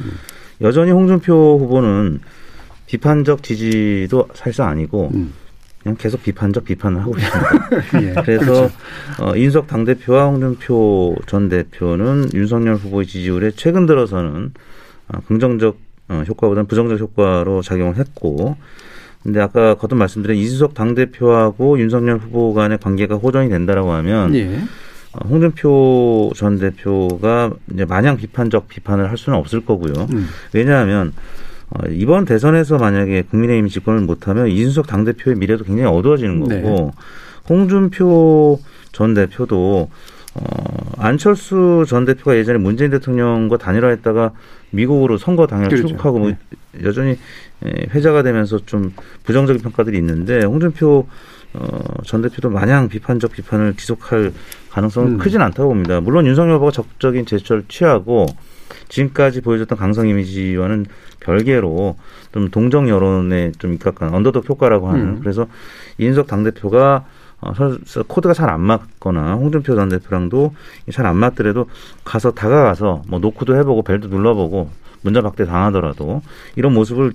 여전히 0.61 0.93
홍준표 0.93 1.59
후보는 1.59 2.21
비판적 2.87 3.43
지지도 3.43 4.29
사실상 4.35 4.69
아니고 4.69 5.11
그냥 5.83 5.97
계속 5.99 6.23
비판적 6.23 6.65
비판을 6.65 7.01
하고 7.01 7.15
있습니다. 7.17 8.01
예. 8.03 8.23
그래서 8.23 8.45
그렇죠. 8.45 8.71
어, 9.21 9.37
인석 9.37 9.67
당 9.67 9.85
대표와 9.85 10.27
홍준표 10.27 11.17
전 11.27 11.49
대표는 11.49 12.31
윤석열 12.35 12.77
후보의 12.77 13.07
지지율에 13.07 13.51
최근 13.57 13.87
들어서는 13.87 14.53
어, 15.09 15.19
긍정적 15.27 15.77
어, 16.09 16.25
효과보다는 16.29 16.67
부정적 16.67 17.01
효과로 17.01 17.63
작용을 17.63 17.97
했고, 17.97 18.57
근데 19.23 19.41
아까 19.41 19.75
거듭 19.75 19.97
말씀드린 19.99 20.37
이준석 20.37 20.75
당 20.75 20.95
대표하고 20.95 21.79
윤석열 21.79 22.19
후보 22.19 22.55
간의 22.55 22.79
관계가 22.79 23.17
호전이 23.17 23.49
된다라고 23.49 23.93
하면 23.93 24.35
예. 24.35 24.61
어, 25.13 25.27
홍준표 25.29 26.33
전 26.37 26.59
대표가 26.59 27.53
이제 27.73 27.85
마냥 27.85 28.17
비판적 28.17 28.69
비판을 28.69 29.11
할 29.11 29.19
수는 29.19 29.39
없을 29.39 29.65
거고요. 29.65 30.07
음. 30.13 30.29
왜냐하면 30.53 31.09
어, 31.09 31.13
이번 31.91 32.25
대선에서 32.25 32.79
만약에 32.79 33.23
국민의힘이 33.23 33.71
집권을 33.71 34.01
못하면 34.01 34.49
이준석 34.49 34.87
당 34.87 35.05
대표의 35.05 35.37
미래도 35.37 35.65
굉장히 35.65 35.89
어두워지는 35.89 36.41
거고 36.41 36.53
네. 36.53 36.91
홍준표 37.49 38.61
전 38.93 39.15
대표도 39.15 39.89
어, 40.35 40.93
안철수 40.99 41.85
전 41.87 42.05
대표가 42.05 42.37
예전에 42.37 42.59
문재인 42.59 42.91
대통령과 42.91 43.59
단일화했다가 43.59 44.33
미국으로 44.71 45.19
선거 45.19 45.47
당일 45.47 45.69
그렇죠. 45.69 45.89
출국하고 45.89 46.19
뭐 46.19 46.33
여전히 46.83 47.19
에, 47.65 47.87
회자가 47.95 48.23
되면서 48.23 48.59
좀 48.65 48.93
부정적인 49.25 49.63
평가들이 49.63 49.99
있는데 49.99 50.45
홍준표 50.45 51.07
어, 51.55 51.79
전 52.07 52.23
대표도 52.23 52.49
마냥 52.49 52.89
비판적 52.89 53.33
비판을 53.33 53.75
지속할 53.75 54.33
가능성은 54.71 55.13
음. 55.13 55.19
크진 55.19 55.43
않다고 55.43 55.69
봅니다. 55.69 56.01
물론 56.01 56.27
윤석열 56.27 56.57
후보가 56.57 56.71
적극적인 56.73 57.27
제스처를 57.27 57.65
취하고 57.69 58.27
지금까지 58.89 59.43
보여줬던 59.43 59.77
강성 59.79 60.09
이미지와는 60.09 60.87
별개로 61.23 61.97
좀 62.33 62.51
동정 62.51 62.89
여론에 62.89 63.53
좀 63.59 63.73
입각한 63.75 64.15
언더독 64.15 64.49
효과라고 64.49 64.89
하는 64.89 65.01
음. 65.01 65.19
그래서 65.21 65.47
이인석 65.99 66.27
당대표가 66.27 67.05
어, 67.41 67.53
코드가 68.07 68.35
잘 68.35 68.49
안 68.51 68.61
맞거나 68.61 69.35
홍준표 69.35 69.75
전 69.75 69.89
대표랑도 69.89 70.55
잘 70.93 71.07
안 71.07 71.17
맞더라도 71.17 71.67
가서 72.05 72.33
다가가서 72.33 73.03
뭐 73.09 73.19
노크도 73.19 73.57
해보고 73.57 73.83
벨도 73.83 74.09
눌러보고 74.09 74.71
문자 75.03 75.21
박대 75.23 75.45
당하더라도 75.45 76.23
이런 76.57 76.73
모습을 76.75 77.13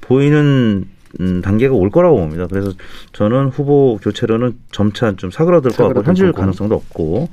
보이는 0.00 0.84
음, 1.20 1.40
단계가 1.42 1.74
올 1.74 1.90
거라고 1.90 2.16
봅니다. 2.18 2.46
그래서 2.50 2.72
저는 3.12 3.48
후보 3.48 3.98
교체로는 4.02 4.56
점차 4.70 5.12
좀 5.16 5.30
사그라들 5.30 5.70
것 5.72 5.84
같고 5.88 6.02
현실. 6.04 6.32
가능성도 6.32 6.74
없고 6.74 7.28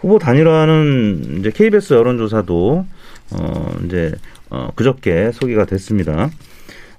후보 0.00 0.18
단일화는 0.18 1.38
이제 1.38 1.50
KBS 1.50 1.94
여론조사도 1.94 2.86
어 3.32 3.70
이제 3.86 4.12
어 4.54 4.70
그저께 4.76 5.32
소개가 5.32 5.64
됐습니다. 5.64 6.30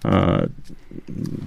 아 0.03 0.41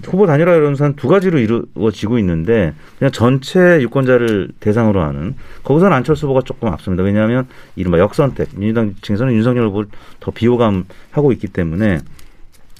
후보 0.05 0.25
단일화 0.25 0.53
여론조사는 0.53 0.95
두 0.95 1.07
가지로 1.07 1.37
이루어지고 1.39 2.17
있는데 2.19 2.73
그냥 2.97 3.11
전체 3.11 3.79
유권자를 3.81 4.49
대상으로 4.59 5.01
하는 5.01 5.35
거기서는 5.63 5.95
안철수 5.95 6.25
후보가 6.25 6.41
조금 6.45 6.69
앞섭니다. 6.69 7.03
왜냐하면 7.03 7.47
이른바 7.75 7.99
역선택 7.99 8.49
민주당 8.55 8.95
층에서는 9.01 9.33
윤석열 9.33 9.67
후보를 9.67 9.89
더 10.19 10.31
비호감하고 10.31 11.31
있기 11.33 11.47
때문에 11.47 11.99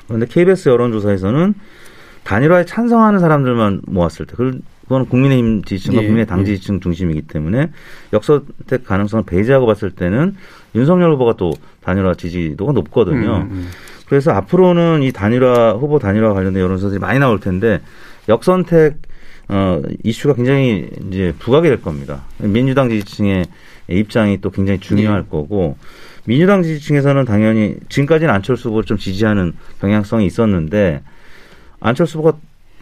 그런데 0.07 0.25
KBS 0.25 0.69
여론조사에서는 0.69 1.53
단일화에 2.23 2.65
찬성하는 2.65 3.19
사람들만 3.19 3.81
모았을 3.85 4.25
때 4.25 4.35
그건 4.89 5.07
국민의힘 5.07 5.63
지지층과 5.63 6.01
예, 6.01 6.05
국민의 6.07 6.25
당 6.25 6.39
예. 6.39 6.45
지지층 6.45 6.79
중심이기 6.79 7.21
때문에 7.21 7.69
역선택 8.11 8.85
가능성을 8.85 9.23
배제하고 9.23 9.67
봤을 9.67 9.91
때는 9.91 10.35
윤석열 10.73 11.13
후보가 11.13 11.33
또 11.37 11.53
단일화 11.81 12.15
지지도가 12.15 12.71
높거든요. 12.71 13.37
음, 13.37 13.49
음. 13.51 13.69
그래서 14.07 14.31
앞으로는 14.31 15.03
이 15.03 15.11
단일화 15.11 15.73
후보 15.73 15.99
단일화 15.99 16.33
관련된 16.33 16.63
여론조사들이 16.63 16.99
많이 16.99 17.19
나올 17.19 17.39
텐데 17.39 17.81
역선택 18.27 18.97
어 19.49 19.79
이슈가 20.03 20.33
굉장히 20.33 20.89
이제 21.07 21.35
부각이 21.37 21.67
될 21.67 21.83
겁니다. 21.83 22.23
민주당 22.39 22.89
지지층의 22.89 23.45
입장이 23.89 24.41
또 24.41 24.49
굉장히 24.49 24.79
중요할 24.79 25.23
예. 25.27 25.29
거고 25.29 25.77
민주당 26.25 26.63
지지층에서는 26.63 27.25
당연히 27.25 27.75
지금까지는 27.89 28.33
안철수 28.33 28.69
후보를 28.69 28.85
좀 28.85 28.97
지지하는 28.97 29.53
경향성이 29.81 30.25
있었는데 30.25 31.03
안철수 31.79 32.17
후보가 32.17 32.37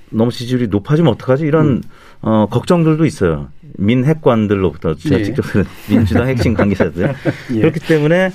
너무 0.09 0.31
지지율이 0.31 0.67
높아지면 0.67 1.13
어떡하지 1.13 1.45
이런 1.45 1.67
음. 1.67 1.81
어 2.21 2.47
걱정들도 2.49 3.05
있어요. 3.05 3.49
민핵관들로부터 3.77 4.95
제가 4.95 5.19
예. 5.19 5.23
직접 5.23 5.43
들은 5.43 5.65
민주당 5.89 6.27
핵심 6.27 6.53
관계자들 6.53 7.13
예. 7.53 7.59
그렇기 7.59 7.79
때문에 7.81 8.31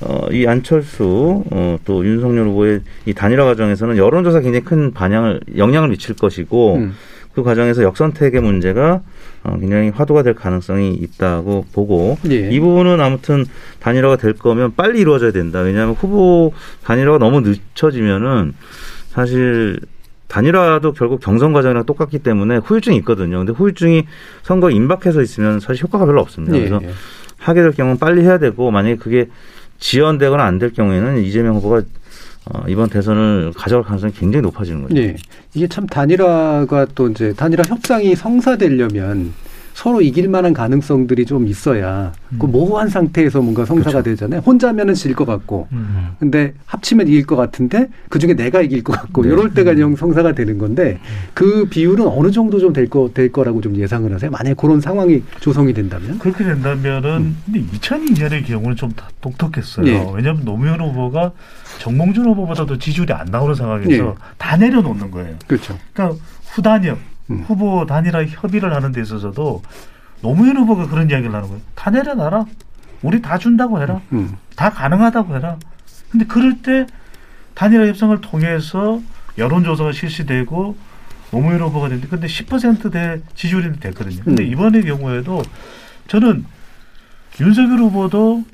어, 0.00 0.26
이 0.30 0.46
안철수 0.46 1.44
어, 1.50 1.78
또 1.84 2.04
윤석열 2.04 2.46
후보의 2.48 2.80
이 3.06 3.14
단일화 3.14 3.44
과정에서는 3.44 3.96
여론조사 3.96 4.40
굉장히 4.40 4.64
큰 4.64 4.92
반향을 4.92 5.40
영향을 5.56 5.88
미칠 5.88 6.14
것이고 6.14 6.76
음. 6.76 6.94
그 7.34 7.42
과정에서 7.42 7.82
역선택의 7.82 8.40
문제가 8.40 9.02
어, 9.42 9.58
굉장히 9.58 9.88
화두가 9.90 10.22
될 10.22 10.34
가능성이 10.34 10.94
있다고 10.94 11.66
보고 11.72 12.16
예. 12.30 12.50
이 12.50 12.60
부분은 12.60 13.00
아무튼 13.00 13.44
단일화가 13.80 14.16
될 14.16 14.34
거면 14.34 14.74
빨리 14.76 15.00
이루어져야 15.00 15.32
된다. 15.32 15.60
왜냐하면 15.60 15.94
후보 15.94 16.52
단일화가 16.84 17.18
너무 17.18 17.40
늦춰지면은 17.40 18.54
사실 19.08 19.80
단일화도 20.28 20.92
결국 20.94 21.20
경선 21.20 21.52
과정이랑 21.52 21.84
똑같기 21.86 22.18
때문에 22.20 22.56
후유증이 22.58 22.96
있거든요. 22.98 23.38
근데 23.38 23.52
후유증이 23.52 24.06
선거에 24.42 24.72
임박해서 24.74 25.22
있으면 25.22 25.60
사실 25.60 25.84
효과가 25.84 26.06
별로 26.06 26.20
없습니다. 26.22 26.56
예, 26.56 26.60
그래서 26.68 26.80
예. 26.82 26.90
하게 27.38 27.62
될 27.62 27.72
경우는 27.72 27.98
빨리 27.98 28.22
해야 28.22 28.38
되고 28.38 28.70
만약에 28.70 28.96
그게 28.96 29.28
지연되거나 29.78 30.42
안 30.42 30.58
될 30.58 30.72
경우에는 30.72 31.22
이재명 31.22 31.56
후보가 31.56 31.82
어, 32.46 32.64
이번 32.68 32.88
대선을 32.90 33.52
가져갈 33.56 33.84
가능성이 33.84 34.12
굉장히 34.12 34.42
높아지는 34.42 34.82
거죠. 34.82 34.96
예. 34.96 35.16
이게 35.54 35.66
참 35.66 35.86
단일화가 35.86 36.86
또 36.94 37.08
이제 37.08 37.32
단일화 37.34 37.62
협상이 37.68 38.14
성사되려면 38.14 39.32
서로 39.74 40.00
이길 40.00 40.28
만한 40.28 40.52
가능성들이 40.54 41.26
좀 41.26 41.48
있어야 41.48 42.12
그 42.38 42.46
모호한 42.46 42.88
상태에서 42.88 43.42
뭔가 43.42 43.64
성사가 43.64 44.02
되잖아요. 44.02 44.40
혼자면은 44.40 44.94
질 44.94 45.14
것 45.14 45.26
같고, 45.26 45.66
음. 45.72 46.10
근데 46.20 46.54
합치면 46.66 47.08
이길 47.08 47.26
것 47.26 47.34
같은데 47.36 47.88
그 48.08 48.18
중에 48.20 48.34
내가 48.34 48.62
이길 48.62 48.84
것 48.84 48.92
같고, 48.92 49.22
네. 49.22 49.28
이럴 49.30 49.52
때가 49.52 49.76
영 49.80 49.96
성사가 49.96 50.32
되는 50.32 50.58
건데 50.58 50.98
그 51.34 51.66
비율은 51.68 52.06
어느 52.06 52.30
정도 52.30 52.58
좀 52.60 52.72
될 52.72 52.88
거, 52.88 53.10
될 53.12 53.30
거라고 53.32 53.60
좀 53.60 53.76
예상을 53.76 54.12
하세요. 54.14 54.30
만약에 54.30 54.54
그런 54.54 54.80
상황이 54.80 55.22
조성이 55.40 55.72
된다면? 55.74 56.18
그렇게 56.20 56.44
된다면은 56.44 57.34
근데 57.44 57.60
2002년의 57.60 58.46
경우는 58.46 58.76
좀다 58.76 59.08
독특했어요. 59.20 59.86
예. 59.88 60.06
왜냐하면 60.14 60.44
노무현 60.44 60.80
후보가 60.80 61.32
정몽준 61.80 62.24
후보보다도 62.26 62.78
지지율이 62.78 63.12
안 63.12 63.26
나오는 63.26 63.54
상황에서 63.56 63.90
예. 63.92 64.14
다 64.38 64.56
내려놓는 64.56 65.10
거예요. 65.10 65.34
그렇죠. 65.48 65.76
그러니까 65.92 66.16
후단협 66.52 66.98
음. 67.30 67.44
후보 67.46 67.86
단일화 67.86 68.24
협의를 68.24 68.74
하는 68.74 68.92
데 68.92 69.00
있어서도 69.00 69.62
노무현 70.20 70.56
후보가 70.56 70.88
그런 70.88 71.10
이야기를 71.10 71.34
하는 71.34 71.48
거예요. 71.48 71.62
다 71.74 71.90
내려놔라. 71.90 72.44
우리 73.02 73.20
다 73.20 73.38
준다고 73.38 73.80
해라. 73.80 74.00
음. 74.12 74.36
다 74.56 74.70
가능하다고 74.70 75.36
해라. 75.36 75.58
근데 76.10 76.26
그럴 76.26 76.62
때 76.62 76.86
단일화 77.54 77.86
협상을 77.86 78.18
통해서 78.20 79.00
여론조사가 79.36 79.92
실시되고 79.92 80.76
노무현 81.30 81.60
후보가 81.60 81.88
됐는데 81.88 82.08
근데 82.08 82.26
10%대 82.26 83.20
지지율이 83.34 83.80
됐거든요. 83.80 84.22
근데 84.24 84.44
음. 84.44 84.48
이번의 84.52 84.84
경우에도 84.84 85.42
저는 86.08 86.44
윤석열 87.40 87.78
후보도 87.80 88.44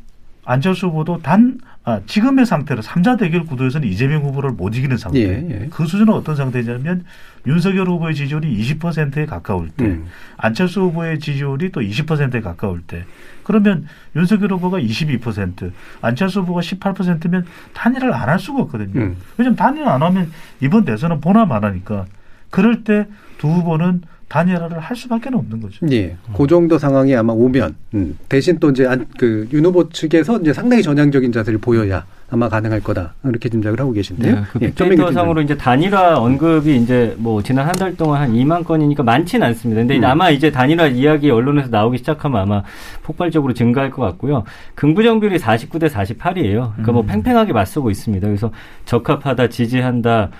안철수 0.45 0.87
후보도 0.87 1.21
단 1.23 1.59
아, 1.91 2.01
지금의 2.07 2.47
상태로 2.47 2.83
삼자 2.83 3.17
대결 3.17 3.45
구도에서는 3.45 3.87
이재명 3.89 4.23
후보를 4.23 4.51
못 4.51 4.77
이기는 4.77 4.97
상태. 4.97 5.21
예, 5.21 5.47
예. 5.51 5.69
그 5.71 5.87
수준은 5.87 6.13
어떤 6.13 6.37
상태냐면 6.37 7.05
윤석열 7.47 7.89
후보의 7.89 8.15
지지율이 8.15 8.57
20%에 8.57 9.27
가까울 9.27 9.71
때, 9.71 9.87
음. 9.87 10.07
안철수 10.37 10.83
후보의 10.83 11.19
지지율이 11.19 11.73
또 11.73 11.81
20%에 11.81 12.41
가까울 12.41 12.83
때, 12.83 13.05
그러면 13.43 13.87
윤석열 14.15 14.53
후보가 14.53 14.79
22%, 14.79 15.73
안철수 16.01 16.41
후보가 16.41 16.61
18%면 16.61 17.47
단일화를 17.75 18.15
안할 18.15 18.39
수가 18.39 18.63
없거든요. 18.63 19.01
음. 19.01 19.17
왜냐하면 19.37 19.57
단일화 19.57 19.95
안 19.95 20.03
하면 20.03 20.31
이번 20.61 20.85
대선은 20.85 21.21
보남 21.21 21.51
안 21.53 21.65
하니까. 21.65 22.07
그럴 22.51 22.85
때 22.85 23.07
두 23.41 23.49
후보는 23.49 24.03
단일화를 24.35 24.79
할 24.79 24.97
수밖에 24.97 25.29
없는 25.35 25.61
거죠. 25.61 25.85
예, 25.91 26.17
그 26.37 26.47
정도 26.47 26.79
상황이 26.79 27.15
아마 27.17 27.33
오면 27.33 27.75
음, 27.95 28.17
대신 28.29 28.59
또 28.61 28.71
이제 28.71 28.87
안- 28.87 29.05
그윤 29.19 29.65
후보 29.67 29.89
측에서 29.89 30.39
이제 30.39 30.53
상당히 30.53 30.85
전향적인 30.85 31.33
자세를 31.33 31.59
보여야 31.59 32.05
아마 32.31 32.49
가능할 32.49 32.81
거다 32.81 33.15
이렇게 33.25 33.49
짐작을 33.49 33.81
하고 33.81 33.91
계신데요. 33.91 34.35
네, 34.37 34.41
그 34.53 34.59
예, 34.63 34.67
빅데이터 34.69 34.85
전민기 34.85 35.13
상으로 35.15 35.43
이제 35.43 35.57
단일화 35.57 36.21
언급이 36.21 36.77
이제 36.77 37.13
뭐 37.19 37.43
지난 37.43 37.67
한 37.67 37.75
달 37.75 37.97
동안 37.97 38.21
한 38.23 38.33
2만 38.33 38.63
건이니까 38.65 39.03
많지는 39.03 39.45
않습니다. 39.49 39.81
근데 39.81 39.97
음. 39.99 40.05
아마 40.05 40.31
이제 40.31 40.53
단일화 40.53 40.87
이야기 40.87 41.29
언론에서 41.29 41.69
나오기 41.71 41.99
시작하면 41.99 42.41
아마 42.41 42.63
폭발적으로 43.03 43.53
증가할 43.53 43.91
것 43.91 44.01
같고요. 44.03 44.45
긍부정 44.77 45.19
비율이 45.19 45.39
49대 45.39 45.89
48이에요. 45.91 46.71
그러니까 46.75 46.93
뭐 46.93 47.03
음. 47.03 47.07
팽팽하게 47.09 47.53
맞서고 47.53 47.91
있습니다. 47.91 48.25
그래서 48.29 48.53
적합하다, 48.85 49.49
지지한다, 49.49 50.31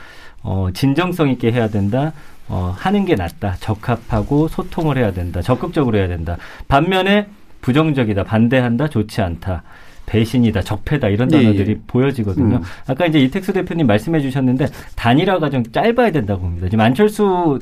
어, 0.45 0.69
진정성 0.73 1.29
있게 1.31 1.51
해야 1.51 1.69
된다. 1.69 2.13
어, 2.51 2.75
하는 2.77 3.05
게 3.05 3.15
낫다. 3.15 3.57
적합하고 3.61 4.49
소통을 4.49 4.99
해야 4.99 5.13
된다. 5.13 5.41
적극적으로 5.41 5.97
해야 5.99 6.09
된다. 6.09 6.37
반면에 6.69 7.29
부정적이다, 7.63 8.25
반대한다, 8.25 8.89
좋지 8.89 9.21
않다. 9.23 9.63
배신이다, 10.07 10.63
적폐다 10.63 11.09
이런 11.09 11.33
예, 11.33 11.37
단어들이 11.37 11.71
예. 11.71 11.79
보여지거든요. 11.87 12.57
음. 12.57 12.63
아까 12.89 13.07
이제 13.07 13.21
이택수 13.21 13.53
대표님 13.53 13.87
말씀해 13.87 14.21
주셨는데 14.21 14.67
단일화 14.97 15.39
과정 15.39 15.63
짧아야 15.63 16.11
된다고 16.11 16.41
봅니다. 16.41 16.69
지금 16.69 16.85
안철수 16.85 17.61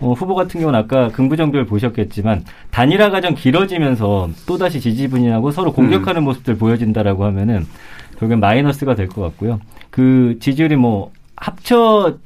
어, 0.00 0.12
후보 0.12 0.36
같은 0.36 0.60
경우는 0.60 0.78
아까 0.78 1.08
긍부정비를 1.08 1.66
보셨겠지만 1.66 2.44
단일화 2.70 3.10
과정 3.10 3.34
길어지면서 3.34 4.28
또다시 4.46 4.80
지지분이하고 4.80 5.50
서로 5.50 5.72
공격하는 5.72 6.22
모습들 6.22 6.54
보여진다라고 6.56 7.24
하면은 7.24 7.66
결국엔 8.20 8.38
마이너스가 8.38 8.94
될 8.94 9.08
것 9.08 9.20
같고요. 9.22 9.58
그 9.90 10.36
지지율이 10.40 10.76
뭐 10.76 11.10
합쳐 11.34 12.18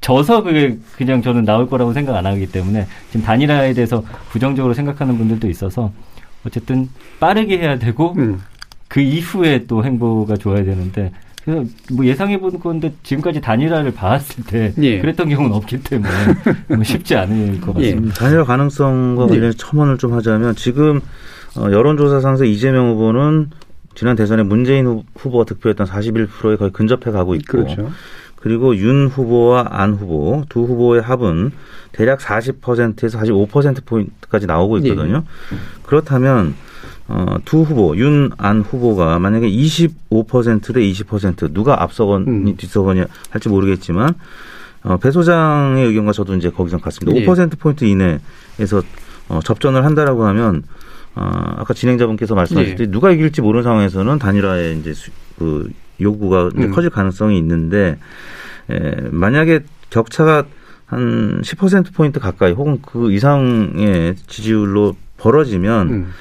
져서 0.00 0.42
그게 0.42 0.78
그냥 0.96 1.22
저는 1.22 1.44
나올 1.44 1.68
거라고 1.68 1.92
생각 1.92 2.16
안 2.16 2.26
하기 2.26 2.46
때문에 2.46 2.86
지금 3.10 3.24
단일화에 3.24 3.72
대해서 3.74 4.04
부정적으로 4.30 4.74
생각하는 4.74 5.18
분들도 5.18 5.48
있어서 5.48 5.92
어쨌든 6.46 6.88
빠르게 7.18 7.58
해야 7.58 7.78
되고 7.78 8.14
음. 8.16 8.40
그 8.88 9.00
이후에 9.00 9.64
또 9.66 9.84
행보가 9.84 10.36
좋아야 10.36 10.64
되는데 10.64 11.10
그래서 11.44 11.64
뭐 11.92 12.04
예상해 12.04 12.38
본 12.38 12.58
건데 12.60 12.92
지금까지 13.02 13.40
단일화를 13.40 13.94
봐왔을 13.94 14.44
때 14.44 14.72
예. 14.78 15.00
그랬던 15.00 15.28
경우는 15.28 15.54
없기 15.56 15.82
때문에 15.82 16.10
뭐 16.74 16.82
쉽지 16.84 17.14
않을 17.16 17.60
것 17.60 17.74
예. 17.80 17.90
같습니다. 17.92 18.14
단일화 18.14 18.44
가능성과 18.44 19.26
네. 19.26 19.30
관련해서 19.30 19.56
첨언을 19.58 19.98
좀 19.98 20.12
하자면 20.12 20.54
지금 20.56 21.00
어, 21.56 21.70
여론조사상에서 21.70 22.44
이재명 22.44 22.90
후보는 22.90 23.50
지난 23.94 24.14
대선에 24.14 24.42
문재인 24.42 24.86
후- 24.86 25.04
후보가 25.16 25.44
득표했던 25.44 25.86
41%에 25.86 26.56
거의 26.56 26.70
근접해 26.72 27.10
가고 27.12 27.34
있고 27.36 27.62
그렇죠. 27.64 27.90
그리고 28.46 28.76
윤 28.76 29.08
후보와 29.08 29.66
안 29.70 29.94
후보 29.94 30.44
두 30.48 30.60
후보의 30.62 31.02
합은 31.02 31.50
대략 31.90 32.20
40%에서 32.20 33.18
45%포인트까지 33.18 34.46
나오고 34.46 34.78
있거든요. 34.78 35.24
그렇다면 35.82 36.54
어, 37.08 37.38
두 37.44 37.62
후보 37.62 37.96
윤 37.96 38.30
안 38.38 38.60
후보가 38.60 39.18
만약에 39.18 39.50
25%대 39.50 40.80
20% 40.80 41.52
누가 41.52 41.82
앞서거니 41.82 42.24
음. 42.28 42.56
뒤서거니 42.56 43.02
할지 43.30 43.48
모르겠지만 43.48 44.14
어, 44.84 44.96
배 44.98 45.10
소장의 45.10 45.84
의견과 45.88 46.12
저도 46.12 46.36
이제 46.36 46.48
거기서 46.50 46.78
같습니다. 46.78 47.20
예. 47.20 47.26
5% 47.26 47.58
포인트 47.58 47.84
이내에서 47.84 48.80
어, 49.28 49.40
접전을 49.42 49.84
한다라고 49.84 50.24
하면 50.24 50.62
어, 51.16 51.28
아까 51.56 51.74
진행자분께서 51.74 52.36
말씀하셨듯이 52.36 52.82
예. 52.84 52.86
누가 52.92 53.10
이길지 53.10 53.40
모르는 53.40 53.64
상황에서는 53.64 54.20
단일화의 54.20 54.78
이제 54.78 54.92
수- 54.94 55.10
그 55.36 55.68
요구가 56.00 56.50
음. 56.56 56.70
커질 56.72 56.90
가능성이 56.90 57.38
있는데 57.38 57.98
에, 58.70 58.94
만약에 59.10 59.60
격차가 59.90 60.44
한 60.86 61.40
10%포인트 61.42 62.20
가까이 62.20 62.52
혹은 62.52 62.78
그 62.80 63.12
이상의 63.12 64.14
지지율로 64.26 64.96
벌어지면 65.16 65.88
음. 65.88 66.12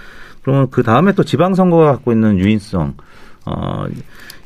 그러면 0.42 0.70
그 0.70 0.84
다음에 0.84 1.12
또 1.14 1.24
지방선거가 1.24 1.86
갖고 1.86 2.12
있는 2.12 2.38
유인성, 2.38 2.94
어, 3.46 3.86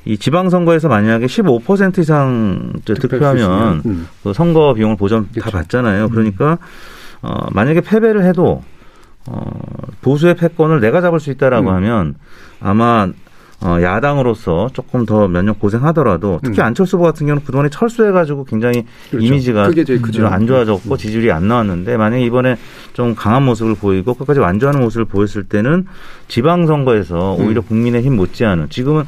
이 0.06 0.18
지방선거에서 0.18 0.88
만약에 0.88 1.26
15% 1.26 2.00
이상 2.00 2.74
득표하면 2.86 3.82
음. 3.86 4.08
그 4.24 4.34
선거 4.34 4.74
비용을 4.74 4.96
보전 4.96 5.28
다 5.40 5.52
받잖아요. 5.52 6.10
그러니까 6.10 6.58
어, 7.22 7.48
만약에 7.52 7.82
패배를 7.82 8.24
해도 8.24 8.64
어, 9.28 9.62
보수의 10.02 10.36
패권을 10.36 10.80
내가 10.80 11.02
잡을 11.02 11.20
수 11.20 11.32
있다라고 11.32 11.70
음. 11.70 11.76
하면 11.76 12.16
아마 12.62 13.10
어, 13.62 13.78
야당으로서 13.82 14.70
조금 14.74 15.06
더 15.06 15.28
몇 15.28 15.44
년 15.44 15.54
고생하더라도 15.56 16.40
특히 16.44 16.60
음. 16.62 16.64
안철수 16.66 16.96
후보 16.96 17.06
같은 17.06 17.28
경우는 17.28 17.44
그동안에 17.44 17.70
철수해가지고 17.70 18.46
굉장히 18.46 18.86
그렇죠. 19.10 19.26
이미지가 19.26 19.68
그게 19.68 19.84
제일 19.84 20.02
크죠. 20.02 20.26
안 20.28 20.48
좋아졌고 20.48 20.96
지지율이 20.98 21.32
안 21.32 21.48
나왔는데 21.48 21.98
만약에 21.98 22.24
이번에 22.24 22.56
좀 22.94 23.16
강한 23.16 23.44
모습을 23.44 23.76
보이고 23.76 24.14
끝까지 24.14 24.40
완주하는 24.40 24.80
모습을 24.82 25.06
보였을 25.06 25.44
때는 25.44 25.86
지방선거에서 26.30 27.36
음. 27.38 27.46
오히려 27.46 27.62
국민의힘 27.62 28.16
못지않은 28.16 28.70
지금은 28.70 29.04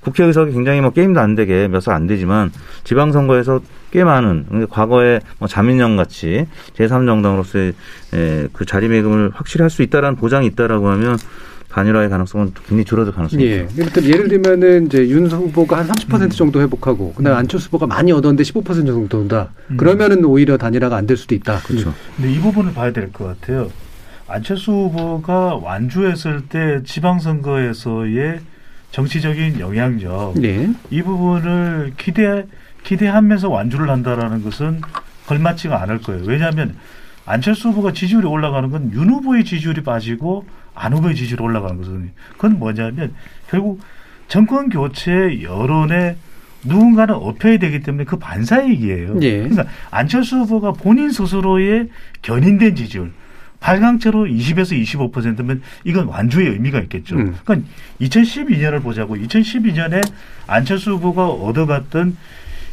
국회의석이 0.00 0.52
굉장히 0.52 0.82
뭐 0.82 0.90
게임도 0.90 1.18
안 1.18 1.34
되게 1.34 1.66
몇석안 1.66 2.06
되지만 2.06 2.52
지방선거에서 2.84 3.60
꽤 3.90 4.04
많은 4.04 4.66
과거에 4.68 5.20
뭐 5.38 5.48
자민련 5.48 5.96
같이 5.96 6.46
제3정당으로서의 6.76 7.72
에, 8.12 8.48
그 8.52 8.66
자리매김을 8.66 9.30
확실히 9.32 9.62
할 9.62 9.70
수 9.70 9.82
있다라는 9.82 10.16
보장이 10.16 10.46
있다라고 10.48 10.88
하면 10.90 11.16
단일화의 11.74 12.08
가능성은 12.08 12.52
굉장히 12.68 12.84
줄어들 12.84 13.12
가능성이 13.12 13.44
예. 13.46 13.66
있죠. 13.68 13.82
예를, 13.82 14.04
예를 14.04 14.28
들면은 14.28 14.86
이제 14.86 15.08
윤 15.08 15.26
후보가 15.26 15.78
한 15.78 15.88
30% 15.88 16.30
정도 16.36 16.60
회복하고 16.60 17.12
그다음에 17.14 17.36
안철수 17.36 17.66
후보가 17.66 17.88
많이 17.88 18.12
얻었는데 18.12 18.44
15% 18.44 18.86
정도 18.86 19.18
온다. 19.18 19.50
음. 19.72 19.76
그러면은 19.76 20.24
오히려 20.24 20.56
단일화가 20.56 20.96
안 20.96 21.04
될 21.08 21.16
수도 21.16 21.34
있다. 21.34 21.58
그렇죠. 21.58 21.92
근데 22.16 22.32
이 22.32 22.38
부분을 22.38 22.72
봐야 22.74 22.92
될 22.92 23.10
것 23.12 23.26
같아요. 23.40 23.70
안철수 24.28 24.70
후보가 24.70 25.56
완주했을 25.56 26.42
때 26.48 26.80
지방선거에서의 26.84 28.40
정치적인 28.92 29.58
영향력 29.58 30.34
네. 30.40 30.70
이 30.90 31.02
부분을 31.02 31.92
기대 31.98 32.46
기대하면서 32.84 33.48
완주를 33.50 33.90
한다라는 33.90 34.44
것은 34.44 34.80
걸맞지가 35.26 35.82
않을 35.82 35.98
거예요. 36.02 36.22
왜냐하면 36.26 36.76
안철수 37.26 37.70
후보가 37.70 37.92
지지율이 37.92 38.26
올라가는 38.26 38.70
건 38.70 38.90
윤 38.94 39.10
후보의 39.10 39.44
지지율이 39.44 39.82
빠지고 39.82 40.44
안 40.74 40.92
후보의 40.92 41.14
지지율이 41.14 41.42
올라가는 41.42 41.76
것은 41.76 42.12
그건 42.32 42.58
뭐냐면 42.58 43.14
결국 43.48 43.80
정권 44.28 44.68
교체 44.68 45.42
여론에 45.42 46.16
누군가는 46.64 47.14
업혀야 47.14 47.58
되기 47.58 47.80
때문에 47.80 48.04
그 48.04 48.18
반사이익이에요. 48.18 49.18
예. 49.20 49.38
그러니까 49.38 49.66
안철수 49.90 50.38
후보가 50.38 50.72
본인 50.72 51.10
스스로의 51.10 51.90
견인된 52.22 52.74
지지율 52.74 53.12
발광체로 53.60 54.24
20에서 54.24 55.10
25%면 55.12 55.62
이건 55.84 56.06
완주의 56.06 56.48
의미가 56.48 56.80
있겠죠. 56.80 57.16
음. 57.16 57.34
그러니까 57.44 57.68
2012년을 58.00 58.82
보자고 58.82 59.16
2012년에 59.16 60.06
안철수 60.46 60.92
후보가 60.92 61.28
얻어갔던 61.28 62.16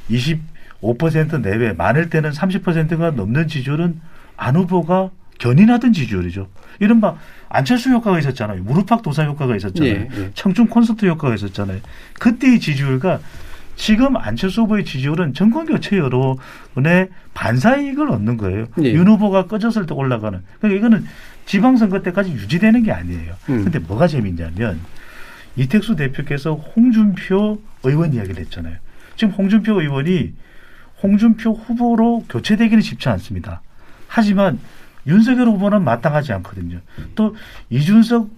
25% 0.09 1.41
내외 1.41 1.71
많을 1.73 2.09
때는 2.09 2.31
30%가 2.31 3.11
넘는 3.11 3.47
지지율은 3.47 4.01
안 4.35 4.55
후보가 4.55 5.11
견인하던 5.41 5.91
지지율이죠. 5.91 6.47
이른바 6.79 7.15
안철수 7.49 7.89
효과가 7.89 8.19
있었잖아요. 8.19 8.63
무릎팍 8.63 9.01
도사 9.01 9.23
효과가 9.25 9.55
있었잖아요. 9.55 9.93
예, 9.93 10.07
예. 10.15 10.31
청춘 10.35 10.67
콘서트 10.67 11.05
효과가 11.07 11.33
있었잖아요. 11.35 11.79
그때의 12.19 12.59
지지율과 12.59 13.19
지금 13.75 14.15
안철수 14.15 14.61
후보의 14.61 14.85
지지율은 14.85 15.33
정권 15.33 15.65
교체 15.65 15.97
여론의 15.97 17.09
반사 17.33 17.77
이익을 17.77 18.11
얻는 18.11 18.37
거예요. 18.37 18.67
예. 18.83 18.93
윤 18.93 19.07
후보가 19.07 19.47
꺼졌을 19.47 19.87
때 19.87 19.95
올라가는. 19.95 20.39
그러니까 20.59 20.77
이거는 20.77 21.07
지방선거 21.47 22.03
때까지 22.03 22.31
유지되는 22.31 22.83
게 22.83 22.91
아니에요. 22.91 23.33
음. 23.49 23.63
근데 23.63 23.79
뭐가 23.79 24.07
재밌냐면 24.07 24.79
이택수 25.55 25.95
대표께서 25.95 26.53
홍준표 26.53 27.59
의원 27.83 28.13
이야기를 28.13 28.39
했잖아요. 28.41 28.75
지금 29.15 29.33
홍준표 29.33 29.81
의원이 29.81 30.33
홍준표 31.01 31.53
후보로 31.53 32.25
교체되기는 32.29 32.79
쉽지 32.81 33.09
않습니다. 33.09 33.63
하지만 34.07 34.59
윤석열 35.07 35.47
후보는 35.47 35.83
마땅하지 35.83 36.33
않거든요. 36.33 36.79
또 37.15 37.35
이준석 37.69 38.29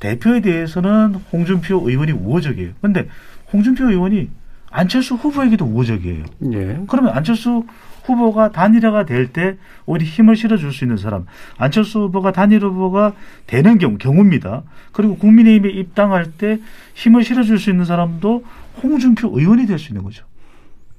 대표에 0.00 0.40
대해서는 0.40 1.16
홍준표 1.32 1.88
의원이 1.88 2.12
우호적이에요. 2.12 2.72
근데 2.80 3.08
홍준표 3.52 3.90
의원이 3.90 4.30
안철수 4.70 5.14
후보에게도 5.14 5.64
우호적이에요. 5.64 6.24
예. 6.52 6.80
그러면 6.88 7.12
안철수 7.16 7.64
후보가 8.04 8.52
단일화가 8.52 9.04
될때 9.04 9.56
오히려 9.86 10.04
힘을 10.06 10.36
실어줄 10.36 10.72
수 10.72 10.84
있는 10.84 10.96
사람, 10.96 11.26
안철수 11.58 12.00
후보가 12.00 12.32
단일 12.32 12.62
후보가 12.64 13.12
되는 13.46 13.76
경우, 13.78 13.98
경우입니다. 13.98 14.62
그리고 14.92 15.16
국민의힘에 15.16 15.70
입당할 15.70 16.30
때 16.32 16.58
힘을 16.94 17.24
실어줄 17.24 17.58
수 17.58 17.70
있는 17.70 17.84
사람도 17.84 18.44
홍준표 18.82 19.38
의원이 19.38 19.66
될 19.66 19.78
수 19.78 19.88
있는 19.88 20.04
거죠. 20.04 20.24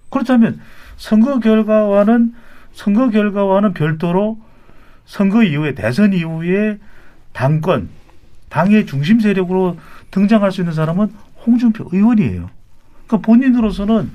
그렇다면 0.09 0.59
선거 0.97 1.39
결과와는 1.39 2.33
선거 2.73 3.09
결과와는 3.09 3.73
별도로 3.73 4.39
선거 5.09 5.43
이후에 5.43 5.73
대선 5.73 6.13
이후에 6.13 6.77
당권 7.33 7.89
당의 8.47 8.85
중심 8.85 9.19
세력으로 9.19 9.77
등장할 10.11 10.51
수 10.51 10.61
있는 10.61 10.73
사람은 10.73 11.07
홍준표 11.45 11.89
의원이에요. 11.91 12.49
그러니까 13.07 13.25
본인으로서는 13.25 14.11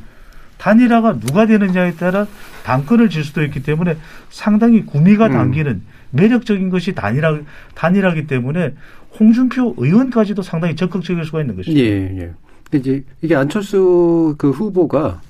단일화가 0.59 1.18
누가 1.18 1.47
되느냐에 1.47 1.95
따라 1.95 2.28
당권을 2.62 3.11
질 3.11 3.24
수도 3.24 3.42
있기 3.42 3.64
때문에 3.64 3.97
상당히 4.30 4.86
구미가 4.86 5.26
음. 5.26 5.32
당기는 5.32 5.82
매력적인 6.11 6.70
것이 6.70 6.95
단일화 6.95 7.40
단일화기 7.74 8.28
때문에 8.28 8.74
홍준표 9.18 9.74
의원까지도 9.76 10.42
상당히 10.42 10.76
적극적일 10.76 11.24
수가 11.24 11.40
있는 11.40 11.57
것이죠. 11.57 11.76
예, 11.76 12.20
예. 12.20 12.32
이제 12.72 13.05
이게 13.20 13.34
안철수 13.34 14.36
그 14.38 14.51
후보가 14.51 15.20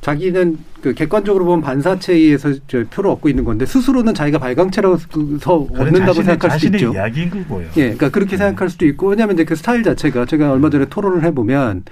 자기는 0.00 0.58
그 0.80 0.94
객관적으로 0.94 1.44
보면 1.44 1.60
반사체에 1.60 2.16
의해서 2.16 2.52
저 2.68 2.82
표를 2.90 3.10
얻고 3.10 3.28
있는 3.28 3.44
건데 3.44 3.66
스스로는 3.66 4.14
자기가 4.14 4.38
발광체라서 4.38 5.08
그건 5.12 5.68
얻는다고 5.78 6.12
자신의- 6.12 6.14
생각할 6.14 6.38
수도 6.38 6.48
자신의 6.48 6.80
있죠. 6.80 6.92
이야기인 6.94 7.30
거고요. 7.30 7.66
예, 7.76 7.82
그러니까 7.82 8.08
그렇게 8.08 8.36
생각할 8.38 8.70
수도 8.70 8.86
있고 8.86 9.08
왜냐하면 9.08 9.34
이제 9.36 9.44
그 9.44 9.54
스타일 9.56 9.82
자체가 9.82 10.24
제가 10.24 10.52
얼마 10.52 10.70
전에 10.70 10.86
토론을 10.86 11.22
해보면 11.24 11.84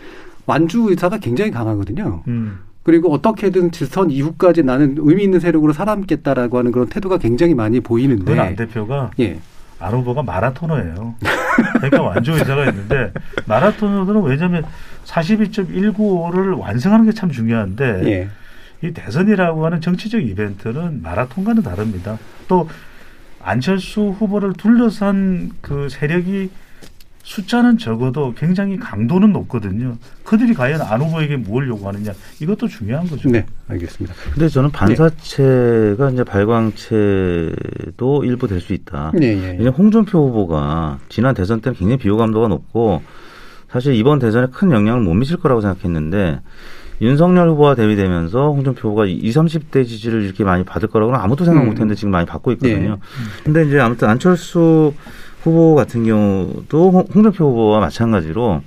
완주 0.46 0.86
의사가 0.88 1.18
굉장히 1.18 1.50
강하거든요. 1.50 2.22
음. 2.28 2.61
그리고 2.82 3.12
어떻게든 3.12 3.70
지선 3.72 4.11
이후까지 4.11 4.62
나는 4.62 4.94
의미 4.98 5.24
있는 5.24 5.40
세력으로 5.40 5.74
살아남겠다라고 5.74 6.56
하는 6.56 6.72
그런 6.72 6.88
태도가 6.88 7.18
굉장히 7.18 7.54
많이 7.54 7.80
보이는데. 7.80 8.38
안 8.38 8.56
대표가 8.56 9.11
예. 9.20 9.38
안 9.81 9.93
후보가 9.95 10.22
마라토너예요. 10.22 11.14
그러니까 11.74 12.03
완주 12.03 12.33
의사가 12.33 12.64
있는데 12.70 13.12
마라토너들은 13.47 14.22
왜냐하면 14.22 14.64
42.195를 15.05 16.59
완성하는 16.59 17.07
게 17.07 17.12
참 17.12 17.31
중요한데 17.31 18.03
예. 18.07 18.29
이 18.87 18.93
대선이라고 18.93 19.64
하는 19.66 19.81
정치적 19.81 20.22
이벤트는 20.24 21.03
마라톤과는 21.03 21.62
다릅니다. 21.62 22.18
또 22.47 22.68
안철수 23.43 24.14
후보를 24.18 24.53
둘러싼 24.53 25.51
그 25.61 25.89
세력이 25.89 26.51
숫자는 27.23 27.79
적어도 27.79 28.33
굉장히 28.35 28.79
강도는 28.79 29.33
높거든요. 29.33 29.97
그들이 30.25 30.55
과연 30.55 30.81
안 30.81 31.01
후보에게 31.03 31.37
뭘 31.37 31.69
요구하느냐 31.69 32.12
이것도 32.41 32.69
중요한 32.69 33.07
거죠. 33.07 33.29
네, 33.29 33.45
알겠습니다. 33.69 34.14
근데 34.33 34.49
저는 34.49 34.71
반사체가 34.71 36.11
이제 36.11 36.25
발광체도 36.25 38.25
일부 38.25 38.49
될 38.49 38.61
수 38.61 38.73
있다. 38.73 39.12
네, 39.14 39.27
예, 39.27 39.43
예. 39.43 39.47
왜냐면 39.53 39.73
홍준표 39.75 40.29
후보가 40.29 40.99
지난 41.09 41.35
대선 41.35 41.61
때는 41.61 41.77
굉장히 41.77 41.99
비호감도가 41.99 42.49
높고 42.49 43.03
사실 43.71 43.95
이번 43.95 44.19
대선에 44.19 44.49
큰 44.53 44.73
영향을 44.73 45.03
못 45.03 45.14
미칠 45.14 45.37
거라고 45.37 45.61
생각했는데 45.61 46.41
윤석열 47.01 47.51
후보와 47.51 47.77
대비되면서 47.77 48.51
홍준표 48.53 48.89
후보가 48.89 49.07
20, 49.07 49.43
30대 49.43 49.87
지지를 49.87 50.23
이렇게 50.23 50.43
많이 50.43 50.64
받을 50.64 50.89
거라고는 50.89 51.21
아무도 51.21 51.45
생각 51.45 51.61
음. 51.61 51.66
못 51.66 51.73
했는데 51.73 51.95
지금 51.95 52.11
많이 52.11 52.27
받고 52.27 52.51
있거든요. 52.53 52.95
네. 52.95 53.45
근데 53.45 53.66
이제 53.66 53.79
아무튼 53.79 54.09
안철수 54.09 54.93
후보 55.43 55.74
같은 55.74 56.05
경우도 56.05 56.91
홍- 56.91 57.07
홍준표 57.14 57.45
후보와 57.51 57.80
마찬가지로 57.80 58.62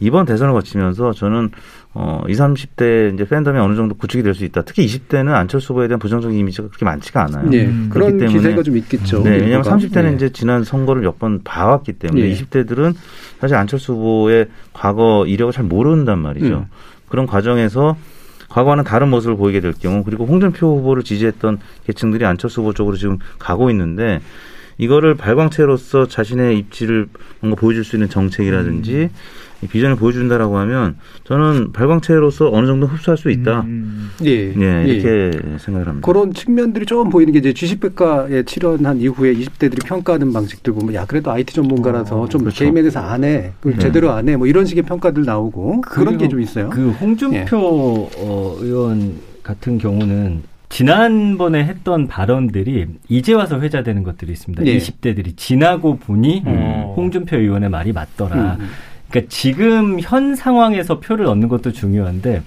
이번 0.00 0.26
대선을 0.26 0.52
거치면서 0.54 1.12
저는 1.12 1.50
어, 1.98 2.20
20, 2.28 2.38
30대 2.42 3.14
이제 3.14 3.24
팬덤이 3.26 3.58
어느 3.58 3.74
정도 3.74 3.94
구축이 3.94 4.22
될 4.22 4.34
수 4.34 4.44
있다. 4.44 4.62
특히 4.62 4.84
20대는 4.86 5.32
안철수 5.32 5.72
후보에 5.72 5.88
대한 5.88 5.98
부정적인 5.98 6.36
이미지가 6.38 6.68
그렇게 6.68 6.84
많지가 6.84 7.22
않아요. 7.24 7.48
네, 7.48 7.64
음, 7.64 7.88
그런 7.90 8.18
그렇기 8.18 8.34
기세가 8.34 8.62
좀 8.62 8.76
있겠죠. 8.76 9.22
네, 9.22 9.30
왜냐하면 9.30 9.64
일부가. 9.64 9.76
30대는 9.76 10.02
네. 10.10 10.14
이제 10.16 10.28
지난 10.28 10.62
선거를 10.62 11.00
몇 11.00 11.18
번 11.18 11.42
봐왔기 11.42 11.94
때문에 11.94 12.20
예. 12.28 12.34
20대들은 12.34 12.94
사실 13.40 13.56
안철수 13.56 13.94
후보의 13.94 14.48
과거 14.74 15.24
이력을 15.26 15.50
잘 15.54 15.64
모른단 15.64 16.18
말이죠. 16.18 16.46
음. 16.54 16.64
그런 17.08 17.26
과정에서 17.26 17.96
과거와는 18.50 18.84
다른 18.84 19.08
모습을 19.08 19.36
보이게 19.36 19.60
될 19.60 19.72
경우 19.72 20.04
그리고 20.04 20.26
홍준표 20.26 20.76
후보를 20.76 21.02
지지했던 21.02 21.58
계층들이 21.86 22.26
안철수 22.26 22.60
후보 22.60 22.74
쪽으로 22.74 22.96
지금 22.98 23.16
가고 23.38 23.70
있는데 23.70 24.20
이거를 24.78 25.14
발광체로서 25.16 26.06
자신의 26.08 26.58
입지를 26.58 27.06
뭔가 27.40 27.58
보여줄 27.60 27.84
수 27.84 27.96
있는 27.96 28.08
정책이라든지 28.08 29.08
이 29.62 29.66
비전을 29.68 29.96
보여준다라고 29.96 30.58
하면 30.58 30.96
저는 31.24 31.72
발광체로서 31.72 32.50
어느 32.52 32.66
정도 32.66 32.86
흡수할 32.86 33.16
수 33.16 33.30
있다. 33.30 33.62
음. 33.62 34.10
예. 34.22 34.48
예, 34.54 34.84
이렇게 34.86 35.30
생각을 35.58 35.88
합니다. 35.88 36.06
그런 36.06 36.34
측면들이 36.34 36.84
좀 36.84 37.08
보이는 37.08 37.32
게 37.32 37.38
이제 37.38 37.54
주식백과에 37.54 38.42
출연한 38.42 39.00
이후에 39.00 39.32
20대들이 39.34 39.82
평가하는 39.86 40.34
방식들 40.34 40.74
보면 40.74 40.94
야 40.94 41.06
그래도 41.06 41.30
IT 41.30 41.54
전문가라서 41.54 42.20
어, 42.20 42.28
좀 42.28 42.42
그렇죠. 42.42 42.58
게임에 42.64 42.82
대해서 42.82 43.00
안 43.00 43.24
해, 43.24 43.52
그 43.60 43.68
네. 43.70 43.78
제대로 43.78 44.10
안 44.10 44.28
해, 44.28 44.36
뭐 44.36 44.46
이런 44.46 44.66
식의 44.66 44.82
평가들 44.82 45.24
나오고 45.24 45.80
그런 45.80 46.18
게 46.18 46.28
좀 46.28 46.40
있어요. 46.42 46.68
그 46.68 46.90
홍준표 46.90 47.56
어, 48.18 48.56
의원 48.60 49.14
같은 49.42 49.78
경우는 49.78 50.42
지난번에 50.68 51.64
했던 51.64 52.08
발언들이 52.08 52.86
이제 53.08 53.32
와서 53.32 53.60
회자되는 53.60 54.02
것들이 54.02 54.32
있습니다. 54.32 54.66
예. 54.66 54.76
20대들이 54.76 55.36
지나고 55.36 55.98
보니 55.98 56.42
음. 56.46 56.92
홍준표 56.96 57.36
의원의 57.36 57.70
말이 57.70 57.92
맞더라. 57.92 58.56
음. 58.60 58.68
그러니까 59.08 59.30
지금 59.30 60.00
현 60.00 60.34
상황에서 60.34 61.00
표를 61.00 61.26
얻는 61.26 61.48
것도 61.48 61.72
중요한데 61.72 62.42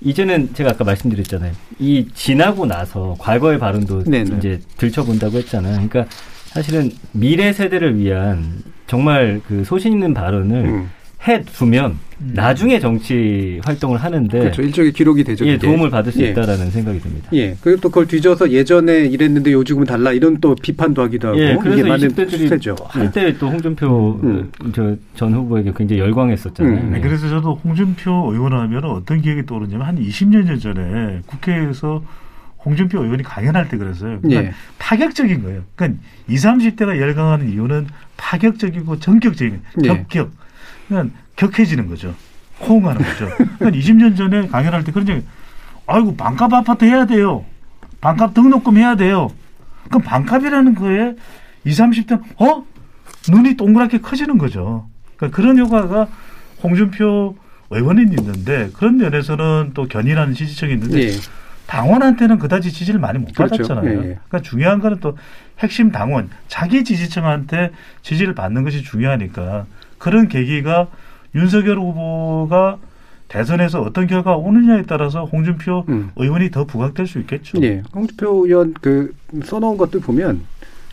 이제는 0.00 0.54
제가 0.54 0.70
아까 0.70 0.84
말씀드렸잖아요. 0.84 1.52
이 1.78 2.08
지나고 2.14 2.64
나서 2.66 3.16
과거의 3.18 3.58
발언도 3.58 4.04
네네. 4.04 4.36
이제 4.38 4.60
들춰본다고 4.78 5.36
했잖아요. 5.38 5.86
그러니까 5.88 6.06
사실은 6.46 6.90
미래 7.12 7.52
세대를 7.52 7.98
위한 7.98 8.62
정말 8.86 9.40
그 9.46 9.62
소신 9.64 9.92
있는 9.92 10.14
발언을 10.14 10.64
음. 10.64 10.90
해 11.28 11.42
두면 11.42 11.98
나중에 12.22 12.78
정치 12.78 13.60
활동을 13.64 13.98
하는데 13.98 14.38
그렇죠. 14.38 14.62
일종의 14.62 14.92
기록이 14.92 15.24
되죠. 15.24 15.46
예. 15.46 15.56
도움을 15.56 15.90
받을 15.90 16.12
수 16.12 16.22
예. 16.22 16.30
있다라는 16.30 16.70
생각이 16.70 17.00
듭니다. 17.00 17.30
예. 17.32 17.56
그리고 17.60 17.80
또 17.80 17.88
그걸 17.88 18.06
뒤져서 18.06 18.50
예전에 18.50 19.06
이랬는데 19.06 19.52
요즘은 19.52 19.86
달라 19.86 20.12
이런 20.12 20.38
또 20.40 20.54
비판도 20.54 21.02
하기도 21.02 21.28
하고 21.28 21.40
예, 21.40 21.52
이게 21.52 21.56
그래서 21.56 21.88
많은 21.88 22.08
20대들이 22.08 22.30
추세죠. 22.30 22.76
예. 22.96 22.98
한때 22.98 23.38
또 23.38 23.48
홍준표 23.48 24.20
음. 24.22 24.50
저전 24.72 25.34
후보에게 25.34 25.72
굉장히 25.74 26.00
열광했었잖아요. 26.02 26.74
음. 26.74 26.90
네, 26.90 26.98
예. 26.98 27.00
그래서 27.00 27.28
저도 27.28 27.54
홍준표 27.64 28.32
의원 28.32 28.52
하면 28.52 28.84
어떤 28.84 29.22
기억이 29.22 29.46
떠오르냐면 29.46 29.86
한 29.86 29.96
20년 29.96 30.60
전에 30.60 31.20
국회에서 31.26 32.02
홍준표 32.64 33.02
의원이 33.02 33.22
강연할 33.22 33.68
때 33.68 33.78
그랬어요. 33.78 34.20
그러니까 34.20 34.44
예. 34.50 34.54
파격적인 34.78 35.42
거예요. 35.42 35.62
그러니까 35.74 36.02
20, 36.28 36.50
30대가 36.50 36.98
열광하는 36.98 37.50
이유는 37.50 37.86
파격적이고 38.18 38.98
전격적인 38.98 39.60
예. 39.84 39.88
격격. 39.88 40.30
그러니까 40.88 41.14
격해지는 41.40 41.88
거죠. 41.88 42.14
호응하는 42.60 43.02
거죠. 43.02 43.28
그러니까 43.58 43.70
20년 43.70 44.16
전에 44.16 44.46
강연할 44.48 44.84
때 44.84 44.92
그런 44.92 45.08
얘기, 45.08 45.26
아이고 45.86 46.14
반값 46.14 46.52
아파트 46.52 46.84
해야 46.84 47.06
돼요. 47.06 47.44
반값 48.02 48.34
등록금 48.34 48.76
해야 48.76 48.94
돼요. 48.94 49.30
그럼 49.88 50.02
반값이라는 50.02 50.74
거에 50.74 51.14
20, 51.64 51.84
30대 51.86 52.20
어? 52.38 52.64
눈이 53.30 53.56
동그랗게 53.56 53.98
커지는 53.98 54.36
거죠. 54.36 54.86
그러니까 55.16 55.36
그런 55.36 55.58
효과가 55.58 56.08
홍준표 56.62 57.36
의원은 57.70 58.12
있는데 58.18 58.70
그런 58.74 58.98
면에서는 58.98 59.70
또 59.74 59.86
견인하는 59.88 60.34
지지층이 60.34 60.72
있는데 60.74 61.08
예. 61.08 61.10
당원한테는 61.66 62.38
그다지 62.38 62.72
지지를 62.72 63.00
많이 63.00 63.18
못 63.18 63.32
그렇죠. 63.34 63.56
받았잖아요. 63.56 63.90
예, 63.90 63.96
예. 63.96 64.02
그러니까 64.28 64.40
중요한 64.42 64.80
거는 64.80 64.98
또 65.00 65.16
핵심 65.60 65.92
당원, 65.92 66.28
자기 66.48 66.84
지지층한테 66.84 67.70
지지를 68.02 68.34
받는 68.34 68.64
것이 68.64 68.82
중요하니까 68.82 69.66
그런 69.98 70.28
계기가 70.28 70.88
윤석열 71.34 71.78
후보가 71.78 72.78
대선에서 73.28 73.80
어떤 73.82 74.06
결과가 74.08 74.36
오느냐에 74.36 74.82
따라서 74.88 75.24
홍준표 75.24 75.84
음. 75.88 76.10
의원이 76.16 76.50
더 76.50 76.64
부각될 76.64 77.06
수 77.06 77.20
있겠죠. 77.20 77.62
예. 77.62 77.82
홍준표 77.94 78.46
의원 78.46 78.74
그 78.80 79.14
써놓은 79.44 79.76
것들 79.76 80.00
보면 80.00 80.40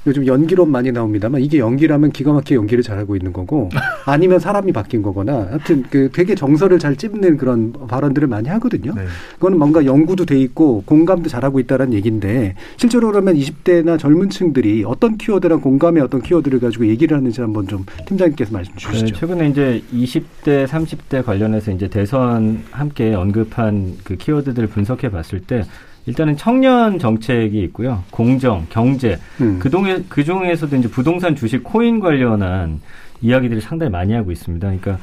요즘 0.06 0.26
연기론 0.26 0.72
많이 0.72 0.92
나옵니다만 0.92 1.42
이게 1.42 1.60
연기라면 1.60 2.12
기가 2.12 2.32
막히게 2.34 2.56
연기를 2.56 2.84
잘하고 2.84 3.16
있는 3.16 3.34
거고 3.34 3.70
아니면 4.06 4.40
사람이 4.40 4.72
바뀐 4.72 5.02
거거나 5.02 5.48
하여튼 5.50 5.84
그 5.90 6.10
되게 6.14 6.36
정서를 6.36 6.80
잘 6.80 6.96
찝는 6.96 7.38
그런 7.38 7.74
발언들을 7.88 8.28
많이 8.28 8.48
하거든요. 8.50 8.94
네. 8.96 9.06
그거는 9.36 9.58
뭔가 9.58 9.84
연구도 9.86 10.26
돼 10.26 10.40
있고 10.40 10.84
공감도 10.86 11.30
잘하고 11.30 11.60
있다는 11.60 11.94
얘기인데 11.94 12.56
실제로 12.78 13.08
그러면 13.08 13.36
20대나 13.36 14.00
젊은 14.00 14.30
층들이 14.30 14.84
어떤 14.86 15.18
키워드랑 15.18 15.62
공감의 15.62 16.02
어떤 16.04 16.22
키워드를 16.22 16.60
가지고 16.60 16.88
얘기를 16.88 17.18
하는지 17.18 17.42
한번 17.42 17.68
좀 17.68 17.86
팀장님께서 18.08 18.54
말씀 18.54 18.74
네, 18.74 18.80
주시죠. 18.80 19.16
최근에 19.16 19.50
이제 19.50 19.84
20대, 19.94 20.68
30대 20.68 21.26
관련해서 21.26 21.72
이제 21.72 21.88
대선 21.88 22.64
함께 22.72 23.14
언급한 23.14 23.96
그 24.04 24.16
키워드들을 24.16 24.68
분석해 24.70 25.10
봤을 25.10 25.40
때 25.40 25.64
일단은 26.08 26.38
청년 26.38 26.98
정책이 26.98 27.62
있고요. 27.66 28.04
공정, 28.12 28.66
경제. 28.70 29.20
음. 29.42 29.60
그동에, 29.60 30.00
그 30.08 30.24
중에서도 30.24 30.76
이제 30.78 30.90
부동산 30.90 31.36
주식 31.36 31.64
코인 31.64 32.00
관련한 32.00 32.80
이야기들을 33.22 33.62
상당히 33.62 33.92
많이 33.92 34.14
하고 34.14 34.32
있습니다. 34.32 34.66
그러니까 34.66 34.98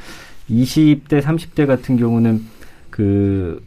20대, 0.50 1.20
30대 1.20 1.66
같은 1.66 1.98
경우는 1.98 2.42
그 2.90 3.62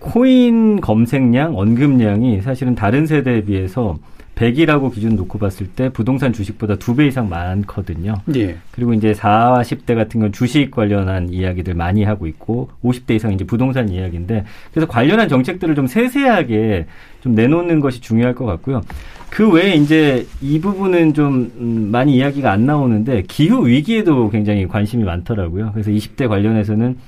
코인 0.00 0.80
검색량, 0.80 1.56
언급량이 1.56 2.42
사실은 2.42 2.74
다른 2.74 3.06
세대에 3.06 3.44
비해서 3.44 3.98
100이라고 4.34 4.92
기준 4.92 5.14
놓고 5.16 5.38
봤을 5.38 5.66
때 5.68 5.88
부동산 5.90 6.32
주식보다 6.32 6.76
두 6.76 6.94
배 6.94 7.06
이상 7.06 7.28
많거든요. 7.28 8.14
예. 8.34 8.56
그리고 8.70 8.92
이제 8.94 9.14
4, 9.14 9.62
10대 9.62 9.94
같은 9.94 10.20
건 10.20 10.32
주식 10.32 10.70
관련한 10.70 11.28
이야기들 11.30 11.74
많이 11.74 12.04
하고 12.04 12.26
있고 12.26 12.70
50대 12.84 13.12
이상 13.12 13.32
이제 13.32 13.44
부동산 13.44 13.88
이야기인데 13.88 14.44
그래서 14.72 14.86
관련한 14.86 15.28
정책들을 15.28 15.74
좀 15.74 15.86
세세하게 15.86 16.86
좀 17.20 17.34
내놓는 17.34 17.80
것이 17.80 18.00
중요할 18.00 18.34
것 18.34 18.44
같고요. 18.44 18.82
그 19.30 19.50
외에 19.50 19.74
이제 19.74 20.26
이 20.42 20.60
부분은 20.60 21.14
좀 21.14 21.50
음, 21.58 21.88
많이 21.90 22.16
이야기가 22.16 22.50
안 22.52 22.66
나오는데 22.66 23.22
기후 23.28 23.66
위기에도 23.66 24.28
굉장히 24.28 24.68
관심이 24.68 25.04
많더라고요. 25.04 25.70
그래서 25.72 25.90
20대 25.90 26.28
관련해서는 26.28 26.98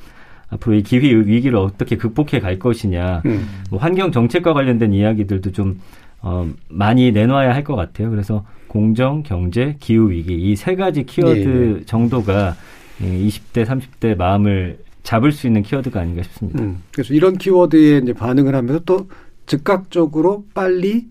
앞으로 0.48 0.76
이 0.76 0.82
기후 0.82 1.04
위기를 1.26 1.56
어떻게 1.58 1.96
극복해 1.96 2.38
갈 2.40 2.58
것이냐, 2.58 3.22
음. 3.26 3.46
뭐 3.70 3.78
환경 3.78 4.12
정책과 4.12 4.54
관련된 4.54 4.94
이야기들도 4.94 5.52
좀 5.52 5.80
어, 6.26 6.48
많이 6.68 7.12
내놔야 7.12 7.54
할 7.54 7.64
것 7.64 7.76
같아요. 7.76 8.10
그래서 8.10 8.44
공정, 8.68 9.22
경제, 9.22 9.76
기후 9.78 10.10
위기 10.10 10.34
이 10.34 10.56
세 10.56 10.74
가지 10.74 11.04
키워드 11.04 11.78
예. 11.80 11.84
정도가 11.84 12.56
이 13.00 13.28
20대, 13.28 13.64
30대 13.66 14.16
마음을 14.16 14.78
잡을 15.02 15.32
수 15.32 15.46
있는 15.46 15.62
키워드가 15.62 16.00
아닌가 16.00 16.22
싶습니다. 16.22 16.62
음. 16.62 16.78
그래서 16.92 17.12
이런 17.12 17.36
키워드에 17.36 17.98
이제 17.98 18.12
반응을 18.14 18.54
하면서 18.54 18.80
또 18.86 19.08
즉각적으로 19.46 20.44
빨리 20.54 21.06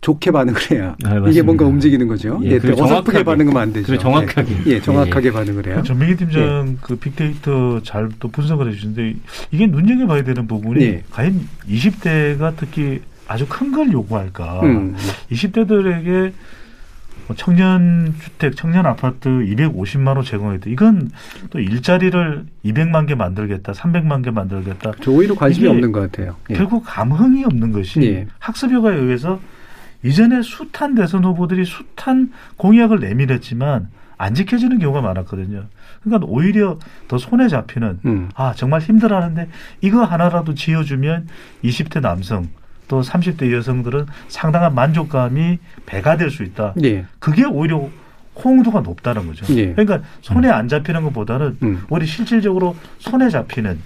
좋게 0.00 0.30
반응을 0.30 0.60
해야 0.70 0.94
아, 1.04 1.28
이게. 1.28 1.42
뭔가 1.42 1.64
움직이는 1.64 2.06
거죠. 2.06 2.38
예, 2.44 2.50
예, 2.52 2.58
그리고 2.58 2.84
어설프게 2.84 3.18
정확하게. 3.18 3.24
반응하면 3.24 3.62
안 3.62 3.72
되죠. 3.72 3.86
그리고 3.86 4.02
정확하게. 4.02 4.52
예, 4.66 4.70
예, 4.74 4.80
정확하게 4.80 5.28
예. 5.28 5.32
반응을 5.32 5.66
해요. 5.66 5.82
전민기 5.84 6.16
팀장 6.16 6.68
예. 6.68 6.76
그 6.82 6.94
빅데이터 6.96 7.80
잘 7.82 8.08
또 8.20 8.28
분석을 8.28 8.68
해주시는데 8.68 9.16
이게 9.50 9.66
눈여겨 9.66 10.06
봐야 10.06 10.22
되는 10.22 10.46
부분이 10.46 10.84
예. 10.84 11.02
과연 11.10 11.40
20대가 11.68 12.52
특히 12.56 13.00
아주 13.28 13.46
큰 13.48 13.70
걸 13.72 13.92
요구할까? 13.92 14.60
음. 14.62 14.96
20대들에게 15.30 16.32
뭐 17.26 17.36
청년 17.36 18.14
주택, 18.22 18.56
청년 18.56 18.86
아파트 18.86 19.28
250만 19.28 20.16
호 20.16 20.22
제공했다. 20.22 20.70
이건 20.70 21.10
또 21.50 21.58
일자리를 21.60 22.46
200만 22.64 23.06
개 23.06 23.14
만들겠다, 23.14 23.72
300만 23.72 24.24
개 24.24 24.30
만들겠다. 24.30 24.92
저 25.02 25.10
오히려 25.10 25.34
관심이 25.34 25.68
없는 25.68 25.92
것 25.92 26.00
같아요. 26.10 26.36
예. 26.48 26.54
결국 26.54 26.84
감흥이 26.86 27.44
없는 27.44 27.72
것이 27.72 28.00
예. 28.02 28.26
학습효과에 28.38 28.96
의해서 28.96 29.40
이전에 30.02 30.40
숱한 30.42 30.94
대선 30.94 31.24
후보들이 31.24 31.64
숱한 31.66 32.32
공약을 32.56 33.00
내밀었지만 33.00 33.88
안 34.16 34.34
지켜지는 34.34 34.78
경우가 34.78 35.02
많았거든요. 35.02 35.64
그러니까 36.02 36.26
오히려 36.30 36.78
더 37.08 37.18
손에 37.18 37.48
잡히는 37.48 38.00
음. 38.06 38.28
아 38.34 38.54
정말 38.56 38.80
힘들어하는데 38.80 39.48
이거 39.82 40.02
하나라도 40.04 40.54
지어주면 40.54 41.28
20대 41.62 42.00
남성 42.00 42.48
또 42.88 43.02
30대 43.02 43.52
여성들은 43.52 44.06
상당한 44.28 44.74
만족감이 44.74 45.58
배가 45.86 46.16
될 46.16 46.30
수 46.30 46.42
있다. 46.42 46.74
예. 46.82 47.04
그게 47.18 47.44
오히려 47.44 47.88
호응도가 48.42 48.80
높다는 48.80 49.26
거죠. 49.26 49.46
예. 49.56 49.72
그러니까 49.72 50.00
손에 50.20 50.48
안 50.48 50.68
잡히는 50.68 51.02
것보다는 51.04 51.58
음. 51.62 51.82
우리 51.88 52.06
실질적으로 52.06 52.76
손에 52.98 53.28
잡히는 53.30 53.78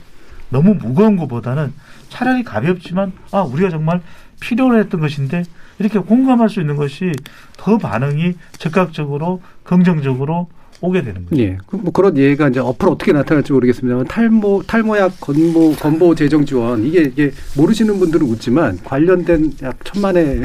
너무 0.51 0.75
무거운 0.75 1.17
것보다는 1.17 1.73
차라리 2.09 2.43
가볍지만 2.43 3.13
아 3.33 3.41
우리가 3.43 3.71
정말 3.71 4.01
필요로 4.41 4.79
했던 4.79 5.01
것인데 5.01 5.45
이렇게 5.79 5.99
공감할 5.99 6.49
수 6.51 6.61
있는 6.61 6.77
것이 6.77 7.13
더 7.57 7.79
반응이 7.79 8.35
즉각적으로 8.59 9.41
긍정적으로 9.63 10.49
오게 10.83 11.03
되는 11.03 11.25
거죠. 11.25 11.41
예. 11.41 11.57
그- 11.67 11.77
뭐 11.77 11.93
그런 11.93 12.17
예가 12.19 12.49
이제 12.49 12.61
앞으로 12.61 12.93
어떻게 12.93 13.13
나타날지 13.13 13.53
모르겠습니다만 13.53 14.07
탈모 14.07 14.65
탈모약 14.67 15.21
건보 15.21 15.77
건보 15.77 16.15
재정 16.15 16.45
지원 16.45 16.85
이게 16.85 17.03
이게 17.03 17.31
모르시는 17.57 17.99
분들은 17.99 18.27
웃지만 18.27 18.79
관련된 18.85 19.53
약 19.63 19.77
천만의 19.85 20.43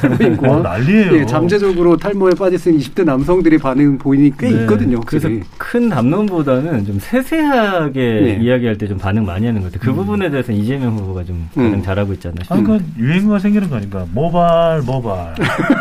탈모인과 0.00 0.48
어, 0.50 0.60
난리예요. 0.62 1.12
예, 1.18 1.26
잠재적으로 1.26 1.96
탈모에 1.96 2.32
있는 2.32 2.78
20대 2.78 3.04
남성들의 3.04 3.58
반응 3.58 3.98
보이니 3.98 4.32
꽤 4.38 4.50
네. 4.50 4.62
있거든요. 4.62 5.00
그래서 5.00 5.28
확실히. 5.28 5.46
큰 5.58 5.88
담론보다는 5.90 6.84
좀 6.86 6.98
세세하게 7.00 8.00
네. 8.00 8.38
이야기할 8.42 8.76
때 8.76 8.88
좀 8.88 8.96
반응 8.96 9.26
많이 9.26 9.44
하는 9.44 9.60
것 9.60 9.70
같아요. 9.70 9.84
그 9.86 9.94
부분에 9.94 10.30
대해서 10.30 10.50
는 10.50 10.58
이재명 10.60 10.96
후보가 10.96 11.22
좀 11.24 11.46
가장 11.54 11.74
음. 11.74 11.82
잘하고 11.82 12.14
있지 12.14 12.26
않나 12.28 12.36
아, 12.40 12.44
싶습니다. 12.56 12.72
그건 12.72 12.92
유행어가 12.98 13.38
생기는 13.38 13.68
거 13.68 13.76
아닌가? 13.76 14.06
모발, 14.14 14.80
모발, 14.80 15.34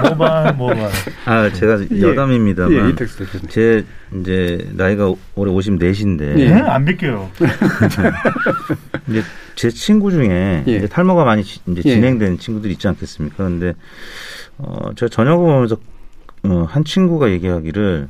모발, 0.09 0.53
모발. 0.55 0.89
아, 1.23 1.49
제가 1.53 1.79
예. 1.89 2.01
여담입니다만 2.01 2.89
예. 2.99 3.47
제 3.47 3.76
근데 4.09 4.21
이제 4.55 4.69
나이가 4.73 5.13
올해 5.35 5.51
54인데 5.51 6.19
네, 6.35 6.53
안 6.53 6.85
믿겨요. 6.85 7.29
이제 9.09 9.21
제 9.55 9.69
친구 9.69 10.11
중에 10.11 10.63
예. 10.67 10.77
이제 10.77 10.87
탈모가 10.87 11.23
많이 11.25 11.43
지- 11.43 11.59
이제 11.67 11.81
예. 11.85 11.93
진행된 11.95 12.37
친구들이 12.39 12.73
있지 12.73 12.87
않겠습니까? 12.87 13.35
그런데 13.37 13.73
어 14.57 14.93
제가 14.95 15.09
저녁을 15.09 15.45
보면서 15.45 15.77
어, 16.43 16.65
한 16.69 16.83
친구가 16.83 17.29
얘기하기를 17.31 18.07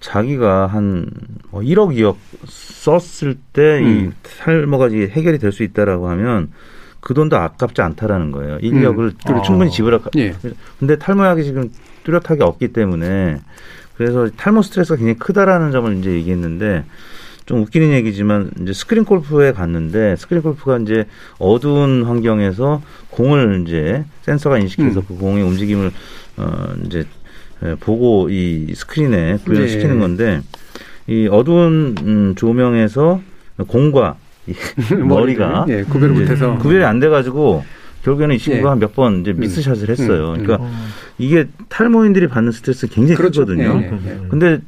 자기가 0.00 0.66
한 0.66 1.06
뭐 1.50 1.60
1억 1.62 1.96
2억 1.96 2.16
썼을 2.46 3.36
때이 3.52 3.84
음. 3.84 4.12
탈모가 4.22 4.88
이제 4.88 5.08
해결이 5.12 5.38
될 5.38 5.52
수 5.52 5.62
있다라고 5.62 6.08
하면 6.10 6.50
그 7.00 7.14
돈도 7.14 7.36
아깝지 7.36 7.80
않다라는 7.82 8.30
거예요. 8.32 8.58
1, 8.60 8.72
2억을 8.72 9.12
그렇죠. 9.24 9.42
충분히 9.44 9.70
지불할. 9.70 10.00
예. 10.16 10.34
근데 10.78 10.96
탈모약이 10.98 11.44
지금 11.44 11.70
뚜렷하게 12.04 12.42
없기 12.44 12.72
때문에 12.72 13.40
그래서 13.96 14.28
탈모 14.36 14.62
스트레스가 14.62 14.96
굉장히 14.96 15.18
크다라는 15.18 15.70
점을 15.70 15.96
이제 15.96 16.10
얘기했는데 16.10 16.84
좀 17.46 17.60
웃기는 17.62 17.92
얘기지만 17.92 18.50
이제 18.62 18.72
스크린 18.72 19.04
골프에 19.04 19.52
갔는데 19.52 20.16
스크린 20.16 20.42
골프가 20.42 20.78
이제 20.78 21.06
어두운 21.38 22.04
환경에서 22.04 22.82
공을 23.10 23.64
이제 23.66 24.04
센서가 24.22 24.58
인식해서 24.58 25.00
음. 25.00 25.04
그 25.06 25.14
공의 25.16 25.42
움직임을 25.44 25.90
어 26.38 26.74
이제 26.86 27.04
예, 27.62 27.76
보고 27.76 28.28
이 28.30 28.72
스크린에 28.74 29.38
구현시키는 29.44 29.94
네. 29.94 30.00
건데 30.00 30.40
이 31.06 31.28
어두운 31.30 31.94
음, 32.02 32.34
조명에서 32.34 33.20
공과 33.68 34.16
이 34.46 34.54
머리가 34.96 35.66
예, 35.68 35.82
구별을 35.84 36.14
못해서 36.14 36.56
구별이 36.58 36.84
안 36.84 36.98
돼가지고 36.98 37.64
결국에는 38.04 38.34
이 38.34 38.38
친구가 38.38 38.68
예. 38.68 38.70
한몇번 38.70 39.22
이제 39.22 39.32
음. 39.32 39.40
미스샷을 39.40 39.88
했어요. 39.88 40.34
음, 40.34 40.40
음. 40.40 40.44
그러니까 40.44 40.70
이게 41.18 41.48
탈모인들이 41.68 42.28
받는 42.28 42.52
스트레스 42.52 42.86
굉장히 42.86 43.16
그렇죠. 43.16 43.44
크거든요. 43.46 43.80
예, 43.80 43.90
예, 44.06 44.10
예. 44.22 44.28
근데 44.28 44.60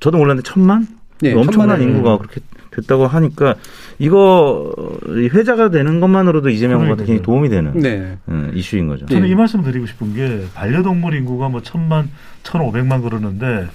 저도 0.00 0.18
몰랐는데 0.18 0.48
천만? 0.48 0.86
예, 1.24 1.32
엄청난 1.34 1.78
천만을- 1.80 1.82
인구가 1.82 2.18
그렇게 2.18 2.40
됐다고 2.70 3.08
하니까 3.08 3.56
이거 3.98 4.72
이 5.08 5.28
회자가 5.28 5.70
되는 5.70 5.98
것만으로도 5.98 6.48
이재명 6.50 6.78
후보한테 6.82 7.04
굉장히 7.06 7.22
도움이 7.22 7.48
되는 7.48 7.72
네. 7.80 8.16
음, 8.28 8.52
이슈인 8.54 8.86
거죠. 8.86 9.06
저는 9.06 9.26
이 9.28 9.34
말씀 9.34 9.62
드리고 9.64 9.86
싶은 9.86 10.14
게 10.14 10.44
반려동물 10.54 11.14
인구가 11.14 11.48
뭐 11.48 11.60
천만, 11.62 12.08
천오백만 12.44 13.02
그러는데 13.02 13.66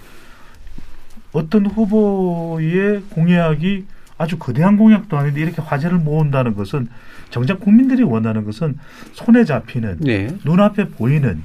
어떤 1.33 1.65
후보의 1.65 3.01
공약이 3.09 3.85
아주 4.17 4.37
거대한 4.37 4.77
공약도 4.77 5.17
아닌데 5.17 5.41
이렇게 5.41 5.61
화제를 5.61 5.97
모은다는 5.97 6.55
것은 6.55 6.87
정작 7.33 7.59
국민들이 7.59 8.03
원하는 8.03 8.45
것은 8.45 8.77
손에 9.13 9.43
잡히는 9.43 9.97
네. 10.01 10.27
눈앞에 10.45 10.89
보이는 10.89 11.41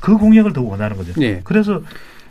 그 0.00 0.16
공약을 0.16 0.52
더 0.52 0.62
원하는 0.62 0.96
거죠. 0.96 1.12
네. 1.14 1.40
그래서 1.44 1.80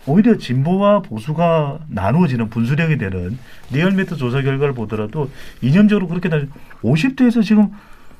오히려 0.05 0.37
진보와 0.37 1.03
보수가 1.03 1.79
나누어지는 1.87 2.49
분수령이 2.49 2.97
되는 2.97 3.37
리얼미터 3.71 4.17
조사 4.17 4.41
결과를 4.41 4.73
보더라도 4.73 5.29
이념적으로 5.61 6.09
그렇게 6.09 6.27
다 6.27 6.37
50대에서 6.83 7.43
지금 7.45 7.69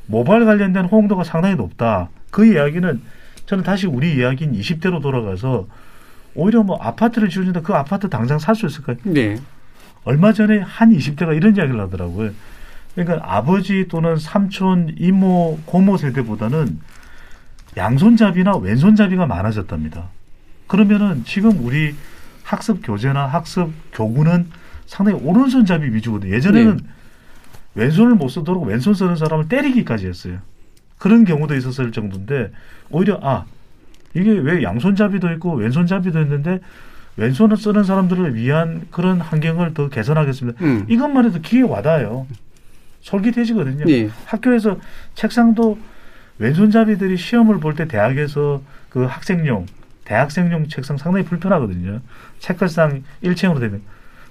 모바일 0.06 0.46
관련된 0.46 0.86
호응도가 0.86 1.26
상당히 1.26 1.56
높다. 1.56 2.08
그 2.32 2.46
이야기는 2.46 3.02
저는 3.46 3.66
다시 3.66 3.88
우리 3.88 4.16
이야기인 4.16 4.54
20대로 4.54 5.02
돌아가서 5.02 5.68
오히려 6.34 6.64
뭐 6.64 6.78
아파트를 6.78 7.28
지어준다 7.28 7.60
그 7.60 7.74
아파트 7.74 8.10
당장 8.10 8.40
살 8.40 8.56
수 8.56 8.66
있을까요? 8.68 8.96
네. 9.04 9.38
얼마 10.06 10.32
전에 10.32 10.60
한 10.60 10.92
20대가 10.92 11.36
이런 11.36 11.58
이야기를 11.58 11.78
하더라고요. 11.78 12.32
그러니까 12.98 13.38
아버지 13.38 13.88
또는 13.88 14.18
삼촌, 14.18 14.96
이모, 14.98 15.60
고모 15.66 15.98
세대보다는 15.98 16.80
양손잡이나 17.78 18.58
왼손잡이가 18.58 19.28
많아졌답니다. 19.28 20.10
그러면은 20.66 21.24
지금 21.24 21.64
우리 21.64 21.94
학습 22.44 22.80
교재나 22.84 23.28
학습 23.28 23.72
교구는 23.94 24.48
상당히 24.88 25.20
오른손잡이 25.22 25.94
위주거든요. 25.94 26.34
예전에는 26.34 26.78
네. 26.78 26.84
왼손을 27.76 28.16
못 28.16 28.30
쓰도록 28.30 28.64
왼손 28.64 28.96
쓰는 28.96 29.16
사람을 29.16 29.48
때리기까지 29.48 30.08
했어요. 30.08 30.40
그런 30.98 31.24
경우도 31.24 31.56
있었을 31.56 31.92
정도인데 31.92 32.52
오히려 32.90 33.20
아 33.22 33.46
이게 34.16 34.32
왜 34.32 34.64
양손잡이도 34.64 35.32
있고 35.34 35.54
왼손잡이도 35.54 36.20
있는데 36.22 36.62
왼손을 37.18 37.58
쓰는 37.58 37.84
사람들을 37.84 38.34
위한 38.34 38.88
그런 38.90 39.22
환경을 39.22 39.76
더 39.76 39.88
개선하겠습니다. 39.88 40.66
음. 40.66 40.86
이것만 40.90 41.26
해도 41.26 41.40
귀에 41.42 41.62
와닿아요. 41.62 42.26
솔깃해지거든요. 43.08 43.86
예. 43.90 44.10
학교에서 44.26 44.78
책상도 45.16 45.78
왼손잡이들이 46.40 47.18
시험을 47.18 47.60
볼 47.60 47.74
때 47.76 47.88
대학에서 47.88 48.62
그 48.90 49.06
학생용, 49.06 49.66
대학생용 50.04 50.68
책상 50.68 50.98
상당히 50.98 51.26
불편하거든요. 51.26 52.02
책걸상 52.40 53.04
일체형으로 53.22 53.60
되면 53.62 53.82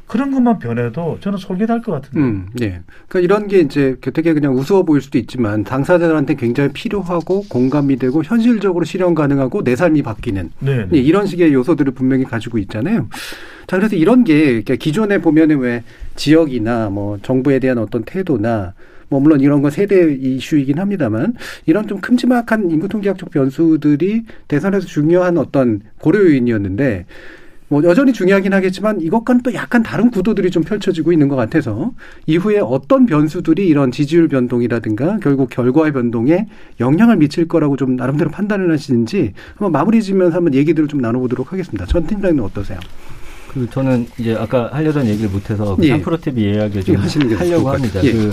그런 0.06 0.30
것만 0.30 0.58
변해도 0.58 1.18
저는 1.20 1.38
솔깃할 1.38 1.82
것 1.82 1.92
같은데. 1.92 2.20
음, 2.20 2.46
예. 2.60 2.80
그러니까 3.08 3.20
이런 3.20 3.48
게 3.48 3.58
이제 3.60 3.96
되게 4.00 4.34
그냥 4.34 4.54
우스워 4.54 4.84
보일 4.84 5.02
수도 5.02 5.18
있지만 5.18 5.64
당사자들한테 5.64 6.34
굉장히 6.34 6.70
필요하고 6.72 7.44
공감이 7.48 7.96
되고 7.96 8.22
현실적으로 8.22 8.84
실현 8.84 9.14
가능하고 9.14 9.64
내 9.64 9.74
삶이 9.74 10.02
바뀌는 10.02 10.50
네. 10.60 10.86
예, 10.92 10.98
이런 10.98 11.26
식의 11.26 11.52
요소들을 11.52 11.92
분명히 11.92 12.24
가지고 12.24 12.58
있잖아요. 12.58 13.08
자, 13.66 13.76
그래서 13.76 13.96
이런 13.96 14.22
게 14.22 14.62
기존에 14.62 15.18
보면은 15.18 15.58
왜 15.58 15.82
지역이나 16.14 16.90
뭐 16.90 17.18
정부에 17.22 17.58
대한 17.58 17.78
어떤 17.78 18.04
태도나 18.04 18.74
뭐 19.08 19.20
물론 19.20 19.40
이런 19.40 19.62
건 19.62 19.70
세대 19.70 20.12
이슈이긴 20.12 20.78
합니다만 20.78 21.34
이런 21.66 21.86
좀 21.86 22.00
큼지막한 22.00 22.70
인구 22.70 22.88
통계학적 22.88 23.30
변수들이 23.30 24.24
대선에서 24.48 24.86
중요한 24.86 25.38
어떤 25.38 25.80
고려 26.00 26.20
요인이었는데 26.20 27.06
뭐 27.68 27.82
여전히 27.82 28.12
중요하긴 28.12 28.52
하겠지만 28.52 29.00
이것과는 29.00 29.42
또 29.42 29.52
약간 29.54 29.82
다른 29.82 30.10
구도들이 30.10 30.50
좀 30.50 30.62
펼쳐지고 30.62 31.12
있는 31.12 31.28
것 31.28 31.34
같아서 31.34 31.92
이후에 32.26 32.58
어떤 32.58 33.06
변수들이 33.06 33.66
이런 33.66 33.90
지지율 33.90 34.28
변동이라든가 34.28 35.18
결국 35.20 35.50
결과의 35.50 35.92
변동에 35.92 36.46
영향을 36.78 37.16
미칠 37.16 37.48
거라고 37.48 37.76
좀 37.76 37.96
나름대로 37.96 38.30
판단을 38.30 38.72
하시는지 38.72 39.32
한번 39.54 39.72
마무리 39.72 40.02
지면서 40.02 40.36
한번 40.36 40.54
얘기들을 40.54 40.88
좀 40.88 41.00
나눠보도록 41.00 41.52
하겠습니다. 41.52 41.86
전 41.86 42.06
팀장님 42.06 42.40
어떠세요? 42.42 42.78
그 43.52 43.68
저는 43.70 44.06
이제 44.18 44.36
아까 44.38 44.68
하려던 44.72 45.06
얘기를 45.06 45.30
못해서 45.30 45.74
그 45.76 45.84
예. 45.88 45.96
3프로 45.96 46.20
TV 46.20 46.54
이야기를 46.54 46.84
좀 46.84 46.94
예, 46.94 46.98
하시는 46.98 47.28
게 47.28 47.34
하려고 47.34 47.64
것 47.64 47.74
합니다. 47.74 48.04
예. 48.04 48.12
그 48.12 48.32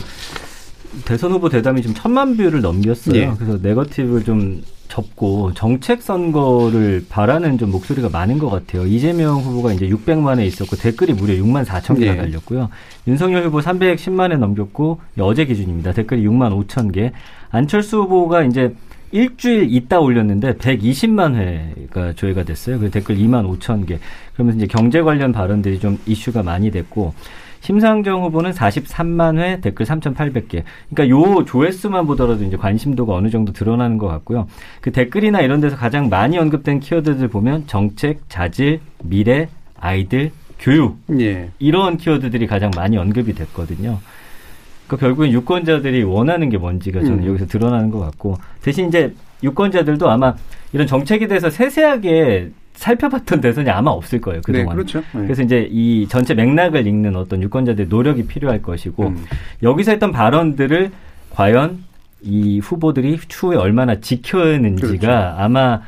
대선 1.06 1.32
후보 1.32 1.50
대담이 1.50 1.82
지금 1.82 1.96
천만 1.96 2.38
뷰를 2.38 2.62
넘겼어요. 2.62 3.16
예. 3.16 3.32
그래서 3.36 3.58
네거티브를 3.62 4.24
좀 4.24 4.62
접고 4.94 5.52
정책 5.56 6.04
선거를 6.04 7.04
바라는 7.10 7.58
좀 7.58 7.72
목소리가 7.72 8.10
많은 8.10 8.38
것 8.38 8.52
같아요. 8.52 8.86
이재명 8.86 9.40
후보가 9.40 9.74
이제 9.74 9.88
600만에 9.88 10.46
있었고 10.46 10.76
댓글이 10.76 11.14
무려 11.14 11.34
6만 11.34 11.66
4천 11.66 11.98
개가 11.98 12.14
예. 12.14 12.18
달렸고요. 12.18 12.70
윤석열 13.08 13.44
후보 13.44 13.60
310만에 13.60 14.38
넘겼고 14.38 15.00
어제 15.20 15.46
기준입니다. 15.46 15.94
댓글이 15.94 16.24
6만 16.28 16.68
5천 16.68 16.94
개. 16.94 17.12
안철수 17.50 18.04
후보가 18.04 18.44
이제 18.44 18.76
일주일 19.12 19.74
있다 19.74 20.00
올렸는데 20.00 20.58
120만 20.58 21.36
회가 21.36 22.14
조회가 22.14 22.44
됐어요. 22.44 22.80
그 22.80 22.92
댓글 22.92 23.18
2만 23.18 23.50
5천 23.58 23.88
개. 23.88 23.98
그러면서 24.34 24.58
이제 24.58 24.68
경제 24.68 25.02
관련 25.02 25.32
발언들이 25.32 25.80
좀 25.80 25.98
이슈가 26.06 26.44
많이 26.44 26.70
됐고 26.70 27.16
심상정 27.64 28.24
후보는 28.24 28.52
43만 28.52 29.40
회, 29.40 29.62
댓글 29.62 29.86
3,800개. 29.86 30.64
그러니까 30.90 31.10
요 31.10 31.46
조회수만 31.46 32.06
보더라도 32.06 32.44
이제 32.44 32.58
관심도가 32.58 33.14
어느 33.14 33.30
정도 33.30 33.54
드러나는 33.54 33.98
것 33.98 34.08
같고요. 34.08 34.48
그 34.82 34.92
댓글이나 34.92 35.40
이런 35.40 35.62
데서 35.62 35.78
가장 35.78 36.10
많이 36.10 36.38
언급된 36.38 36.82
키워드들 36.82 37.30
보면 37.30 37.66
정책, 37.68 38.20
자질, 38.28 38.82
미래, 39.02 39.48
아이들, 39.80 40.32
교육 40.60 40.98
예. 41.18 41.52
이런 41.58 41.96
키워드들이 41.96 42.48
가장 42.48 42.70
많이 42.76 42.98
언급이 42.98 43.34
됐거든요. 43.34 44.00
그러니까 44.88 45.08
결국엔 45.08 45.32
유권자들이 45.32 46.04
원하는 46.04 46.50
게 46.50 46.58
뭔지가 46.58 47.00
저는 47.00 47.20
음. 47.20 47.28
여기서 47.28 47.48
드러나는 47.48 47.92
것 47.92 48.00
같고 48.00 48.40
대신 48.62 48.90
이제 48.90 49.14
유권자들도 49.42 50.10
아마 50.10 50.36
이런 50.74 50.86
정책에 50.86 51.28
대해서 51.28 51.50
세세하게 51.50 52.52
살펴봤던 52.84 53.40
대선이 53.40 53.70
아마 53.70 53.92
없을 53.92 54.20
거예요 54.20 54.42
그동안. 54.44 54.68
네, 54.68 54.74
그렇죠. 54.74 55.00
네. 55.14 55.22
그래서 55.22 55.42
이제 55.42 55.68
이 55.72 56.06
전체 56.10 56.34
맥락을 56.34 56.86
읽는 56.86 57.16
어떤 57.16 57.42
유권자들의 57.42 57.88
노력이 57.88 58.26
필요할 58.26 58.62
것이고 58.62 59.08
음. 59.08 59.26
여기서 59.62 59.92
했던 59.92 60.12
발언들을 60.12 60.92
과연 61.30 61.80
이 62.22 62.60
후보들이 62.60 63.20
추후에 63.28 63.56
얼마나 63.56 64.00
지켜내는지가 64.02 64.98
그렇죠. 64.98 65.36
아마 65.38 65.82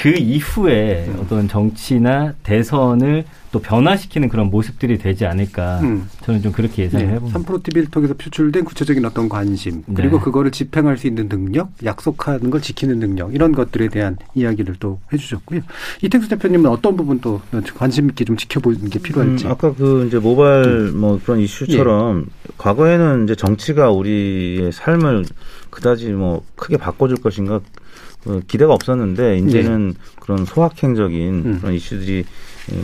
그 0.00 0.10
이후에 0.10 1.06
음. 1.08 1.20
어떤 1.20 1.48
정치나 1.48 2.34
대선을 2.42 3.24
또 3.50 3.60
변화시키는 3.60 4.28
그런 4.28 4.50
모습들이 4.50 4.98
되지 4.98 5.24
않을까 5.24 5.80
음. 5.80 6.08
저는 6.22 6.42
좀 6.42 6.52
그렇게 6.52 6.84
예상을 6.84 7.06
네, 7.06 7.12
해봅니다. 7.14 7.38
3프로 7.38 7.62
TV를 7.62 7.90
통해서 7.90 8.12
표출된 8.14 8.64
구체적인 8.64 9.04
어떤 9.06 9.28
관심 9.28 9.82
그리고 9.94 10.18
네. 10.18 10.24
그거를 10.24 10.50
집행할 10.50 10.98
수 10.98 11.06
있는 11.06 11.28
능력, 11.28 11.70
약속하는 11.82 12.50
걸 12.50 12.60
지키는 12.60 12.98
능력 12.98 13.34
이런 13.34 13.52
것들에 13.52 13.88
대한 13.88 14.18
이야기를 14.34 14.76
또 14.80 15.00
해주셨고요. 15.12 15.62
이택수 16.02 16.28
대표님은 16.28 16.68
어떤 16.68 16.96
부분 16.96 17.20
또 17.20 17.40
관심 17.76 18.10
있게 18.10 18.24
좀 18.26 18.36
지켜보는 18.36 18.90
게 18.90 18.98
필요할지. 18.98 19.46
음, 19.46 19.50
아까 19.50 19.72
그 19.72 20.06
이제 20.06 20.18
모바일 20.18 20.92
뭐 20.92 21.18
그런 21.22 21.40
이슈처럼 21.40 22.26
과거에는 22.58 23.24
이제 23.24 23.34
정치가 23.34 23.90
우리의 23.90 24.72
삶을 24.72 25.24
그다지 25.70 26.10
뭐 26.10 26.44
크게 26.56 26.76
바꿔줄 26.76 27.18
것인가 27.18 27.60
그 27.60 27.85
기대가 28.46 28.72
없었는데 28.72 29.38
이제는 29.38 29.88
네. 29.88 29.94
그런 30.20 30.44
소확행적인 30.44 31.42
음. 31.46 31.58
그런 31.60 31.74
이슈들이 31.74 32.24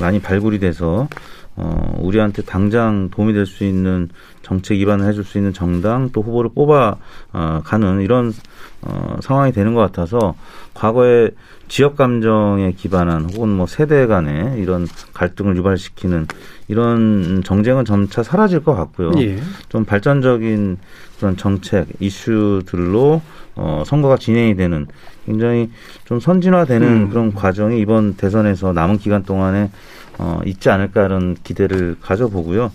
많이 0.01 0.21
발굴이 0.21 0.59
돼서 0.59 1.09
어, 1.57 1.99
우리한테 2.01 2.43
당장 2.43 3.11
도움이 3.11 3.33
될 3.33 3.47
수 3.47 3.65
있는 3.65 4.09
정책 4.53 4.79
입안을 4.79 5.09
해줄 5.09 5.25
수 5.25 5.39
있는 5.39 5.55
정당 5.55 6.11
또 6.13 6.21
후보를 6.21 6.51
뽑아 6.55 6.97
어, 7.33 7.61
가는 7.65 8.03
이런 8.03 8.35
어, 8.83 9.17
상황이 9.23 9.51
되는 9.53 9.73
것 9.73 9.81
같아서 9.81 10.35
과거에 10.75 11.31
지역 11.69 11.97
감정에 11.97 12.73
기반한 12.73 13.31
혹은 13.33 13.49
뭐 13.49 13.67
세대 13.67 14.07
간의 14.07 14.61
이런 14.61 14.87
갈등을 15.15 15.57
유발시키는 15.57 16.27
이런 16.69 17.43
정쟁은 17.45 17.87
점차 17.87 18.23
사라질 18.23 18.63
것 18.63 18.75
같고요. 18.75 19.13
예. 19.19 19.39
좀 19.71 19.87
발전적인 19.87 20.77
그런 21.19 21.37
정책 21.39 21.87
이슈들로 21.99 23.23
어, 23.55 23.83
선거가 23.87 24.19
진행이 24.19 24.57
되는 24.57 24.87
굉장히 25.25 25.71
좀 26.05 26.21
선진화되는 26.21 26.87
음. 26.87 27.09
그런 27.09 27.33
과정이 27.33 27.81
이번 27.81 28.17
대선에서 28.17 28.73
남은 28.75 28.99
기간 28.99 29.23
동안에 29.23 29.71
어, 30.19 30.41
있지 30.45 30.69
않을까 30.69 31.07
이런 31.07 31.37
기대를 31.43 31.97
가져보고요. 32.01 32.71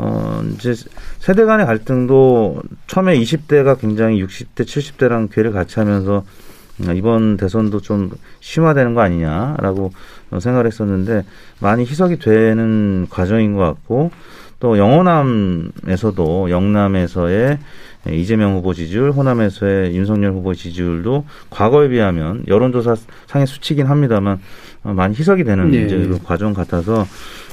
어, 0.00 0.44
이제 0.54 0.74
세대 1.18 1.44
간의 1.44 1.66
갈등도 1.66 2.62
처음에 2.86 3.18
20대가 3.18 3.78
굉장히 3.80 4.24
60대, 4.24 4.62
70대랑 4.62 5.28
괴를 5.28 5.50
같이 5.50 5.80
하면서 5.80 6.24
이번 6.94 7.36
대선도 7.36 7.80
좀 7.80 8.10
심화되는 8.38 8.94
거 8.94 9.00
아니냐라고 9.00 9.90
생각을 10.38 10.66
했었는데 10.66 11.24
많이 11.58 11.82
희석이 11.84 12.20
되는 12.20 13.08
과정인 13.10 13.54
것 13.54 13.64
같고 13.64 14.12
또 14.60 14.78
영호남에서도 14.78 16.50
영남에서의 16.50 17.58
이재명 18.10 18.54
후보 18.54 18.74
지지율, 18.74 19.10
호남에서의 19.10 19.96
윤석열 19.96 20.30
후보 20.30 20.54
지지율도 20.54 21.24
과거에 21.50 21.88
비하면 21.88 22.44
여론조사 22.46 22.94
상의 23.26 23.48
수치긴 23.48 23.86
합니다만 23.86 24.38
많이 24.82 25.16
희석이 25.16 25.42
되는 25.42 25.72
네. 25.72 25.82
이제 25.82 25.96
그 25.96 26.20
과정 26.22 26.54
같아서 26.54 27.04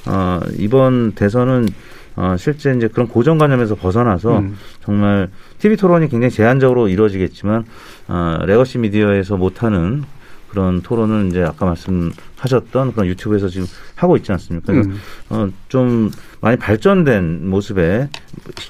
어, 0.06 0.40
이번 0.60 1.14
대선은 1.14 1.68
어, 2.16 2.36
실제 2.38 2.74
이제 2.74 2.88
그런 2.88 3.08
고정관념에서 3.08 3.76
벗어나서 3.76 4.40
음. 4.40 4.58
정말 4.84 5.30
TV 5.60 5.76
토론이 5.76 6.10
굉장히 6.10 6.32
제한적으로 6.32 6.88
이루어지겠지만 6.88 7.66
어, 8.08 8.38
legacy 8.46 8.78
미디어에서 8.78 9.38
못하는 9.38 10.04
그런 10.50 10.82
토론을 10.82 11.28
이제 11.28 11.44
아까 11.44 11.66
말씀 11.66 12.12
하셨던 12.46 12.94
그런 12.94 13.08
유튜브에서 13.08 13.50
지금 13.50 13.68
하고 13.96 14.16
있지 14.18 14.32
않습니까? 14.32 14.72
음. 14.74 14.98
어, 15.30 15.50
좀 15.68 16.12
많이 16.42 16.58
발전된 16.58 17.50
모습에 17.50 18.08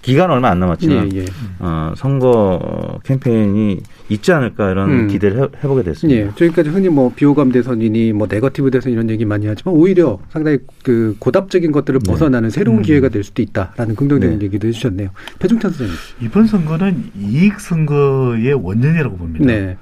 기간 0.02 0.32
얼마 0.32 0.50
안 0.50 0.60
남았지만 0.60 1.14
예, 1.14 1.20
예. 1.20 1.26
어, 1.60 1.94
선거 1.98 3.00
캠페인이 3.04 3.82
있지 4.10 4.32
않을까 4.32 4.72
이런 4.72 4.90
음. 4.90 5.08
기대를 5.08 5.44
해, 5.44 5.68
보게 5.68 5.84
됐습니다. 5.84 6.22
예. 6.22 6.32
저기까지 6.36 6.70
흔히 6.70 6.90
뭐 6.90 7.12
비호감 7.14 7.52
대선이니 7.52 8.14
뭐 8.14 8.28
네거티브 8.30 8.72
대선 8.72 8.94
이런 8.94 9.10
얘기 9.10 9.26
많이 9.26 9.48
하지만 9.48 9.76
오히려 9.76 10.20
상당히 10.30 10.60
그 10.84 11.16
고답적인 11.20 11.72
것들을 11.72 12.00
네. 12.00 12.12
벗어나는 12.12 12.50
새로운 12.50 12.78
음. 12.78 12.82
기회가 12.84 13.10
될 13.10 13.24
수도 13.24 13.42
있다라는 13.42 13.96
긍정적인 13.96 14.40
네. 14.40 14.46
얘기도 14.46 14.68
해주셨네요. 14.68 15.10
배종찬 15.40 15.72
선생님. 15.72 15.96
이번 16.22 16.48
선거는 16.48 17.12
이익 17.20 17.60
선거의 17.60 18.54
원년이라고 18.54 19.18
봅니다. 19.18 19.46
네. 19.46 19.78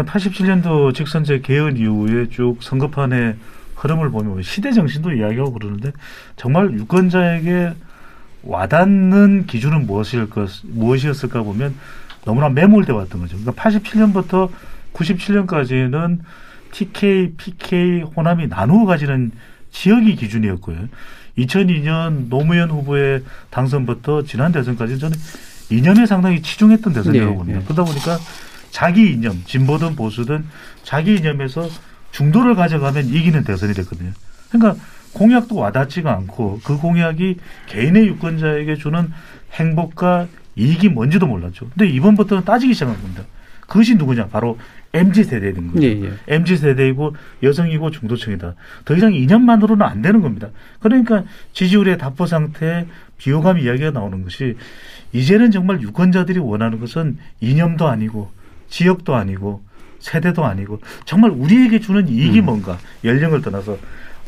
그러니까 0.00 0.12
87년도 0.12 0.94
직선제 0.94 1.40
개헌 1.40 1.76
이후에 1.76 2.28
쭉 2.30 2.56
선거판에 2.60 3.36
흐름을 3.76 4.10
보면 4.10 4.42
시대 4.42 4.72
정신도 4.72 5.12
이야기하고 5.12 5.52
그러는데 5.52 5.92
정말 6.36 6.72
유권자에게 6.72 7.72
와닿는 8.42 9.46
기준은 9.46 9.86
무엇일 9.86 10.30
것, 10.30 10.50
무엇이었을까 10.64 11.42
보면 11.42 11.74
너무나 12.24 12.48
매몰돼 12.48 12.92
왔던 12.92 13.20
거죠. 13.20 13.36
그러니까 13.38 13.62
87년부터 13.62 14.50
97년까지는 14.94 16.18
TK, 16.72 17.34
PK, 17.36 18.02
호남이 18.16 18.48
나누어 18.48 18.86
가지는 18.86 19.32
지역이 19.70 20.16
기준이었고요. 20.16 20.88
2002년 21.38 22.28
노무현 22.28 22.70
후보의 22.70 23.22
당선부터 23.50 24.24
지난 24.24 24.52
대선까지 24.52 24.98
저는 24.98 25.16
이념에 25.70 26.06
상당히 26.06 26.42
치중했던 26.42 26.92
대선이라고 26.92 27.30
네, 27.30 27.36
봅니다. 27.36 27.58
네. 27.60 27.64
그러다 27.64 27.84
보니까 27.84 28.18
자기 28.70 29.12
이념, 29.12 29.42
진보든 29.44 29.96
보수든 29.96 30.44
자기 30.82 31.16
이념에서 31.16 31.68
중도를 32.12 32.54
가져가면 32.54 33.06
이기는 33.06 33.44
대선이 33.44 33.74
됐거든요. 33.74 34.12
그러니까 34.50 34.82
공약도 35.12 35.56
와닿지가 35.56 36.12
않고 36.12 36.60
그 36.64 36.78
공약이 36.78 37.36
개인의 37.66 38.06
유권자에게 38.08 38.76
주는 38.76 39.10
행복과 39.52 40.28
이익이 40.56 40.88
뭔지도 40.88 41.26
몰랐죠. 41.26 41.68
근데 41.70 41.88
이번부터는 41.88 42.44
따지기 42.44 42.74
시작한 42.74 43.00
겁니다. 43.00 43.24
그것이 43.60 43.94
누구냐? 43.94 44.26
바로 44.26 44.58
MZ 44.92 45.24
세대인 45.24 45.72
거죠. 45.72 45.86
예, 45.86 46.02
예. 46.02 46.12
MZ 46.26 46.56
세대이고 46.56 47.14
여성이고 47.44 47.92
중도층이다. 47.92 48.54
더 48.84 48.96
이상 48.96 49.14
이념만으로는 49.14 49.86
안 49.86 50.02
되는 50.02 50.20
겁니다. 50.20 50.48
그러니까 50.80 51.22
지지율의 51.52 51.98
답보 51.98 52.26
상태, 52.26 52.86
비호감 53.18 53.58
이야기가 53.58 53.92
나오는 53.92 54.24
것이 54.24 54.56
이제는 55.12 55.52
정말 55.52 55.80
유권자들이 55.80 56.40
원하는 56.40 56.80
것은 56.80 57.18
이념도 57.40 57.86
아니고 57.86 58.32
지역도 58.70 59.14
아니고 59.14 59.62
세대도 59.98 60.44
아니고 60.44 60.80
정말 61.04 61.30
우리에게 61.30 61.80
주는 61.80 62.08
이익이 62.08 62.40
음. 62.40 62.46
뭔가 62.46 62.78
연령을 63.04 63.42
떠나서 63.42 63.76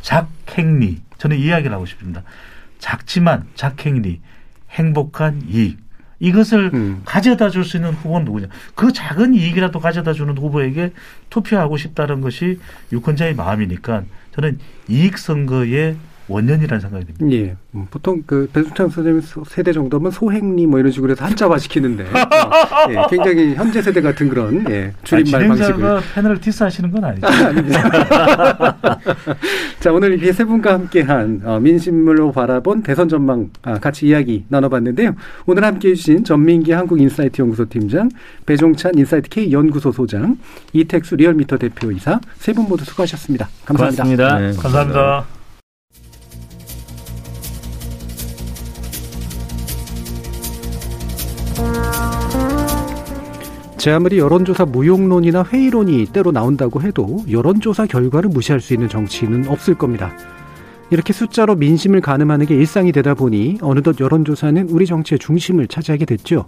작행리 0.02 1.00
저는 1.16 1.38
이야기를 1.38 1.72
하고 1.72 1.86
싶습니다. 1.86 2.22
작지만 2.78 3.46
작행리 3.54 4.20
행복한 4.70 5.42
이익 5.48 5.78
이것을 6.18 6.70
음. 6.74 7.02
가져다 7.04 7.50
줄 7.50 7.64
수 7.64 7.76
있는 7.78 7.92
후보는 7.94 8.24
누구냐. 8.26 8.46
그 8.74 8.92
작은 8.92 9.34
이익이라도 9.34 9.80
가져다 9.80 10.12
주는 10.12 10.36
후보에게 10.36 10.92
투표하고 11.30 11.76
싶다는 11.76 12.20
것이 12.20 12.60
유권자의 12.92 13.34
마음이니까 13.34 14.04
저는 14.34 14.58
이익 14.88 15.18
선거에 15.18 15.96
원년이라는 16.32 16.80
생각이 16.80 17.06
듭니다. 17.12 17.36
예. 17.36 17.56
음, 17.74 17.86
보통 17.90 18.22
그 18.26 18.48
배수창 18.52 18.88
선생님 18.88 19.22
세대 19.46 19.72
정도면 19.72 20.10
소행리 20.12 20.66
뭐 20.66 20.78
이런 20.78 20.92
식으로 20.92 21.12
해서 21.12 21.24
한자화 21.24 21.58
시키는데 21.58 22.04
어, 22.04 22.90
예, 22.90 22.96
굉장히 23.10 23.54
현재 23.54 23.82
세대 23.82 24.00
같은 24.00 24.28
그런 24.28 24.64
예, 24.70 24.92
줄임말 25.04 25.44
아, 25.44 25.48
방식을 25.48 26.00
패널을 26.14 26.40
디스하시는 26.40 26.90
건 26.90 27.04
아니죠. 27.04 27.26
자 29.80 29.92
오늘 29.92 30.12
이렇게 30.12 30.32
세 30.32 30.44
분과 30.44 30.72
함께한 30.74 31.42
어, 31.44 31.58
민심으로 31.60 32.32
바라본 32.32 32.82
대선 32.82 33.08
전망 33.08 33.50
아, 33.62 33.78
같이 33.78 34.06
이야기 34.06 34.44
나눠봤는데요. 34.48 35.14
오늘 35.46 35.64
함께해 35.64 35.94
주신 35.94 36.24
전민기 36.24 36.72
한국인사이트 36.72 37.40
연구소 37.42 37.68
팀장, 37.68 38.08
배종찬 38.46 38.92
인사이트 38.96 39.28
K 39.28 39.52
연구소 39.52 39.92
소장, 39.92 40.38
이택수 40.72 41.16
리얼미터 41.16 41.58
대표이사 41.58 42.20
세 42.36 42.52
분 42.52 42.66
모두 42.68 42.84
수고하셨습니다. 42.84 43.48
감사합니다. 43.64 44.02
고맙습니다. 44.04 44.38
네, 44.38 44.44
감사합니다. 44.52 44.62
감사합니다. 44.62 45.41
제 53.78 53.90
아무리 53.90 54.18
여론조사 54.18 54.64
무용론이나 54.66 55.44
회의론이 55.44 56.06
때로 56.12 56.30
나온다고 56.30 56.82
해도 56.82 57.24
여론조사 57.28 57.86
결과를 57.86 58.30
무시할 58.30 58.60
수 58.60 58.74
있는 58.74 58.88
정치인은 58.88 59.48
없을 59.48 59.74
겁니다. 59.74 60.12
이렇게 60.90 61.12
숫자로 61.12 61.56
민심을 61.56 62.00
가늠하는 62.00 62.46
게 62.46 62.54
일상이 62.54 62.92
되다 62.92 63.14
보니 63.14 63.58
어느덧 63.60 63.98
여론조사는 63.98 64.68
우리 64.70 64.86
정치의 64.86 65.18
중심을 65.18 65.66
차지하게 65.66 66.04
됐죠. 66.04 66.46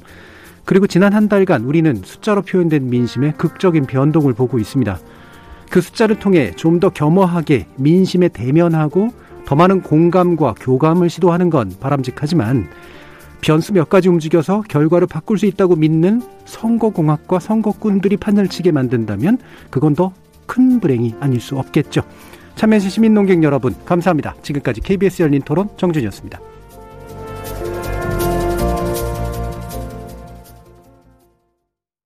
그리고 0.65 0.87
지난 0.87 1.13
한 1.13 1.29
달간 1.29 1.65
우리는 1.65 1.97
숫자로 2.05 2.43
표현된 2.43 2.89
민심의 2.89 3.35
극적인 3.37 3.87
변동을 3.87 4.33
보고 4.33 4.59
있습니다. 4.59 4.99
그 5.71 5.81
숫자를 5.81 6.21
통해 6.21 6.53
좀 6.55 6.79
더 6.79 6.91
겸허하게 6.91 7.67
민심에 7.77 8.29
대면하고 8.29 9.09
더 9.45 9.57
많은 9.57 9.83
공감과 9.83 10.55
교감을 10.61 11.11
시도하는 11.11 11.51
건 11.51 11.73
바람직하지만 11.81 12.69
변수 13.45 13.75
몇 13.75 13.91
가지 13.91 14.09
움직여서 14.09 14.65
결과를 14.69 15.07
바꿀 15.07 15.39
수 15.39 15.45
있다고 15.45 15.77
믿는 15.77 16.23
선거공학과 16.47 17.39
선거꾼들이 17.39 18.17
판을 18.17 18.49
치게 18.49 18.73
만든다면 18.73 19.39
그건 19.71 19.95
더 19.95 20.13
큰 20.47 20.81
불행이 20.81 21.15
아닐 21.21 21.41
수 21.41 21.57
없겠죠. 21.59 22.03
참여해주신 22.57 22.91
시민농객 22.91 23.43
여러분 23.43 23.75
감사합니다. 23.85 24.35
지금까지 24.43 24.81
KBS 24.81 25.23
열린 25.23 25.43
토론 25.43 25.69
정준이었습니다. 25.77 26.54